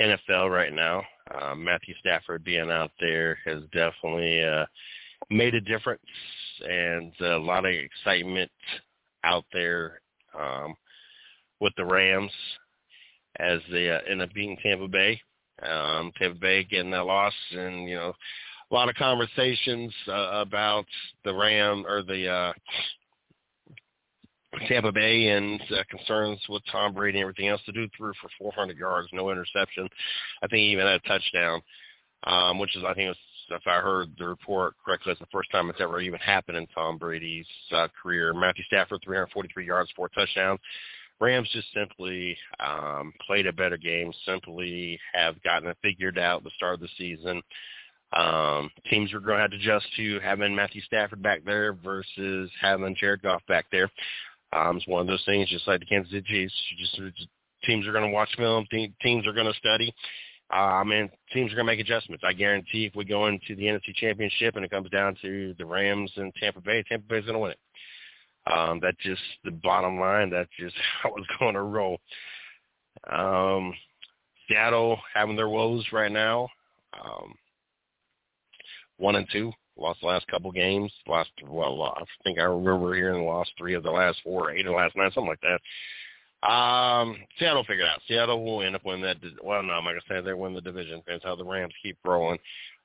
NFL 0.00 0.50
right 0.50 0.72
now. 0.72 1.02
Uh, 1.34 1.54
Matthew 1.54 1.94
Stafford 2.00 2.44
being 2.44 2.70
out 2.70 2.90
there 3.00 3.38
has 3.44 3.62
definitely 3.72 4.42
uh, 4.42 4.64
made 5.30 5.54
a 5.54 5.60
difference 5.60 6.02
and 6.66 7.12
a 7.20 7.38
lot 7.38 7.64
of 7.64 7.72
excitement 7.72 8.50
out 9.24 9.44
there 9.52 10.00
um, 10.38 10.74
with 11.60 11.72
the 11.76 11.84
Rams 11.84 12.32
as 13.38 13.60
they 13.70 13.90
uh, 13.90 13.98
end 14.08 14.22
up 14.22 14.32
beating 14.32 14.56
Tampa 14.62 14.88
Bay. 14.88 15.20
Um, 15.62 16.12
Tampa 16.18 16.38
Bay 16.38 16.64
getting 16.64 16.90
that 16.90 17.06
loss, 17.06 17.32
and 17.52 17.88
you 17.88 17.94
know, 17.94 18.12
a 18.70 18.74
lot 18.74 18.88
of 18.88 18.94
conversations 18.96 19.92
uh, 20.08 20.30
about 20.32 20.84
the 21.24 21.34
Ram 21.34 21.84
or 21.86 22.02
the 22.02 22.28
uh, 22.28 22.52
Tampa 24.68 24.92
Bay 24.92 25.28
and 25.28 25.60
uh, 25.70 25.82
concerns 25.90 26.40
with 26.48 26.62
Tom 26.70 26.94
Brady 26.94 27.18
and 27.18 27.22
everything 27.22 27.48
else. 27.48 27.60
To 27.66 27.72
do 27.72 27.88
through 27.96 28.12
for 28.20 28.28
400 28.38 28.76
yards, 28.76 29.08
no 29.12 29.30
interception. 29.30 29.88
I 30.42 30.48
think 30.48 30.60
he 30.60 30.72
even 30.72 30.86
had 30.86 31.00
a 31.04 31.08
touchdown, 31.08 31.60
um, 32.24 32.58
which 32.58 32.76
is 32.76 32.82
I 32.84 32.94
think 32.94 33.06
it 33.06 33.08
was 33.08 33.16
if 33.50 33.66
I 33.66 33.80
heard 33.80 34.10
the 34.18 34.26
report 34.26 34.74
correctly, 34.84 35.12
it's 35.12 35.20
the 35.20 35.26
first 35.32 35.50
time 35.50 35.70
it's 35.70 35.80
ever 35.80 36.00
even 36.00 36.18
happened 36.20 36.56
in 36.56 36.66
Tom 36.68 36.98
Brady's 36.98 37.46
uh, 37.72 37.88
career. 38.02 38.32
Matthew 38.34 38.64
Stafford, 38.64 39.00
343 39.04 39.66
yards, 39.66 39.90
four 39.96 40.08
touchdowns. 40.08 40.60
Rams 41.20 41.48
just 41.52 41.68
simply 41.72 42.36
um, 42.60 43.12
played 43.26 43.46
a 43.46 43.52
better 43.52 43.76
game, 43.76 44.12
simply 44.26 44.98
have 45.12 45.40
gotten 45.42 45.68
it 45.68 45.76
figured 45.82 46.18
out 46.18 46.38
at 46.38 46.44
the 46.44 46.50
start 46.56 46.74
of 46.74 46.80
the 46.80 46.88
season. 46.98 47.40
Um, 48.16 48.70
teams 48.90 49.12
are 49.12 49.20
going 49.20 49.36
to 49.36 49.42
have 49.42 49.50
to 49.50 49.56
adjust 49.56 49.86
to 49.96 50.20
having 50.20 50.54
Matthew 50.54 50.82
Stafford 50.82 51.22
back 51.22 51.44
there 51.44 51.72
versus 51.72 52.50
having 52.60 52.96
Jared 52.98 53.22
Goff 53.22 53.42
back 53.48 53.66
there. 53.72 53.90
Um, 54.52 54.76
it's 54.76 54.86
one 54.86 55.00
of 55.00 55.06
those 55.06 55.24
things, 55.24 55.48
just 55.48 55.66
like 55.66 55.80
the 55.80 55.86
Kansas 55.86 56.12
City 56.12 56.26
Chiefs. 56.28 56.54
Just, 56.78 56.96
just 57.16 57.28
teams 57.64 57.86
are 57.86 57.92
going 57.92 58.04
to 58.04 58.14
watch 58.14 58.28
film. 58.36 58.66
Teams 58.70 59.26
are 59.26 59.32
going 59.32 59.52
to 59.52 59.58
study. 59.58 59.92
Uh, 60.52 60.56
I 60.56 60.84
mean, 60.84 61.10
teams 61.32 61.52
are 61.52 61.56
going 61.56 61.66
to 61.66 61.72
make 61.72 61.80
adjustments. 61.80 62.24
I 62.26 62.32
guarantee 62.32 62.86
if 62.86 62.94
we 62.94 63.04
go 63.04 63.26
into 63.26 63.56
the 63.56 63.64
NFC 63.64 63.94
Championship 63.94 64.56
and 64.56 64.64
it 64.64 64.70
comes 64.70 64.90
down 64.90 65.16
to 65.22 65.54
the 65.58 65.64
Rams 65.64 66.12
and 66.16 66.34
Tampa 66.34 66.60
Bay, 66.60 66.84
Tampa 66.88 67.06
Bay 67.08 67.18
is 67.18 67.24
going 67.24 67.34
to 67.34 67.40
win 67.40 67.52
it. 67.52 67.58
Um, 68.52 68.78
that's 68.82 68.98
just 69.02 69.22
the 69.44 69.50
bottom 69.50 69.98
line. 69.98 70.30
That's 70.30 70.50
just 70.58 70.76
how 71.02 71.14
it's 71.16 71.26
going 71.38 71.54
to 71.54 71.62
roll. 71.62 71.98
Um, 73.10 73.74
Seattle 74.48 74.98
having 75.12 75.36
their 75.36 75.48
woes 75.48 75.86
right 75.92 76.12
now. 76.12 76.48
Um, 76.92 77.34
one 78.98 79.16
and 79.16 79.26
two, 79.32 79.52
lost 79.76 80.00
the 80.00 80.06
last 80.06 80.26
couple 80.28 80.52
games. 80.52 80.92
Lost 81.08 81.30
well, 81.46 81.82
I 81.82 82.04
think 82.22 82.38
I 82.38 82.44
remember 82.44 82.94
hearing 82.94 83.24
lost 83.24 83.50
three 83.58 83.74
of 83.74 83.82
the 83.82 83.90
last 83.90 84.18
four, 84.22 84.50
eight 84.52 84.66
of 84.66 84.72
the 84.72 84.76
last 84.76 84.94
nine, 84.96 85.10
something 85.12 85.28
like 85.28 85.40
that. 85.40 85.60
Um, 86.48 87.16
Seattle 87.38 87.64
figured 87.64 87.88
out. 87.88 88.00
Seattle 88.06 88.44
will 88.44 88.62
end 88.62 88.76
up 88.76 88.84
winning 88.84 89.02
that. 89.02 89.16
Well, 89.42 89.62
no, 89.62 89.72
I'm 89.72 89.84
not 89.84 89.92
gonna 89.92 90.00
say 90.08 90.20
they 90.20 90.34
win 90.34 90.54
the 90.54 90.60
division. 90.60 91.02
That's 91.06 91.24
how 91.24 91.36
the 91.36 91.44
Rams 91.44 91.72
keep 91.82 91.96
rolling. 92.04 92.38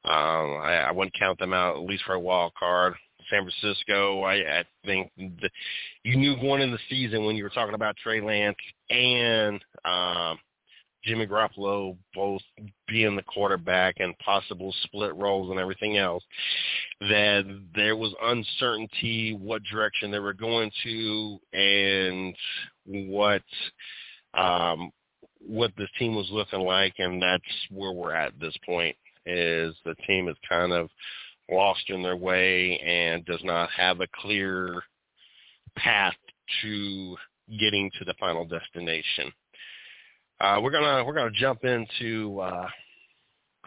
Um, 0.06 0.62
I, 0.64 0.86
I 0.88 0.92
wouldn't 0.92 1.18
count 1.20 1.40
them 1.40 1.54
out 1.54 1.76
at 1.76 1.84
least 1.84 2.04
for 2.06 2.14
a 2.14 2.20
wild 2.20 2.54
card. 2.58 2.94
San 3.30 3.44
Francisco, 3.44 4.24
I, 4.24 4.60
I 4.60 4.64
think 4.86 5.12
the, 5.18 5.50
you 6.04 6.16
knew 6.16 6.36
going 6.38 6.62
in 6.62 6.72
the 6.72 6.80
season 6.90 7.26
when 7.26 7.36
you 7.36 7.44
were 7.44 7.50
talking 7.50 7.76
about 7.76 7.98
Trey 7.98 8.22
Lance 8.22 8.56
and 8.90 9.64
um, 9.86 10.40
Jimmy 11.04 11.28
Garoppolo 11.28 11.98
both 12.14 12.42
being 12.88 13.16
the 13.16 13.24
quarterback 13.24 13.96
and 14.00 14.18
possible 14.20 14.74
split 14.84 15.16
roles 15.16 15.50
and 15.50 15.60
everything 15.60 15.98
else, 15.98 16.24
that 17.02 17.44
there 17.76 17.96
was 17.96 18.14
uncertainty 18.22 19.34
what 19.40 19.62
direction 19.64 20.12
they 20.12 20.20
were 20.20 20.34
going 20.34 20.72
to 20.84 21.40
and 21.54 22.36
what 22.90 23.44
um, 24.34 24.92
what 25.40 25.72
this 25.78 25.90
team 25.98 26.16
was 26.16 26.30
looking 26.32 26.62
like, 26.62 26.96
and 26.98 27.22
that's 27.22 27.44
where 27.72 27.92
we're 27.92 28.14
at 28.14 28.40
this 28.40 28.56
point. 28.66 28.96
Is 29.26 29.76
the 29.86 29.96
team 30.08 30.28
is 30.28 30.38
kind 30.48 30.72
of 30.72 30.90
lost 31.52 31.90
in 31.90 32.02
their 32.02 32.18
way 32.18 32.80
and 32.80 33.26
does 33.26 33.44
not 33.44 33.70
have 33.72 34.02
a 34.02 34.08
clear 34.22 34.82
path 35.76 36.16
to 36.62 37.16
getting 37.60 37.92
to 37.98 38.06
the 38.06 38.14
final 38.20 38.46
destination. 38.46 39.32
Uh, 40.42 40.60
we're 40.62 40.72
gonna 40.72 41.04
we're 41.04 41.14
gonna 41.14 41.32
jump 41.32 41.64
into 41.64 42.40
uh, 42.40 42.68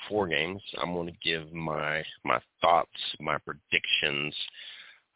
four 0.08 0.26
games. 0.26 0.62
I'm 0.80 0.94
gonna 0.94 1.12
give 1.22 1.52
my 1.52 2.02
my 2.24 2.40
thoughts, 2.60 2.88
my 3.20 3.36
predictions, 3.38 4.34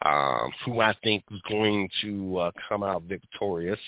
um, 0.05 0.51
who 0.65 0.81
I 0.81 0.95
think 1.03 1.25
is 1.31 1.41
going 1.49 1.89
to 2.03 2.39
uh, 2.39 2.51
come 2.69 2.83
out 2.83 3.05
victorious. 3.05 3.81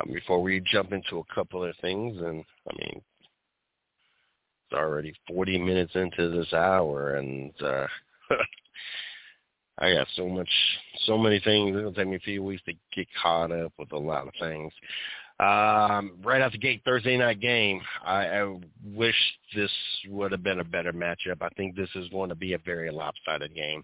Um, 0.00 0.12
before 0.12 0.40
we 0.40 0.62
jump 0.70 0.92
into 0.92 1.18
a 1.18 1.34
couple 1.34 1.64
of 1.64 1.74
things, 1.80 2.16
and 2.18 2.44
I 2.70 2.76
mean, 2.78 3.02
it's 4.70 4.78
already 4.78 5.12
40 5.26 5.58
minutes 5.58 5.92
into 5.94 6.30
this 6.30 6.52
hour, 6.52 7.16
and 7.16 7.52
uh, 7.62 7.86
I 9.78 9.94
got 9.94 10.06
so 10.14 10.28
much, 10.28 10.48
so 11.06 11.18
many 11.18 11.40
things. 11.40 11.76
It'll 11.76 11.92
take 11.92 12.06
me 12.06 12.16
a 12.16 12.20
few 12.20 12.42
weeks 12.44 12.62
to 12.66 12.72
get 12.94 13.08
caught 13.20 13.50
up 13.50 13.72
with 13.78 13.92
a 13.92 13.98
lot 13.98 14.28
of 14.28 14.34
things. 14.38 14.72
Um, 15.40 16.18
right 16.22 16.42
out 16.42 16.52
the 16.52 16.58
gate, 16.58 16.82
Thursday 16.84 17.16
night 17.16 17.40
game. 17.40 17.80
I, 18.04 18.26
I 18.26 18.58
wish 18.84 19.16
this 19.56 19.70
would 20.08 20.32
have 20.32 20.42
been 20.42 20.60
a 20.60 20.64
better 20.64 20.92
matchup. 20.92 21.40
I 21.40 21.48
think 21.56 21.74
this 21.74 21.88
is 21.94 22.08
going 22.10 22.28
to 22.28 22.34
be 22.34 22.52
a 22.52 22.58
very 22.58 22.90
lopsided 22.90 23.54
game. 23.54 23.82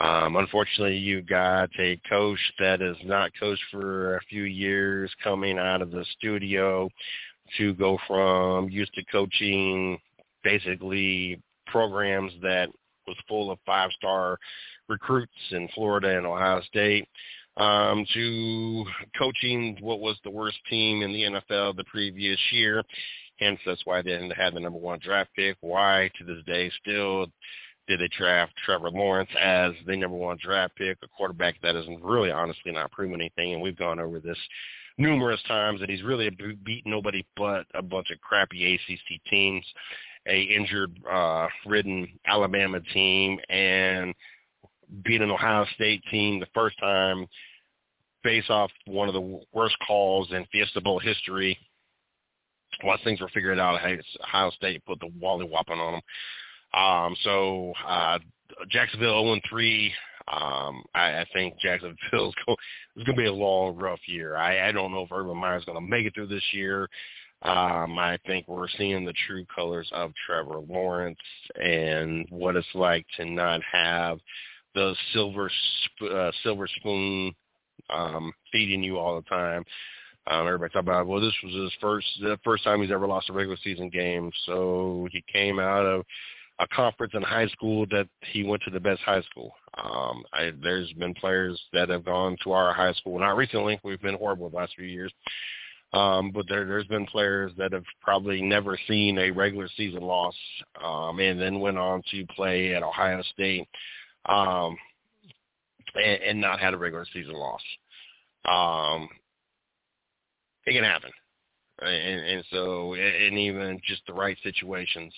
Um, 0.00 0.36
unfortunately, 0.36 0.96
you 0.96 1.22
got 1.22 1.70
a 1.78 2.00
coach 2.08 2.38
that 2.58 2.80
is 2.82 2.96
not 3.04 3.32
coached 3.38 3.62
for 3.70 4.16
a 4.16 4.20
few 4.22 4.44
years 4.44 5.10
coming 5.24 5.58
out 5.58 5.82
of 5.82 5.90
the 5.90 6.04
studio 6.16 6.88
to 7.56 7.74
go 7.74 7.98
from 8.06 8.68
used 8.68 8.94
to 8.94 9.04
coaching 9.10 9.98
basically 10.44 11.40
programs 11.66 12.32
that 12.42 12.68
was 13.06 13.16
full 13.26 13.50
of 13.50 13.58
five-star 13.66 14.38
recruits 14.88 15.32
in 15.50 15.68
Florida 15.74 16.16
and 16.16 16.26
Ohio 16.26 16.60
State 16.62 17.08
um, 17.56 18.06
to 18.14 18.84
coaching 19.18 19.76
what 19.80 20.00
was 20.00 20.16
the 20.22 20.30
worst 20.30 20.58
team 20.70 21.02
in 21.02 21.12
the 21.12 21.22
NFL 21.22 21.76
the 21.76 21.84
previous 21.84 22.38
year. 22.52 22.82
Hence, 23.38 23.58
that's 23.66 23.84
why 23.84 24.02
they 24.02 24.10
didn't 24.10 24.30
have 24.30 24.54
the 24.54 24.60
number 24.60 24.78
one 24.78 24.98
draft 25.02 25.30
pick. 25.34 25.56
Why, 25.60 26.10
to 26.18 26.24
this 26.24 26.44
day, 26.46 26.70
still 26.82 27.26
did 27.88 28.00
they 28.00 28.08
draft 28.16 28.52
Trevor 28.64 28.90
Lawrence 28.90 29.30
as 29.40 29.72
the 29.86 29.96
number 29.96 30.16
one 30.16 30.36
draft 30.40 30.76
pick, 30.76 30.98
a 31.02 31.08
quarterback 31.08 31.60
that 31.62 31.74
isn't 31.74 32.04
really 32.04 32.30
honestly 32.30 32.70
not 32.70 32.92
proven 32.92 33.20
anything, 33.20 33.54
and 33.54 33.62
we've 33.62 33.78
gone 33.78 33.98
over 33.98 34.20
this 34.20 34.38
numerous 34.98 35.40
times 35.48 35.80
that 35.80 35.88
he's 35.88 36.02
really 36.02 36.28
beaten 36.64 36.90
nobody 36.90 37.24
but 37.36 37.66
a 37.74 37.82
bunch 37.82 38.10
of 38.10 38.20
crappy 38.20 38.74
ACC 38.74 39.22
teams, 39.30 39.64
a 40.26 40.42
injured, 40.42 41.00
uh, 41.10 41.48
ridden 41.66 42.06
Alabama 42.26 42.80
team, 42.92 43.38
and 43.48 44.14
beat 45.04 45.22
an 45.22 45.30
Ohio 45.30 45.64
State 45.74 46.02
team 46.10 46.40
the 46.40 46.46
first 46.54 46.78
time 46.78 47.26
face 48.22 48.50
off 48.50 48.70
one 48.86 49.08
of 49.08 49.14
the 49.14 49.40
worst 49.52 49.76
calls 49.86 50.28
in 50.32 50.44
Fiesta 50.52 50.80
Bowl 50.80 50.98
history. 50.98 51.56
Once 52.84 53.00
things 53.02 53.20
were 53.20 53.30
figured 53.30 53.58
out, 53.58 53.80
Ohio 54.22 54.50
State 54.50 54.84
put 54.84 55.00
the 55.00 55.10
Wally 55.18 55.46
whopping 55.46 55.78
on 55.78 55.94
them. 55.94 56.02
Um, 56.74 57.16
so 57.24 57.72
uh, 57.86 58.18
Jacksonville 58.70 59.24
0 59.24 59.40
3. 59.48 59.92
Um, 60.30 60.82
I, 60.94 61.20
I 61.20 61.26
think 61.32 61.58
Jacksonville 61.58 62.28
is 62.28 62.34
going 62.46 63.06
to 63.06 63.14
be 63.14 63.26
a 63.26 63.32
long, 63.32 63.76
rough 63.76 64.00
year. 64.06 64.36
I, 64.36 64.68
I 64.68 64.72
don't 64.72 64.92
know 64.92 65.02
if 65.02 65.12
Urban 65.12 65.36
Meyer 65.38 65.56
is 65.56 65.64
going 65.64 65.78
to 65.78 65.90
make 65.90 66.06
it 66.06 66.14
through 66.14 66.26
this 66.26 66.44
year. 66.52 66.88
Um, 67.42 67.98
I 67.98 68.18
think 68.26 68.48
we're 68.48 68.68
seeing 68.76 69.04
the 69.04 69.14
true 69.26 69.46
colors 69.54 69.88
of 69.92 70.10
Trevor 70.26 70.58
Lawrence 70.68 71.18
and 71.54 72.26
what 72.30 72.56
it's 72.56 72.66
like 72.74 73.06
to 73.16 73.24
not 73.24 73.60
have 73.70 74.18
the 74.74 74.94
silver 75.12 75.50
uh, 76.12 76.32
silver 76.42 76.68
spoon 76.76 77.32
um, 77.90 78.32
feeding 78.52 78.82
you 78.82 78.98
all 78.98 79.16
the 79.16 79.28
time. 79.28 79.64
Um, 80.26 80.46
everybody 80.46 80.72
talk 80.72 80.82
about, 80.82 81.06
well, 81.06 81.20
this 81.20 81.34
was 81.42 81.54
his 81.54 81.72
first 81.80 82.06
the 82.20 82.38
first 82.44 82.64
time 82.64 82.82
he's 82.82 82.90
ever 82.90 83.06
lost 83.06 83.30
a 83.30 83.32
regular 83.32 83.56
season 83.62 83.88
game. 83.88 84.30
So 84.44 85.08
he 85.12 85.22
came 85.32 85.58
out 85.58 85.86
of 85.86 86.04
a 86.60 86.66
conference 86.68 87.12
in 87.14 87.22
high 87.22 87.46
school 87.48 87.86
that 87.90 88.08
he 88.32 88.44
went 88.44 88.62
to 88.64 88.70
the 88.70 88.80
best 88.80 89.00
high 89.02 89.22
school. 89.22 89.52
Um, 89.82 90.24
I, 90.32 90.52
there's 90.62 90.92
been 90.94 91.14
players 91.14 91.60
that 91.72 91.88
have 91.88 92.04
gone 92.04 92.36
to 92.42 92.52
our 92.52 92.74
high 92.74 92.92
school, 92.94 93.18
not 93.18 93.36
recently. 93.36 93.78
We've 93.84 94.02
been 94.02 94.16
horrible 94.16 94.50
the 94.50 94.56
last 94.56 94.74
few 94.76 94.86
years. 94.86 95.12
Um, 95.92 96.32
but 96.32 96.46
there, 96.48 96.66
there's 96.66 96.86
been 96.86 97.06
players 97.06 97.52
that 97.56 97.72
have 97.72 97.84
probably 98.02 98.42
never 98.42 98.78
seen 98.86 99.18
a 99.18 99.30
regular 99.30 99.68
season 99.76 100.02
loss, 100.02 100.34
um, 100.84 101.18
and 101.18 101.40
then 101.40 101.60
went 101.60 101.78
on 101.78 102.02
to 102.10 102.26
play 102.36 102.74
at 102.74 102.82
Ohio 102.82 103.22
State, 103.32 103.66
um, 104.26 104.76
and, 105.94 106.22
and 106.22 106.40
not 106.40 106.60
had 106.60 106.74
a 106.74 106.78
regular 106.78 107.06
season 107.12 107.32
loss. 107.32 107.62
Um, 108.44 109.08
it 110.66 110.74
can 110.74 110.84
happen, 110.84 111.10
and, 111.80 112.20
and 112.20 112.44
so, 112.50 112.92
and 112.92 113.38
even 113.38 113.80
just 113.86 114.02
the 114.06 114.12
right 114.12 114.36
situations. 114.42 115.14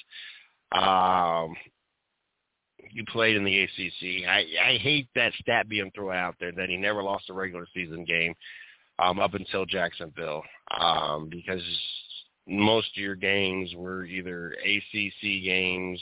Um, 0.72 1.54
you 2.92 3.04
played 3.06 3.36
in 3.36 3.44
the 3.44 3.60
ACC. 3.60 4.28
I, 4.28 4.44
I 4.64 4.78
hate 4.78 5.08
that 5.14 5.32
stat 5.40 5.68
being 5.68 5.90
thrown 5.94 6.14
out 6.14 6.36
there 6.40 6.52
that 6.52 6.68
he 6.68 6.76
never 6.76 7.02
lost 7.02 7.30
a 7.30 7.32
regular 7.32 7.66
season 7.74 8.04
game 8.04 8.34
um, 8.98 9.20
up 9.20 9.34
until 9.34 9.64
Jacksonville 9.66 10.42
um, 10.78 11.28
because 11.30 11.62
most 12.48 12.88
of 12.96 13.02
your 13.02 13.14
games 13.14 13.72
were 13.76 14.04
either 14.04 14.54
ACC 14.64 15.44
games 15.44 16.00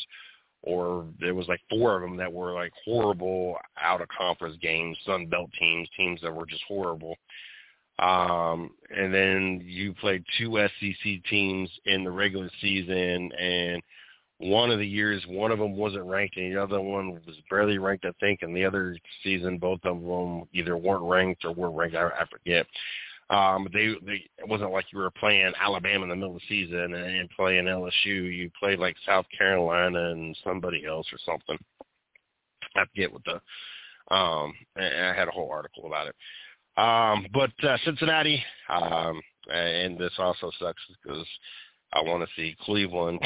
or 0.63 1.07
there 1.21 1.35
was 1.35 1.47
like 1.47 1.61
four 1.71 1.97
of 1.97 2.03
them 2.03 2.17
that 2.17 2.33
were 2.33 2.53
like 2.53 2.73
horrible 2.85 3.57
out 3.81 4.01
of 4.01 4.09
conference 4.09 4.57
games, 4.61 4.97
Sun 5.07 5.27
Belt 5.27 5.51
teams, 5.59 5.89
teams 5.97 6.21
that 6.23 6.35
were 6.35 6.47
just 6.47 6.65
horrible. 6.67 7.17
Um, 7.99 8.71
and 8.97 9.13
then 9.13 9.61
you 9.65 9.93
played 9.95 10.25
two 10.39 10.57
SEC 10.81 11.25
teams 11.29 11.71
in 11.87 12.05
the 12.05 12.11
regular 12.11 12.51
season 12.61 13.31
and– 13.33 13.83
one 14.39 14.71
of 14.71 14.79
the 14.79 14.87
years 14.87 15.23
one 15.27 15.51
of 15.51 15.59
them 15.59 15.77
wasn't 15.77 16.05
ranked 16.05 16.37
and 16.37 16.55
the 16.55 16.63
other 16.63 16.81
one 16.81 17.11
was 17.27 17.37
barely 17.51 17.79
ranked 17.79 18.05
I 18.05 18.13
think 18.21 18.43
and 18.43 18.57
the 18.57 18.65
other 18.65 18.97
season 19.23 19.59
both 19.59 19.81
of 19.85 20.01
them 20.01 20.45
either 20.53 20.77
weren't 20.77 21.03
ranked 21.03 21.45
or 21.45 21.53
were 21.53 21.71
ranked 21.71 21.97
I, 21.97 22.07
I 22.07 22.25
forget. 22.31 22.67
Um 23.31 23.67
they 23.73 23.95
they 24.07 24.25
it 24.39 24.49
wasn't 24.49 24.73
like 24.73 24.87
you 24.93 24.99
were 24.99 25.11
playing 25.11 25.53
Alabama 25.61 26.05
in 26.05 26.11
the 26.11 26.17
middle 26.17 26.37
of 26.37 26.41
the 26.41 26.49
season 26.49 26.95
and, 26.95 26.95
and 26.95 27.31
playing 27.31 27.65
LSU 27.65 27.93
you 28.07 28.51
played 28.59 28.79
like 28.79 28.97
South 29.05 29.27
Carolina 29.37 30.13
and 30.13 30.39
somebody 30.45 30.87
else 30.87 31.07
or 31.13 31.19
something. 31.27 31.59
I 32.77 32.85
forget 32.87 33.13
what 33.13 33.23
the 33.25 34.15
um 34.15 34.55
I 34.77 35.13
had 35.17 35.27
a 35.29 35.33
whole 35.33 35.51
article 35.51 35.87
about 35.87 36.07
it. 36.07 36.15
Um 36.77 37.27
but 37.35 37.51
uh, 37.69 37.77
Cincinnati 37.85 38.41
um 38.69 39.21
and 39.53 39.99
this 39.99 40.13
also 40.19 40.53
sucks 40.61 40.83
because 41.03 41.27
I 41.93 42.03
want 42.03 42.23
to 42.23 42.29
see 42.37 42.55
Cleveland 42.65 43.19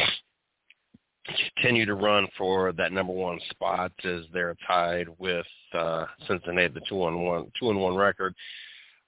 continue 1.57 1.87
to 1.87 1.95
run 1.95 2.27
for 2.37 2.73
that 2.73 2.93
number 2.93 3.13
one 3.13 3.39
spot 3.51 3.93
as 4.05 4.23
they're 4.33 4.57
tied 4.67 5.09
with 5.19 5.47
uh, 5.73 6.07
Cincinnati, 6.27 6.75
the 6.75 6.81
two 6.89 7.03
on 7.03 7.23
one 7.23 7.51
two 7.59 7.71
and 7.71 7.81
one 7.81 7.97
record. 7.97 8.35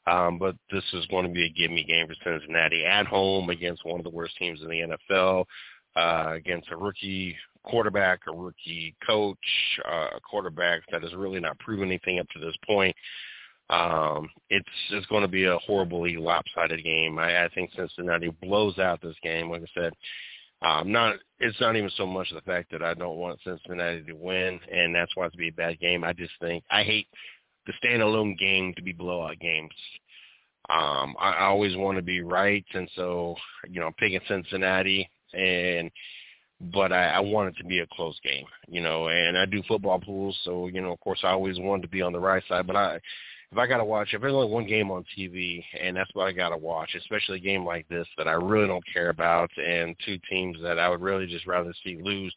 Um, 0.07 0.39
but 0.39 0.55
this 0.71 0.85
is 0.93 1.07
going 1.07 1.27
to 1.27 1.33
be 1.33 1.47
a 1.47 1.51
give 1.51 1.71
me 1.71 1.83
game 1.83 2.07
for 2.07 2.15
Cincinnati 2.23 2.85
at 2.85 3.07
home 3.07 3.49
against 3.49 3.87
one 3.87 3.99
of 3.99 4.05
the 4.05 4.11
worst 4.11 4.37
teams 4.37 4.61
in 4.61 4.69
the 4.69 4.97
NFL, 5.15 5.45
uh, 5.97 6.35
against 6.35 6.71
a 6.71 6.77
rookie 6.77 7.37
quarterback, 7.63 8.21
a 8.29 8.37
rookie 8.37 8.95
coach, 9.07 9.39
uh, 9.89 10.09
a 10.17 10.21
quarterback 10.21 10.83
that 10.93 11.03
has 11.03 11.15
really 11.15 11.41
not 11.41 11.59
proven 11.59 11.89
anything 11.89 12.19
up 12.19 12.29
to 12.31 12.39
this 12.39 12.57
point. 12.67 12.95
Um, 13.71 14.29
it's 14.51 14.69
it's 14.91 15.07
going 15.07 15.23
to 15.23 15.29
be 15.29 15.45
a 15.45 15.57
horribly 15.59 16.17
lopsided 16.17 16.85
game. 16.85 17.19
I, 17.19 17.45
I 17.45 17.49
think 17.49 17.71
Cincinnati 17.75 18.29
blows 18.43 18.79
out 18.79 19.01
this 19.01 19.17
game. 19.23 19.49
Like 19.49 19.63
I 19.63 19.81
said, 19.81 19.93
um, 20.65 20.91
not 20.91 21.17
it's 21.41 21.61
not 21.61 21.77
even 21.77 21.91
so 21.97 22.07
much 22.07 22.29
the 22.33 22.41
fact 22.41 22.71
that 22.73 22.83
I 22.83 22.95
don't 22.95 23.19
want 23.19 23.41
Cincinnati 23.45 24.03
to 24.05 24.15
win, 24.15 24.59
and 24.73 24.95
that's 24.95 25.15
why 25.15 25.27
it's 25.27 25.37
be 25.37 25.49
a 25.49 25.53
bad 25.53 25.79
game. 25.79 26.05
I 26.05 26.13
just 26.13 26.33
think 26.41 26.65
I 26.71 26.83
hate 26.83 27.09
the 27.67 27.73
standalone 27.85 28.39
game 28.39 28.73
to 28.77 28.83
be 28.83 28.93
blowout 28.93 29.39
games. 29.41 29.73
Um, 30.71 31.15
I, 31.21 31.33
I 31.33 31.45
always 31.45 31.77
want 31.77 31.99
to 31.99 32.03
be 32.03 32.23
right, 32.23 32.65
and 32.73 32.89
so 32.97 33.37
you 33.69 33.81
know, 33.81 33.87
I'm 33.87 33.95
picking 33.95 34.21
Cincinnati, 34.27 35.09
and 35.35 35.91
but 36.73 36.93
I, 36.93 37.09
I 37.09 37.21
want 37.21 37.51
it 37.51 37.59
to 37.59 37.65
be 37.65 37.81
a 37.81 37.87
close 37.93 38.19
game, 38.25 38.47
you 38.69 38.81
know. 38.81 39.09
And 39.09 39.37
I 39.37 39.45
do 39.45 39.63
football 39.69 39.99
pools, 39.99 40.39
so 40.45 40.69
you 40.69 40.81
know, 40.81 40.93
of 40.93 41.01
course, 41.01 41.21
I 41.23 41.29
always 41.29 41.59
want 41.59 41.83
to 41.83 41.89
be 41.89 42.01
on 42.01 42.13
the 42.13 42.21
right 42.21 42.43
side. 42.49 42.67
But 42.67 42.77
I, 42.77 43.01
if 43.55 43.59
I 43.59 43.69
gotta 43.69 43.85
watch, 43.85 44.09
if 44.13 44.21
there's 44.21 44.35
only 44.35 44.51
one 44.51 44.67
game 44.67 44.91
on 44.91 45.05
TV, 45.17 45.63
and 45.81 45.97
that's 45.97 46.11
what 46.13 46.27
I 46.27 46.33
gotta 46.33 46.57
watch, 46.57 46.97
especially 46.97 47.39
a 47.39 47.41
game 47.41 47.65
like 47.65 47.87
this 47.87 48.09
that 48.19 48.27
I 48.27 48.33
really 48.33 48.67
don't 48.67 48.83
care 48.93 49.11
about, 49.11 49.49
and 49.57 49.95
two 50.05 50.19
teams 50.29 50.57
that 50.61 50.77
I 50.77 50.89
would 50.89 51.01
really 51.01 51.29
just 51.29 51.47
rather 51.47 51.73
see 51.85 51.97
lose. 52.03 52.35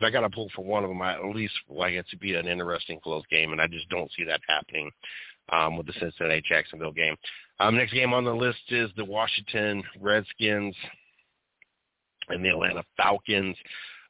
If 0.00 0.06
I 0.06 0.10
gotta 0.10 0.30
pull 0.30 0.48
for 0.56 0.64
one 0.64 0.82
of 0.82 0.88
them, 0.88 1.02
I 1.02 1.16
at 1.16 1.36
least 1.36 1.52
like 1.68 1.92
it 1.92 2.06
to 2.08 2.16
be 2.16 2.34
an 2.34 2.48
interesting 2.48 2.98
close 3.04 3.24
game, 3.30 3.52
and 3.52 3.60
I 3.60 3.66
just 3.66 3.90
don't 3.90 4.10
see 4.16 4.24
that 4.24 4.40
happening 4.48 4.90
um, 5.50 5.76
with 5.76 5.86
the 5.86 5.92
Cincinnati 6.00 6.42
Jacksonville 6.48 6.92
game. 6.92 7.16
Um, 7.60 7.76
next 7.76 7.92
game 7.92 8.14
on 8.14 8.24
the 8.24 8.34
list 8.34 8.62
is 8.70 8.88
the 8.96 9.04
Washington 9.04 9.82
Redskins 10.00 10.74
and 12.30 12.42
the 12.42 12.48
Atlanta 12.48 12.84
Falcons. 12.96 13.56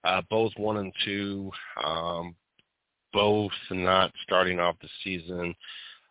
Uh, 0.04 0.22
both 0.30 0.52
one 0.56 0.76
and 0.76 0.92
two, 1.04 1.50
um, 1.84 2.36
both 3.12 3.50
not 3.72 4.12
starting 4.22 4.60
off 4.60 4.76
the 4.80 4.88
season 5.02 5.52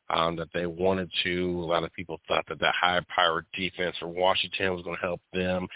um, 0.09 0.35
that 0.35 0.49
they 0.53 0.65
wanted 0.65 1.09
to. 1.23 1.59
A 1.63 1.65
lot 1.65 1.83
of 1.83 1.93
people 1.93 2.19
thought 2.27 2.45
that 2.49 2.59
that 2.59 2.75
high-powered 2.79 3.45
defense 3.53 3.95
for 3.99 4.07
Washington 4.07 4.73
was 4.73 4.83
going 4.83 4.97
to 4.97 5.01
help 5.01 5.21
them 5.33 5.67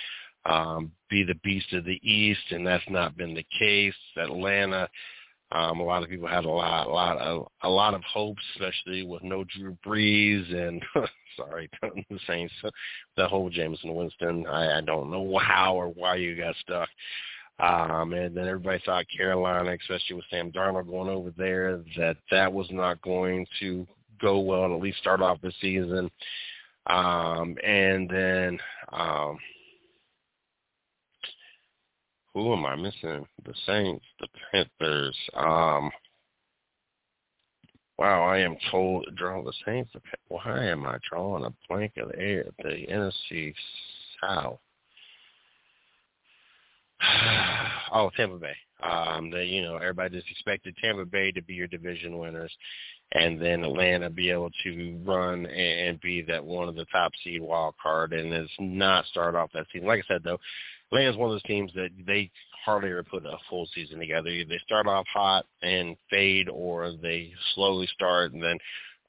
um, 0.46 0.92
be 1.10 1.24
the 1.24 1.36
beast 1.44 1.72
of 1.74 1.86
the 1.86 2.00
East, 2.04 2.52
and 2.52 2.66
that's 2.66 2.84
not 2.90 3.18
been 3.18 3.34
the 3.34 3.46
case. 3.60 3.94
Atlanta, 4.18 4.90
um, 5.52 5.80
a 5.80 5.84
lot 5.84 6.04
of 6.04 6.10
people 6.10 6.28
had 6.28 6.46
a 6.46 6.50
lot, 6.50 6.88
a 6.88 6.92
lot 6.92 7.18
of, 7.18 7.48
a 7.64 7.70
lot 7.70 7.94
of 7.94 8.04
hopes, 8.04 8.42
especially 8.56 9.04
with 9.04 9.24
no 9.24 9.44
Drew 9.46 9.78
Brees 9.86 10.54
and 10.54 10.84
sorry, 11.38 11.70
the 11.82 12.20
Saints, 12.28 12.54
the 13.16 13.28
whole 13.28 13.50
Jameis 13.50 13.80
Winston. 13.84 14.46
I, 14.48 14.78
I 14.78 14.82
don't 14.82 15.12
know 15.12 15.38
how 15.38 15.76
or 15.76 15.88
why 15.90 16.16
you 16.16 16.36
got 16.36 16.56
stuck. 16.62 16.90
Um, 17.60 18.14
and 18.14 18.38
then 18.38 18.48
everybody 18.48 18.82
thought 18.86 19.06
Carolina, 19.16 19.76
especially 19.82 20.16
with 20.16 20.26
Sam 20.30 20.52
Darnold 20.52 20.88
going 20.88 21.10
over 21.10 21.34
there, 21.36 21.84
that 21.98 22.18
that 22.30 22.52
was 22.52 22.68
not 22.70 23.02
going 23.02 23.48
to 23.60 23.88
go 24.20 24.39
well 24.39 24.65
and 24.65 24.74
at 24.74 24.82
least 24.82 24.99
start 24.99 25.22
off 25.22 25.41
the 25.41 25.51
season. 25.61 26.09
Um, 26.88 27.57
and 27.63 28.09
then 28.09 28.59
um, 28.91 29.38
who 32.34 32.53
am 32.53 32.65
I 32.65 32.76
missing? 32.76 33.26
The 33.45 33.53
Saints, 33.65 34.05
the 34.20 34.28
Panthers. 34.51 35.18
Um, 35.34 35.91
wow, 37.97 38.24
I 38.24 38.39
am 38.39 38.55
told 38.72 39.07
draw 39.15 39.43
the 39.43 39.53
Saints. 39.65 39.91
Why 40.28 40.65
am 40.65 40.86
I 40.86 40.97
drawing 41.09 41.45
a 41.45 41.53
blank 41.68 41.93
of 41.97 42.09
the 42.09 42.20
air? 42.20 42.45
The 42.63 42.86
NFC 42.89 43.53
South. 44.22 44.59
oh, 47.93 48.11
Tampa 48.15 48.38
Bay. 48.38 48.55
Um, 48.84 49.32
the 49.32 49.43
you 49.43 49.63
know 49.63 49.78
everybody 49.78 50.18
just 50.18 50.30
expected 50.30 50.76
Tampa 50.78 51.05
Bay 51.05 51.32
to 51.32 51.41
be 51.41 51.55
your 51.55 51.68
division 51.68 52.20
winners, 52.20 52.55
and 53.14 53.41
then 53.41 53.64
Atlanta 53.64 54.10
be 54.10 54.30
able 54.30 54.51
to 54.64 54.99
run 55.05 55.45
and 55.45 55.99
be 56.01 56.22
that 56.24 56.43
one 56.43 56.68
of 56.68 56.76
the 56.76 56.86
top 56.86 57.12
seed 57.24 57.41
wild 57.41 57.76
card, 57.82 58.14
and 58.14 58.34
it's 58.34 58.51
not 58.60 59.05
start 59.05 59.36
off 59.36 59.51
that 59.53 59.66
season. 59.72 59.88
Like 59.88 60.03
I 60.05 60.14
said 60.14 60.24
though, 60.24 60.39
Atlanta's 60.91 61.18
one 61.18 61.30
of 61.30 61.34
those 61.34 61.43
teams 61.43 61.72
that 61.76 61.89
they 62.05 62.30
hardly 62.66 62.89
ever 62.89 63.03
put 63.03 63.26
a 63.26 63.38
full 63.49 63.68
season 63.74 63.99
together. 63.99 64.30
They 64.30 64.60
start 64.66 64.88
off 64.88 65.05
hot 65.14 65.45
and 65.62 65.95
fade, 66.10 66.49
or 66.49 66.91
they 67.01 67.32
slowly 67.55 67.88
start 67.93 68.34
and 68.34 68.43
then 68.43 68.58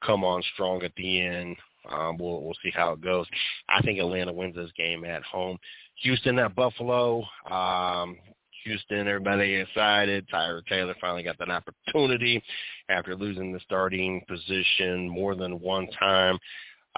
come 0.05 0.25
on 0.25 0.43
strong 0.55 0.83
at 0.85 0.93
the 0.97 1.21
end. 1.21 1.57
Um, 1.91 2.19
we'll 2.19 2.43
we'll 2.43 2.57
see 2.63 2.73
how 2.73 2.93
it 2.93 3.01
goes. 3.01 3.27
I 3.69 3.81
think 3.83 3.99
Atlanta 3.99 4.33
wins 4.33 4.55
this 4.55 4.71
game 4.77 5.05
at 5.05 5.23
home. 5.25 5.59
Houston 6.03 6.39
at 6.39 6.55
Buffalo. 6.55 7.25
Um, 7.51 8.17
Houston, 8.65 9.09
everybody 9.09 9.55
excited. 9.55 10.29
Tyrod 10.29 10.67
Taylor 10.67 10.95
finally 11.01 11.23
got 11.23 11.39
that 11.39 11.49
opportunity 11.49 12.43
after 12.89 13.15
losing 13.15 13.53
the 13.53 13.61
starting 13.61 14.23
position 14.29 15.09
more 15.09 15.35
than 15.35 15.61
one 15.61 15.89
time. 15.99 16.39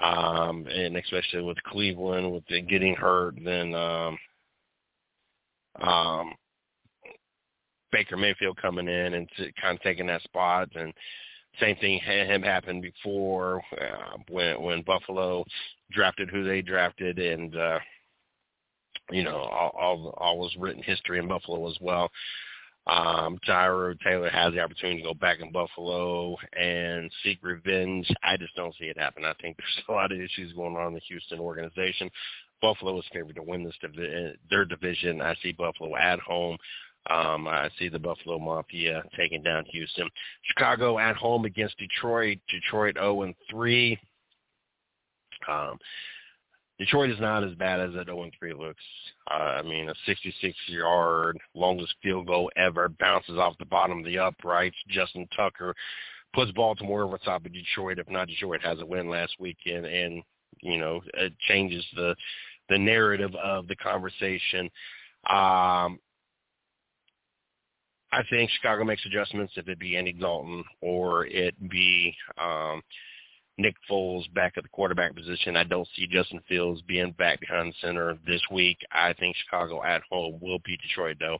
Um, 0.01 0.65
and 0.67 0.97
especially 0.97 1.43
with 1.43 1.61
Cleveland, 1.63 2.31
with 2.31 2.43
the 2.47 2.61
getting 2.61 2.95
hurt, 2.95 3.35
then 3.43 3.75
um, 3.75 4.17
um, 5.79 6.33
Baker 7.91 8.17
Mayfield 8.17 8.57
coming 8.57 8.87
in 8.87 9.13
and 9.13 9.29
t- 9.37 9.51
kind 9.61 9.77
of 9.77 9.83
taking 9.83 10.07
that 10.07 10.23
spot, 10.23 10.69
and 10.75 10.93
same 11.59 11.75
thing 11.77 11.99
had 11.99 12.27
him 12.27 12.41
happen 12.41 12.81
before 12.81 13.61
uh, 13.79 14.17
when 14.29 14.61
when 14.61 14.81
Buffalo 14.83 15.43
drafted 15.91 16.29
who 16.29 16.43
they 16.43 16.61
drafted, 16.61 17.19
and 17.19 17.55
uh, 17.55 17.79
you 19.11 19.23
know 19.23 19.37
all, 19.37 19.75
all 19.79 20.15
all 20.17 20.39
was 20.39 20.55
written 20.57 20.81
history 20.81 21.19
in 21.19 21.27
Buffalo 21.27 21.69
as 21.69 21.77
well. 21.81 22.09
Um, 22.87 23.37
Tyrod 23.47 23.99
Taylor 24.01 24.29
has 24.29 24.53
the 24.53 24.59
opportunity 24.59 25.01
to 25.01 25.07
go 25.07 25.13
back 25.13 25.39
in 25.39 25.51
Buffalo 25.51 26.35
and 26.59 27.11
seek 27.23 27.37
revenge. 27.43 28.07
I 28.23 28.37
just 28.37 28.55
don't 28.55 28.75
see 28.79 28.85
it 28.85 28.97
happen. 28.97 29.23
I 29.23 29.33
think 29.41 29.57
there's 29.57 29.85
a 29.89 29.91
lot 29.91 30.11
of 30.11 30.19
issues 30.19 30.53
going 30.53 30.75
on 30.75 30.87
in 30.87 30.93
the 30.95 31.01
Houston 31.07 31.39
organization. 31.39 32.09
Buffalo 32.61 32.97
is 32.99 33.05
favored 33.13 33.35
to 33.35 33.43
win 33.43 33.63
this 33.63 33.75
divi- 33.81 34.35
their 34.49 34.65
division. 34.65 35.21
I 35.21 35.35
see 35.41 35.51
Buffalo 35.51 35.95
at 35.95 36.19
home. 36.19 36.57
Um, 37.09 37.47
I 37.47 37.69
see 37.79 37.89
the 37.89 37.99
Buffalo 37.99 38.37
Mafia 38.37 39.03
taking 39.17 39.41
down 39.41 39.65
Houston. 39.65 40.07
Chicago 40.43 40.99
at 40.99 41.15
home 41.15 41.45
against 41.45 41.77
Detroit. 41.77 42.37
Detroit 42.49 42.95
0 42.95 43.23
and 43.23 43.35
3. 43.49 43.97
Um, 45.47 45.79
Detroit 46.81 47.11
is 47.11 47.19
not 47.19 47.43
as 47.43 47.53
bad 47.53 47.79
as 47.79 47.93
that 47.93 48.07
0-3 48.07 48.31
looks. 48.57 48.81
Uh, 49.29 49.33
I 49.33 49.61
mean, 49.61 49.87
a 49.87 49.93
66-yard 50.09 51.37
longest 51.53 51.93
field 52.01 52.25
goal 52.25 52.49
ever 52.55 52.89
bounces 52.89 53.37
off 53.37 53.55
the 53.59 53.65
bottom 53.65 53.99
of 53.99 54.05
the 54.05 54.17
uprights. 54.17 54.75
Justin 54.89 55.27
Tucker 55.35 55.75
puts 56.33 56.51
Baltimore 56.53 57.03
over 57.03 57.19
top 57.19 57.45
of 57.45 57.53
Detroit. 57.53 57.99
If 57.99 58.09
not, 58.09 58.29
Detroit 58.29 58.61
has 58.63 58.79
a 58.79 58.85
win 58.87 59.11
last 59.11 59.35
weekend, 59.39 59.85
and 59.85 60.23
you 60.61 60.79
know 60.79 61.01
it 61.13 61.33
changes 61.47 61.85
the 61.95 62.15
the 62.69 62.79
narrative 62.79 63.35
of 63.35 63.67
the 63.67 63.75
conversation. 63.75 64.65
Um, 65.29 65.99
I 68.11 68.23
think 68.31 68.49
Chicago 68.49 68.85
makes 68.85 69.05
adjustments 69.05 69.53
if 69.55 69.67
it 69.67 69.77
be 69.77 69.97
Andy 69.97 70.13
Dalton 70.13 70.63
or 70.81 71.27
it 71.27 71.53
be 71.69 72.15
um, 72.41 72.81
Nick 73.61 73.75
Foles 73.89 74.31
back 74.33 74.53
at 74.57 74.63
the 74.63 74.69
quarterback 74.69 75.15
position. 75.15 75.55
I 75.55 75.63
don't 75.63 75.87
see 75.95 76.07
Justin 76.07 76.41
Fields 76.47 76.81
being 76.87 77.11
back 77.17 77.39
behind 77.39 77.73
center 77.81 78.17
this 78.25 78.41
week. 78.51 78.77
I 78.91 79.13
think 79.13 79.35
Chicago 79.35 79.83
at 79.83 80.01
home 80.09 80.39
will 80.41 80.59
beat 80.65 80.81
Detroit 80.81 81.17
though, 81.19 81.39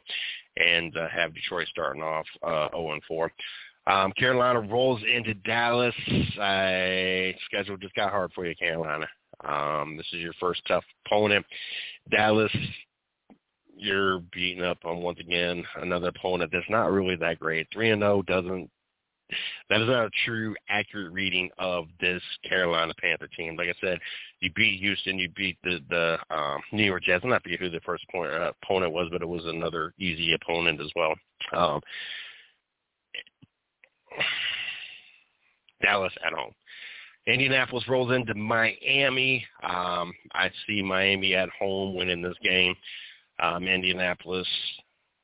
and 0.57 0.95
uh, 0.95 1.07
have 1.09 1.34
Detroit 1.34 1.67
starting 1.69 2.03
off 2.03 2.26
uh, 2.43 2.69
0 2.72 2.93
and 2.93 3.03
4. 3.07 3.32
Um, 3.88 4.11
Carolina 4.13 4.61
rolls 4.61 5.01
into 5.11 5.34
Dallas. 5.34 5.95
I 6.39 7.36
schedule 7.45 7.78
just 7.78 7.95
got 7.95 8.11
hard 8.11 8.32
for 8.34 8.45
you, 8.45 8.55
Carolina. 8.55 9.07
Um, 9.43 9.97
this 9.97 10.05
is 10.13 10.19
your 10.19 10.34
first 10.39 10.61
tough 10.67 10.84
opponent. 11.05 11.45
Dallas 12.11 12.51
you're 13.82 14.19
beating 14.32 14.63
up 14.63 14.78
on 14.86 15.01
once 15.01 15.19
again 15.19 15.65
another 15.82 16.09
opponent 16.09 16.51
that's 16.53 16.69
not 16.69 16.91
really 16.91 17.15
that 17.15 17.39
great. 17.39 17.67
Three 17.74 17.89
and 17.89 18.01
zero 18.01 18.17
oh 18.17 18.22
doesn't. 18.22 18.69
That 19.70 19.82
is 19.82 19.88
not 19.88 20.06
a 20.06 20.10
true, 20.26 20.56
accurate 20.70 21.12
reading 21.12 21.50
of 21.58 21.86
this 22.00 22.22
Carolina 22.48 22.94
Panther 23.00 23.28
team. 23.28 23.56
Like 23.56 23.70
I 23.70 23.74
said, 23.82 24.00
you 24.40 24.52
beat 24.56 24.80
Houston, 24.80 25.20
you 25.20 25.30
beat 25.36 25.58
the 25.64 25.80
the 25.90 26.18
um, 26.36 26.62
New 26.72 26.84
York 26.84 27.04
Jets. 27.04 27.24
I'm 27.24 27.30
not 27.30 27.44
forget 27.44 27.60
who 27.60 27.70
the 27.70 27.80
first 27.82 28.04
opponent, 28.10 28.42
uh, 28.42 28.52
opponent 28.64 28.94
was, 28.94 29.10
but 29.12 29.22
it 29.22 29.28
was 29.28 29.46
another 29.46 29.94
easy 30.00 30.34
opponent 30.34 30.82
as 30.82 30.92
well. 30.96 31.16
Um, 31.56 31.82
Dallas 35.82 36.14
at 36.26 36.34
home. 36.34 36.54
Indianapolis 37.28 37.88
rolls 37.88 38.12
into 38.12 38.34
Miami. 38.34 39.46
Um, 39.64 40.14
I 40.34 40.50
see 40.66 40.82
Miami 40.82 41.36
at 41.36 41.50
home 41.50 41.96
winning 41.96 42.22
this 42.22 42.38
game 42.44 42.76
um, 43.42 43.68
Indianapolis. 43.68 44.48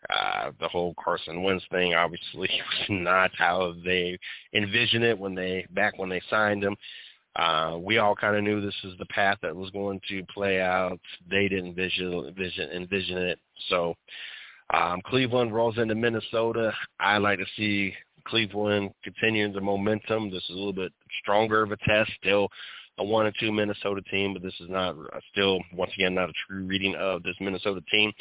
Uh, 0.09 0.51
the 0.59 0.67
whole 0.67 0.93
Carson 1.03 1.43
Wentz 1.43 1.65
thing 1.71 1.93
obviously 1.93 2.49
was 2.79 2.85
not 2.89 3.31
how 3.37 3.73
they 3.83 4.17
envisioned 4.53 5.03
it 5.03 5.17
when 5.17 5.35
they 5.35 5.65
back 5.71 5.97
when 5.97 6.09
they 6.09 6.21
signed 6.29 6.63
him. 6.63 6.75
Uh, 7.35 7.77
we 7.79 7.99
all 7.99 8.15
kind 8.15 8.35
of 8.35 8.43
knew 8.43 8.59
this 8.59 8.75
was 8.83 8.95
the 8.97 9.05
path 9.07 9.37
that 9.41 9.55
was 9.55 9.69
going 9.71 10.01
to 10.09 10.23
play 10.33 10.59
out. 10.59 10.99
They 11.29 11.47
didn't 11.47 11.67
envision 11.67 12.13
envision, 12.13 12.69
envision 12.71 13.17
it. 13.17 13.39
So 13.69 13.95
um, 14.73 15.01
Cleveland 15.05 15.53
rolls 15.53 15.77
into 15.77 15.95
Minnesota. 15.95 16.73
I 16.99 17.17
like 17.17 17.39
to 17.39 17.45
see 17.55 17.93
Cleveland 18.25 18.91
continuing 19.03 19.53
the 19.53 19.61
momentum. 19.61 20.31
This 20.31 20.43
is 20.43 20.55
a 20.55 20.57
little 20.57 20.73
bit 20.73 20.91
stronger 21.21 21.61
of 21.61 21.71
a 21.71 21.77
test. 21.77 22.11
Still 22.21 22.49
a 22.97 23.03
one 23.03 23.27
and 23.27 23.35
two 23.39 23.51
Minnesota 23.51 24.01
team, 24.09 24.33
but 24.33 24.41
this 24.41 24.59
is 24.59 24.69
not 24.69 24.95
uh, 24.95 25.19
still 25.31 25.59
once 25.73 25.91
again 25.95 26.15
not 26.15 26.29
a 26.29 26.33
true 26.47 26.65
reading 26.65 26.95
of 26.95 27.23
this 27.23 27.35
Minnesota 27.39 27.81
team. 27.91 28.11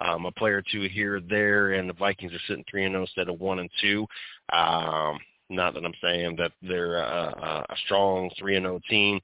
Um, 0.00 0.26
a 0.26 0.32
player 0.32 0.58
or 0.58 0.64
two 0.72 0.88
here, 0.88 1.20
there, 1.20 1.74
and 1.74 1.88
the 1.88 1.94
Vikings 1.94 2.32
are 2.32 2.40
sitting 2.48 2.64
three 2.68 2.84
and 2.84 2.92
zero 2.92 3.02
oh 3.02 3.04
instead 3.04 3.28
of 3.28 3.40
one 3.40 3.60
and 3.60 3.70
two. 3.80 4.06
Um, 4.52 5.18
not 5.48 5.74
that 5.74 5.84
I'm 5.84 5.94
saying 6.02 6.36
that 6.36 6.52
they're 6.60 6.96
a, 6.96 7.64
a 7.68 7.76
strong 7.84 8.30
three 8.38 8.56
and 8.56 8.64
zero 8.64 8.76
oh 8.76 8.80
team. 8.90 9.20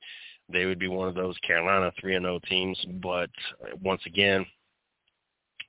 They 0.51 0.67
would 0.67 0.79
be 0.79 0.89
one 0.89 1.09
of 1.09 1.15
those 1.15 1.37
Carolina 1.39 1.93
three 2.01 2.15
and 2.15 2.25
zero 2.25 2.39
teams, 2.49 2.79
but 3.03 3.31
once 3.83 4.03
again, 4.07 4.47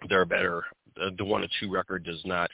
they're 0.08 0.26
better. 0.26 0.64
The 1.18 1.26
one 1.26 1.41
and 1.41 1.52
two 1.60 1.72
record 1.72 2.04
does 2.04 2.22
not 2.26 2.50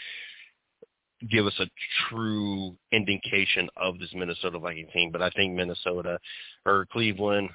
give 1.30 1.46
us 1.46 1.60
a 1.60 1.66
true 2.10 2.76
indication 2.92 3.70
of 3.78 4.00
this 4.00 4.14
Minnesota 4.14 4.60
Viking 4.60 4.88
team. 4.94 5.12
But 5.12 5.22
I 5.22 5.30
think 5.32 5.54
Minnesota 5.54 6.20
or 6.66 6.88
Cleveland, 6.92 7.50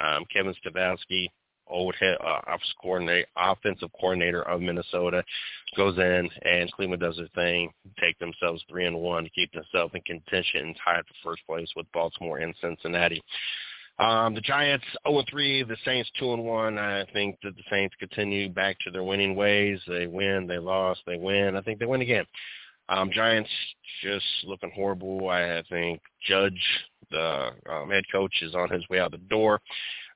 um, 0.00 0.24
Kevin 0.32 0.54
Stefanski, 0.64 1.28
old 1.74 1.94
head 1.98 2.16
uh, 2.24 2.40
offensive 2.46 2.76
coordinator, 2.80 3.26
offensive 3.36 3.90
coordinator 4.00 4.42
of 4.42 4.60
Minnesota, 4.60 5.22
goes 5.76 5.98
in 5.98 6.30
and 6.42 6.72
Cleveland 6.72 7.02
does 7.02 7.16
their 7.16 7.28
thing, 7.34 7.70
take 8.00 8.18
themselves 8.18 8.62
three 8.70 8.86
and 8.86 8.96
one 8.96 9.24
to 9.24 9.30
keep 9.30 9.52
themselves 9.52 9.92
in 9.94 10.00
contention 10.02 10.66
and 10.66 10.76
tie 10.82 11.00
for 11.00 11.32
first 11.32 11.42
place 11.46 11.68
with 11.76 11.90
Baltimore 11.92 12.38
and 12.38 12.54
Cincinnati. 12.60 13.22
Um, 13.98 14.34
the 14.34 14.40
Giants 14.40 14.84
0 15.06 15.18
and 15.18 15.28
3, 15.30 15.62
the 15.64 15.76
Saints 15.84 16.10
2 16.18 16.34
and 16.34 16.44
1. 16.44 16.78
I 16.78 17.04
think 17.12 17.38
that 17.42 17.54
the 17.56 17.62
Saints 17.70 17.94
continue 17.98 18.48
back 18.48 18.76
to 18.80 18.90
their 18.90 19.04
winning 19.04 19.36
ways. 19.36 19.78
They 19.86 20.06
win, 20.06 20.46
they 20.48 20.58
lost, 20.58 21.00
they 21.06 21.16
win. 21.16 21.56
I 21.56 21.60
think 21.60 21.78
they 21.78 21.86
win 21.86 22.00
again. 22.00 22.24
Um, 22.88 23.10
Giants 23.12 23.50
just 24.02 24.24
looking 24.44 24.72
horrible. 24.74 25.28
I 25.30 25.62
think 25.70 26.00
Judge, 26.26 26.60
the 27.10 27.50
um, 27.70 27.90
head 27.90 28.04
coach, 28.10 28.34
is 28.42 28.54
on 28.54 28.68
his 28.68 28.86
way 28.88 28.98
out 28.98 29.12
the 29.12 29.18
door. 29.18 29.60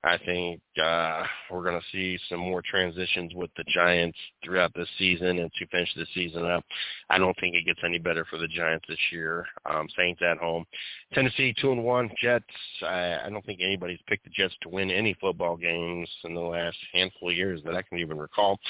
I 0.05 0.17
think 0.25 0.61
uh, 0.83 1.25
we're 1.51 1.65
going 1.65 1.81
to 1.81 1.87
see 1.91 2.19
some 2.29 2.39
more 2.39 2.63
transitions 2.63 3.35
with 3.35 3.51
the 3.57 3.65
Giants 3.65 4.17
throughout 4.45 4.73
this 4.75 4.89
season 4.97 5.41
and 5.41 5.51
to 5.53 5.67
finish 5.67 5.93
the 5.97 6.07
season 6.15 6.45
up. 6.45 6.65
I 7.11 7.19
don't 7.19 7.37
think 7.41 7.57
it 7.57 7.67
gets 7.67 7.81
any 7.85 7.99
better 7.99 8.25
for 8.31 8.39
the 8.39 8.47
Giants 8.47 8.85
this 8.89 8.99
year. 9.11 9.45
Um, 9.69 9.89
Saints 9.97 10.23
at 10.23 10.39
home. 10.39 10.65
Tennessee 11.13 11.53
two 11.61 11.73
and 11.73 11.83
one. 11.83 12.11
Jets. 12.23 12.45
I, 12.83 13.19
I 13.27 13.31
don't 13.31 13.45
think 13.45 13.61
anybody's 13.61 13.99
picked 14.07 14.25
the 14.25 14.31
Jets 14.31 14.55
to 14.63 14.69
win 14.69 14.91
any 14.91 15.15
football 15.21 15.57
games 15.57 16.09
in 16.25 16.35
the 16.35 16.41
last 16.41 16.77
handful 16.93 17.31
of 17.31 17.37
years 17.37 17.61
that 17.65 17.75
I 17.75 17.83
can 17.83 17.99
even 17.99 18.19
recall. 18.19 18.61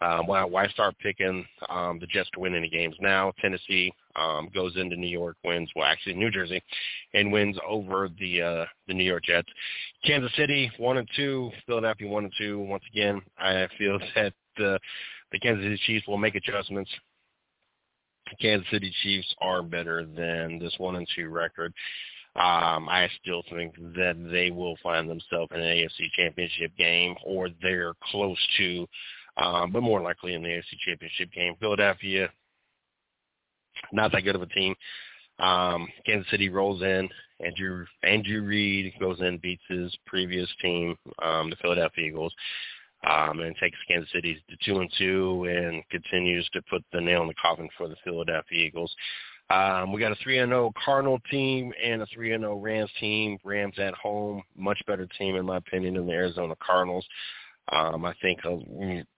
Um, 0.00 0.26
why, 0.26 0.42
why 0.44 0.66
start 0.68 0.96
picking 0.98 1.46
um, 1.68 2.00
the 2.00 2.08
Jets 2.08 2.28
to 2.34 2.40
win 2.40 2.56
any 2.56 2.68
games 2.68 2.96
now? 3.00 3.32
Tennessee 3.40 3.92
um, 4.16 4.48
goes 4.54 4.76
into 4.76 4.96
New 4.96 5.08
York, 5.08 5.36
wins, 5.44 5.70
well, 5.74 5.86
actually 5.86 6.14
New 6.14 6.30
Jersey, 6.30 6.62
and 7.14 7.32
wins 7.32 7.56
over 7.66 8.08
the 8.18 8.42
uh, 8.42 8.64
the 8.88 8.94
New 8.94 9.04
York 9.04 9.24
Jets. 9.24 9.48
Kansas 10.04 10.32
City 10.36 10.70
one 10.78 10.98
and 10.98 11.08
two, 11.16 11.50
Philadelphia 11.66 12.08
one 12.08 12.24
and 12.24 12.32
two. 12.36 12.58
Once 12.60 12.84
again, 12.92 13.20
I 13.38 13.68
feel 13.78 13.98
that 14.14 14.32
the 14.56 14.78
the 15.32 15.38
Kansas 15.38 15.64
City 15.64 15.80
Chiefs 15.86 16.06
will 16.06 16.18
make 16.18 16.34
adjustments. 16.34 16.90
The 18.30 18.36
Kansas 18.36 18.68
City 18.70 18.92
Chiefs 19.02 19.34
are 19.40 19.62
better 19.62 20.06
than 20.06 20.58
this 20.58 20.74
one 20.78 20.96
and 20.96 21.06
two 21.14 21.28
record. 21.28 21.72
Um, 22.34 22.88
I 22.88 23.10
still 23.20 23.42
think 23.50 23.74
that 23.94 24.16
they 24.32 24.50
will 24.50 24.76
find 24.82 25.08
themselves 25.08 25.52
in 25.54 25.60
an 25.60 25.66
AFC 25.66 26.10
championship 26.16 26.74
game 26.78 27.14
or 27.26 27.48
they're 27.60 27.92
close 28.10 28.38
to 28.56 28.86
um, 29.36 29.72
but 29.72 29.82
more 29.82 30.00
likely 30.00 30.34
in 30.34 30.42
the 30.42 30.48
AFC 30.48 30.78
Championship 30.84 31.32
game. 31.32 31.54
Philadelphia, 31.60 32.28
not 33.92 34.12
that 34.12 34.22
good 34.22 34.36
of 34.36 34.42
a 34.42 34.46
team. 34.46 34.74
Um, 35.38 35.88
Kansas 36.06 36.30
City 36.30 36.48
rolls 36.48 36.82
in. 36.82 37.08
Andrew 37.44 37.84
Andrew 38.04 38.42
Reid 38.42 38.92
goes 39.00 39.20
in, 39.20 39.38
beats 39.38 39.62
his 39.68 39.94
previous 40.06 40.48
team, 40.60 40.96
um, 41.20 41.50
the 41.50 41.56
Philadelphia 41.56 42.06
Eagles, 42.06 42.32
um, 43.08 43.40
and 43.40 43.56
takes 43.56 43.78
Kansas 43.88 44.10
City 44.12 44.42
to 44.48 44.56
two 44.64 44.80
and 44.80 44.92
two, 44.96 45.44
and 45.50 45.82
continues 45.90 46.48
to 46.52 46.62
put 46.70 46.84
the 46.92 47.00
nail 47.00 47.22
in 47.22 47.28
the 47.28 47.34
coffin 47.34 47.68
for 47.76 47.88
the 47.88 47.96
Philadelphia 48.04 48.66
Eagles. 48.66 48.94
Um, 49.50 49.92
we 49.92 50.00
got 50.00 50.12
a 50.12 50.16
3 50.22 50.38
and 50.38 50.50
0 50.50 50.72
Cardinal 50.82 51.18
team 51.30 51.74
and 51.84 52.00
a 52.00 52.06
3 52.06 52.32
and 52.32 52.42
0 52.42 52.56
Rams 52.56 52.90
team. 52.98 53.38
Rams 53.44 53.74
at 53.78 53.92
home, 53.94 54.42
much 54.56 54.80
better 54.86 55.06
team 55.18 55.36
in 55.36 55.44
my 55.44 55.58
opinion 55.58 55.94
than 55.94 56.06
the 56.06 56.12
Arizona 56.12 56.54
Cardinals. 56.64 57.04
Um, 57.70 58.04
I 58.04 58.14
think 58.20 58.40
uh, 58.44 58.56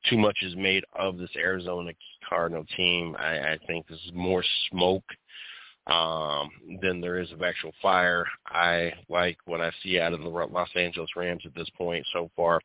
too 0.09 0.19
much 0.19 0.37
is 0.43 0.55
made 0.55 0.85
of 0.93 1.17
this 1.19 1.31
Arizona 1.37 1.93
Cardinal 2.29 2.65
team. 2.77 3.17
I, 3.19 3.39
I 3.39 3.59
think 3.67 3.87
this 3.87 3.99
is 4.07 4.13
more 4.13 4.45
smoke 4.71 5.05
um, 5.87 6.51
than 6.83 7.01
there 7.01 7.19
is 7.19 7.31
of 7.33 7.43
actual 7.43 7.73
fire. 7.83 8.27
I 8.47 8.93
like 9.09 9.39
what 9.47 9.61
I 9.61 9.71
see 9.83 9.99
out 9.99 10.13
of 10.13 10.21
the 10.21 10.29
Los 10.29 10.69
Angeles 10.77 11.11
Rams 11.17 11.43
at 11.45 11.55
this 11.55 11.69
point 11.77 12.07
so 12.13 12.31
far. 12.37 12.61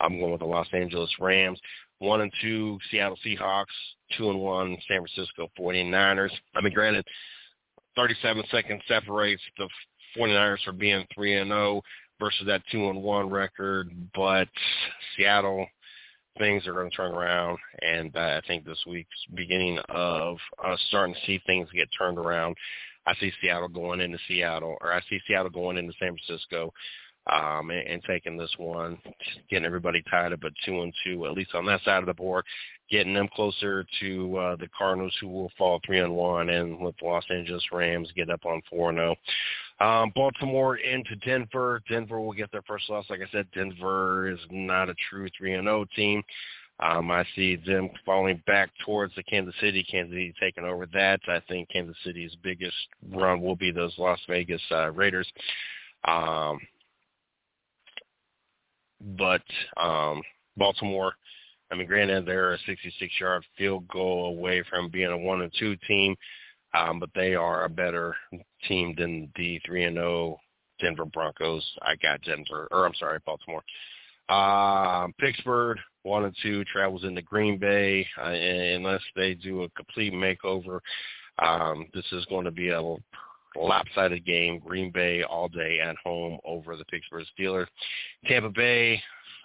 I'm 0.00 0.18
going 0.18 0.32
with 0.32 0.40
the 0.40 0.46
Los 0.46 0.68
Angeles 0.72 1.10
Rams. 1.20 1.60
One 1.98 2.22
and 2.22 2.32
two 2.40 2.78
Seattle 2.90 3.18
Seahawks, 3.24 3.66
two 4.16 4.30
and 4.30 4.40
one 4.40 4.76
San 4.88 5.04
Francisco 5.04 5.50
49ers. 5.58 6.30
I 6.54 6.60
mean, 6.60 6.72
granted, 6.72 7.04
37 7.96 8.44
seconds 8.50 8.82
separates 8.88 9.42
the 9.58 9.68
49ers 10.16 10.62
from 10.64 10.78
being 10.78 11.04
three 11.14 11.36
and 11.36 11.50
zero 11.50 11.76
oh 11.76 11.82
versus 12.20 12.46
that 12.46 12.62
two 12.70 12.88
and 12.90 13.02
one 13.02 13.28
record, 13.30 13.90
but 14.14 14.48
Seattle 15.16 15.66
things 16.38 16.66
are 16.66 16.72
going 16.72 16.90
to 16.90 16.96
turn 16.96 17.12
around, 17.12 17.58
and 17.82 18.16
uh, 18.16 18.40
I 18.42 18.46
think 18.46 18.64
this 18.64 18.82
week's 18.86 19.08
beginning 19.34 19.78
of 19.88 20.36
uh, 20.64 20.76
starting 20.88 21.14
to 21.14 21.20
see 21.26 21.40
things 21.46 21.68
get 21.74 21.88
turned 21.98 22.18
around. 22.18 22.56
I 23.06 23.14
see 23.16 23.32
Seattle 23.40 23.68
going 23.68 24.00
into 24.00 24.18
Seattle, 24.28 24.76
or 24.80 24.92
I 24.92 25.00
see 25.08 25.18
Seattle 25.26 25.50
going 25.50 25.76
into 25.76 25.92
San 25.98 26.14
Francisco, 26.16 26.72
um, 27.30 27.70
and, 27.70 27.86
and 27.86 28.02
taking 28.04 28.36
this 28.36 28.52
one, 28.58 28.98
getting 29.50 29.66
everybody 29.66 30.02
tied 30.10 30.32
up 30.32 30.44
at 30.44 30.52
two 30.64 30.80
and 30.82 30.94
two, 31.04 31.26
at 31.26 31.32
least 31.32 31.54
on 31.54 31.66
that 31.66 31.82
side 31.84 31.98
of 32.02 32.06
the 32.06 32.14
board, 32.14 32.44
getting 32.90 33.14
them 33.14 33.28
closer 33.34 33.86
to 34.00 34.36
uh, 34.36 34.56
the 34.56 34.68
Cardinals, 34.76 35.14
who 35.20 35.28
will 35.28 35.52
fall 35.56 35.80
three 35.84 36.00
and 36.00 36.14
one, 36.14 36.48
and 36.50 36.78
with 36.80 36.96
the 37.00 37.06
Los 37.06 37.24
Angeles 37.30 37.64
Rams 37.72 38.10
get 38.16 38.30
up 38.30 38.44
on 38.44 38.62
four 38.68 38.90
and 38.90 38.98
zero. 38.98 39.16
Um, 39.80 40.12
Baltimore 40.14 40.76
into 40.76 41.16
Denver. 41.16 41.82
Denver 41.88 42.20
will 42.20 42.32
get 42.32 42.52
their 42.52 42.62
first 42.62 42.90
loss. 42.90 43.06
Like 43.08 43.20
I 43.20 43.30
said, 43.32 43.46
Denver 43.54 44.28
is 44.28 44.40
not 44.50 44.90
a 44.90 44.94
true 45.08 45.28
three 45.36 45.54
and 45.54 45.66
zero 45.66 45.86
team. 45.96 46.22
Um, 46.80 47.10
I 47.10 47.24
see 47.36 47.56
them 47.56 47.90
falling 48.06 48.42
back 48.46 48.70
towards 48.84 49.14
the 49.14 49.22
Kansas 49.22 49.54
City. 49.60 49.84
Kansas 49.84 50.12
City 50.12 50.34
taking 50.40 50.64
over 50.64 50.86
that. 50.94 51.20
I 51.28 51.40
think 51.48 51.68
Kansas 51.68 51.96
City's 52.04 52.34
biggest 52.42 52.76
run 53.12 53.42
will 53.42 53.56
be 53.56 53.70
those 53.70 53.94
Las 53.98 54.20
Vegas 54.28 54.62
uh, 54.70 54.90
Raiders. 54.90 55.30
Um, 56.06 56.58
but 59.18 59.42
um, 59.76 60.22
Baltimore, 60.56 61.14
I 61.70 61.76
mean, 61.76 61.86
granted, 61.86 62.26
they're 62.26 62.54
a 62.54 62.58
66-yard 62.58 63.44
field 63.56 63.86
goal 63.88 64.26
away 64.26 64.62
from 64.68 64.90
being 64.90 65.10
a 65.10 65.16
one 65.16 65.42
and 65.42 65.52
two 65.58 65.76
team, 65.88 66.16
um, 66.74 66.98
but 66.98 67.10
they 67.14 67.34
are 67.34 67.64
a 67.64 67.68
better 67.68 68.16
team 68.66 68.94
than 68.98 69.30
the 69.36 69.60
three 69.64 69.84
and 69.84 69.96
zero 69.96 70.38
Denver 70.80 71.04
Broncos. 71.04 71.64
I 71.82 71.94
got 71.96 72.22
Denver, 72.22 72.68
or 72.70 72.86
I'm 72.86 72.94
sorry, 72.94 73.18
Baltimore. 73.24 73.62
Um, 74.28 75.12
Pittsburgh 75.18 75.78
one 76.02 76.24
and 76.24 76.36
two 76.42 76.64
travels 76.64 77.04
into 77.04 77.22
Green 77.22 77.58
Bay 77.58 78.06
uh, 78.18 78.30
unless 78.30 79.02
they 79.16 79.34
do 79.34 79.64
a 79.64 79.68
complete 79.70 80.12
makeover. 80.12 80.80
Um, 81.38 81.86
this 81.94 82.04
is 82.12 82.24
going 82.26 82.44
to 82.44 82.50
be 82.50 82.70
a 82.70 82.82
lopsided 83.56 84.24
game. 84.24 84.60
Green 84.60 84.90
Bay 84.90 85.22
all 85.22 85.48
day 85.48 85.80
at 85.80 85.96
home 86.02 86.38
over 86.44 86.76
the 86.76 86.84
Pittsburgh 86.86 87.26
Steelers. 87.38 87.66
Tampa 88.26 88.50
Bay, 88.50 89.02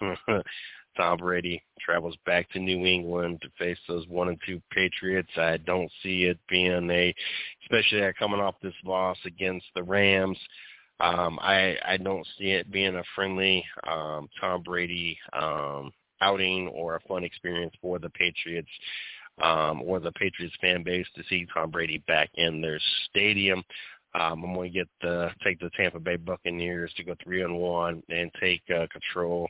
Tom 0.96 1.18
Brady 1.18 1.62
travels 1.80 2.16
back 2.24 2.50
to 2.50 2.58
New 2.58 2.86
England 2.86 3.40
to 3.42 3.48
face 3.58 3.78
those 3.88 4.06
one 4.08 4.28
and 4.28 4.38
two 4.46 4.60
Patriots. 4.70 5.30
I 5.36 5.58
don't 5.58 5.90
see 6.02 6.24
it 6.24 6.38
being 6.48 6.90
a, 6.90 7.14
especially 7.64 8.02
coming 8.18 8.40
off 8.40 8.54
this 8.62 8.74
loss 8.84 9.18
against 9.24 9.66
the 9.74 9.82
Rams. 9.82 10.38
Um, 10.98 11.38
I 11.42 11.76
I 11.86 11.96
don't 11.98 12.26
see 12.38 12.52
it 12.52 12.72
being 12.72 12.96
a 12.96 13.02
friendly 13.14 13.64
um, 13.86 14.28
Tom 14.40 14.62
Brady 14.62 15.18
um, 15.38 15.92
outing 16.20 16.68
or 16.68 16.96
a 16.96 17.00
fun 17.00 17.24
experience 17.24 17.74
for 17.82 17.98
the 17.98 18.10
Patriots 18.10 18.68
um, 19.42 19.82
or 19.82 20.00
the 20.00 20.12
Patriots 20.12 20.56
fan 20.60 20.82
base 20.82 21.06
to 21.14 21.22
see 21.28 21.46
Tom 21.52 21.70
Brady 21.70 22.02
back 22.06 22.30
in 22.34 22.60
their 22.60 22.80
stadium. 23.08 23.62
Um, 24.14 24.44
I'm 24.44 24.54
going 24.54 24.72
to 24.72 24.78
get 24.78 24.88
the 25.02 25.30
take 25.44 25.60
the 25.60 25.70
Tampa 25.76 26.00
Bay 26.00 26.16
Buccaneers 26.16 26.92
to 26.96 27.04
go 27.04 27.14
three 27.22 27.42
and 27.42 27.58
one 27.58 28.02
and 28.08 28.30
take 28.40 28.62
uh, 28.70 28.86
control. 28.90 29.48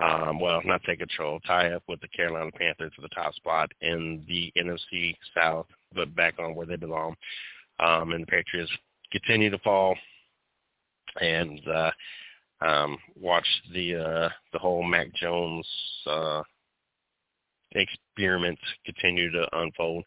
Um, 0.00 0.38
well, 0.38 0.60
not 0.64 0.82
take 0.84 1.00
control, 1.00 1.40
tie 1.40 1.72
up 1.72 1.82
with 1.88 2.00
the 2.00 2.08
Carolina 2.08 2.52
Panthers 2.52 2.92
for 2.94 3.02
the 3.02 3.08
top 3.08 3.34
spot 3.34 3.70
in 3.80 4.24
the 4.28 4.52
NFC 4.56 5.16
South, 5.36 5.66
but 5.94 6.14
back 6.14 6.34
on 6.38 6.54
where 6.54 6.66
they 6.66 6.76
belong. 6.76 7.16
Um, 7.80 8.12
and 8.12 8.22
the 8.22 8.26
Patriots 8.26 8.70
continue 9.10 9.50
to 9.50 9.58
fall, 9.58 9.96
and 11.20 11.60
uh, 11.68 11.90
um, 12.60 12.98
watch 13.20 13.46
the 13.72 13.96
uh, 13.96 14.28
the 14.52 14.58
whole 14.58 14.82
Mac 14.82 15.12
Jones 15.14 15.66
uh, 16.06 16.42
experiment 17.72 18.58
continue 18.84 19.30
to 19.32 19.46
unfold. 19.52 20.04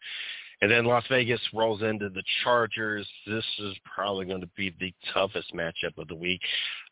And 0.60 0.70
then 0.70 0.84
Las 0.84 1.04
Vegas 1.10 1.40
rolls 1.52 1.82
into 1.82 2.08
the 2.08 2.22
Chargers. 2.44 3.08
This 3.26 3.44
is 3.58 3.74
probably 3.84 4.26
going 4.26 4.42
to 4.42 4.50
be 4.56 4.72
the 4.78 4.94
toughest 5.12 5.52
matchup 5.52 5.98
of 5.98 6.06
the 6.06 6.14
week. 6.14 6.40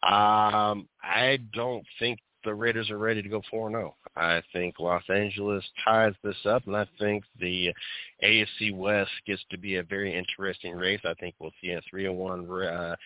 Um, 0.03 0.88
I 1.05 1.38
don't 1.53 1.84
think 2.01 2.18
the 2.45 2.55
Raiders 2.55 2.91
are 2.91 2.99
ready 2.99 3.22
to 3.22 3.28
go 3.28 3.43
4-0. 3.53 3.93
I 4.16 4.43
think 4.53 4.78
Los 4.78 5.03
Angeles 5.09 5.64
ties 5.84 6.14
this 6.22 6.36
up, 6.47 6.66
and 6.66 6.76
I 6.76 6.86
think 6.99 7.24
the 7.38 7.72
AFC 8.24 8.74
West 8.74 9.11
gets 9.26 9.43
to 9.51 9.59
be 9.59 9.76
a 9.76 9.82
very 9.82 10.16
interesting 10.16 10.74
race. 10.74 11.01
I 11.05 11.14
think 11.14 11.34
we'll 11.38 11.53
see 11.61 11.70
a 11.70 11.82
3-1 11.95 12.93
uh, 12.93 12.97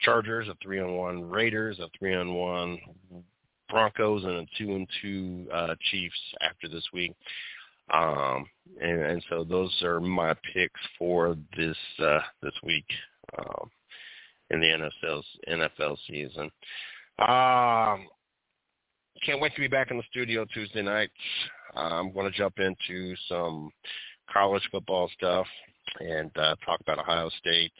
Chargers, 0.00 0.48
a 0.48 0.66
3-1 0.66 1.32
Raiders, 1.32 1.78
a 1.78 2.04
3-1 2.04 2.78
Broncos, 3.68 4.24
and 4.24 4.48
a 4.48 4.62
2-2 5.04 5.46
uh, 5.52 5.74
Chiefs 5.90 6.20
after 6.42 6.68
this 6.68 6.86
week. 6.92 7.14
Um, 7.92 8.46
and, 8.80 9.00
and 9.02 9.24
so 9.28 9.44
those 9.44 9.74
are 9.82 10.00
my 10.00 10.34
picks 10.54 10.80
for 10.98 11.36
this 11.56 11.76
uh, 11.98 12.20
this 12.42 12.54
week 12.62 12.86
um, 13.38 13.70
in 14.50 14.60
the 14.60 14.66
NFL 15.06 15.22
NFL 15.48 15.96
season. 16.08 16.50
Um, 17.18 18.08
can't 19.24 19.40
wait 19.40 19.54
to 19.54 19.60
be 19.60 19.68
back 19.68 19.90
in 19.90 19.96
the 19.96 20.02
studio 20.10 20.44
Tuesday 20.52 20.82
night. 20.82 21.10
I'm 21.74 22.12
going 22.12 22.30
to 22.30 22.36
jump 22.36 22.58
into 22.58 23.14
some 23.28 23.70
college 24.32 24.66
football 24.70 25.10
stuff 25.16 25.46
and 26.00 26.30
uh, 26.36 26.56
talk 26.64 26.80
about 26.80 26.98
Ohio 26.98 27.30
State. 27.38 27.72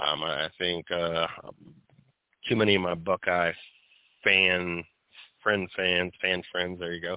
Um, 0.00 0.22
I 0.22 0.48
think 0.58 0.90
uh, 0.90 1.26
too 2.48 2.56
many 2.56 2.76
of 2.76 2.82
my 2.82 2.94
Buckeye 2.94 3.52
fan 4.22 4.84
friend 5.42 5.68
fans, 5.76 6.12
fan 6.20 6.42
friends, 6.52 6.78
there 6.78 6.92
you 6.92 7.00
go, 7.00 7.16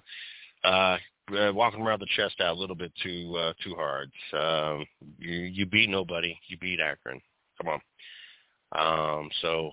uh, 0.63 0.97
uh, 1.38 1.51
walking 1.53 1.81
around 1.81 1.99
the 1.99 2.07
chest 2.15 2.41
out 2.41 2.55
a 2.55 2.59
little 2.59 2.75
bit 2.75 2.91
too 3.01 3.36
uh, 3.38 3.53
too 3.63 3.75
hard. 3.75 4.11
Um, 4.34 4.86
you 5.17 5.34
you 5.34 5.65
beat 5.65 5.89
nobody. 5.89 6.38
You 6.47 6.57
beat 6.57 6.79
Akron. 6.79 7.21
Come 7.61 7.69
on. 7.69 9.19
Um, 9.19 9.29
so 9.41 9.69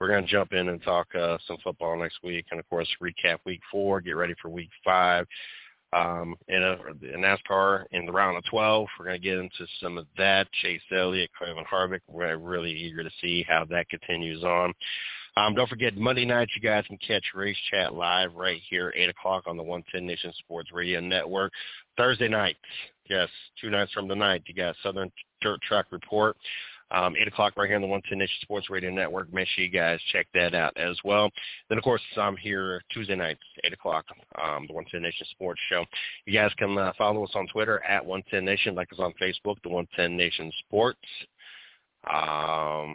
we're 0.00 0.08
going 0.08 0.24
to 0.24 0.30
jump 0.30 0.52
in 0.52 0.68
and 0.68 0.82
talk 0.82 1.08
uh, 1.14 1.38
some 1.46 1.56
football 1.64 1.98
next 1.98 2.18
week, 2.22 2.46
and 2.50 2.60
of 2.60 2.68
course 2.68 2.88
recap 3.02 3.38
week 3.44 3.60
four. 3.70 4.00
Get 4.00 4.12
ready 4.12 4.34
for 4.40 4.48
week 4.48 4.70
five. 4.84 5.26
Um, 5.92 6.34
in, 6.48 6.62
a, 6.62 6.76
in 7.14 7.22
NASCAR 7.22 7.84
in 7.92 8.04
the 8.06 8.12
round 8.12 8.36
of 8.36 8.44
12, 8.50 8.86
we're 8.98 9.06
going 9.06 9.20
to 9.20 9.24
get 9.24 9.38
into 9.38 9.66
some 9.80 9.96
of 9.96 10.06
that. 10.18 10.48
Chase 10.60 10.82
Elliott, 10.92 11.30
Kevin 11.38 11.64
Harvick. 11.64 12.00
We're 12.08 12.36
really 12.36 12.72
eager 12.72 13.02
to 13.02 13.10
see 13.20 13.46
how 13.48 13.64
that 13.70 13.88
continues 13.88 14.42
on. 14.42 14.74
Um, 15.38 15.54
don't 15.54 15.68
forget, 15.68 15.96
Monday 15.96 16.24
night 16.24 16.48
you 16.56 16.62
guys 16.62 16.84
can 16.86 16.98
catch 16.98 17.24
Race 17.34 17.56
Chat 17.70 17.94
live 17.94 18.34
right 18.34 18.60
here, 18.68 18.92
8 18.96 19.10
o'clock 19.10 19.44
on 19.46 19.56
the 19.56 19.62
110 19.62 20.06
Nation 20.06 20.32
Sports 20.38 20.70
Radio 20.72 20.98
Network. 21.00 21.52
Thursday 21.96 22.28
night, 22.28 22.56
yes, 23.08 23.28
two 23.60 23.68
nights 23.68 23.92
from 23.92 24.08
tonight, 24.08 24.42
you 24.46 24.54
got 24.54 24.76
Southern 24.82 25.12
Dirt 25.42 25.60
Track 25.60 25.86
Report. 25.90 26.36
Um, 26.92 27.16
8 27.20 27.26
o'clock 27.26 27.54
right 27.56 27.66
here 27.66 27.74
on 27.74 27.82
the 27.82 27.88
110 27.88 28.18
Nation 28.18 28.36
Sports 28.42 28.70
Radio 28.70 28.90
Network. 28.90 29.32
Make 29.32 29.48
sure 29.48 29.64
you 29.64 29.70
guys 29.70 29.98
check 30.12 30.28
that 30.34 30.54
out 30.54 30.76
as 30.76 30.96
well. 31.04 31.30
Then, 31.68 31.78
of 31.78 31.84
course, 31.84 32.00
I'm 32.16 32.36
here 32.36 32.80
Tuesday 32.92 33.16
nights, 33.16 33.40
8 33.64 33.72
o'clock, 33.72 34.04
um, 34.40 34.66
the 34.68 34.72
110 34.72 35.02
Nation 35.02 35.26
Sports 35.32 35.60
Show. 35.68 35.84
You 36.26 36.32
guys 36.32 36.52
can 36.56 36.78
uh, 36.78 36.92
follow 36.96 37.24
us 37.24 37.32
on 37.34 37.48
Twitter 37.48 37.82
at 37.84 38.04
110 38.04 38.44
Nation, 38.44 38.74
like 38.76 38.92
us 38.92 39.00
on 39.00 39.12
Facebook, 39.20 39.56
the 39.62 39.68
110 39.68 40.16
Nation 40.16 40.52
Sports. 40.60 41.00
Um, 42.08 42.94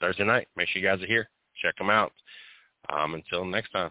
Thursday 0.00 0.24
night. 0.24 0.48
Make 0.56 0.68
sure 0.68 0.82
you 0.82 0.88
guys 0.88 1.02
are 1.02 1.06
here. 1.06 1.30
Check 1.62 1.78
them 1.78 1.88
out. 1.88 2.12
Um, 2.90 3.14
until 3.14 3.44
next 3.46 3.70
time. 3.70 3.90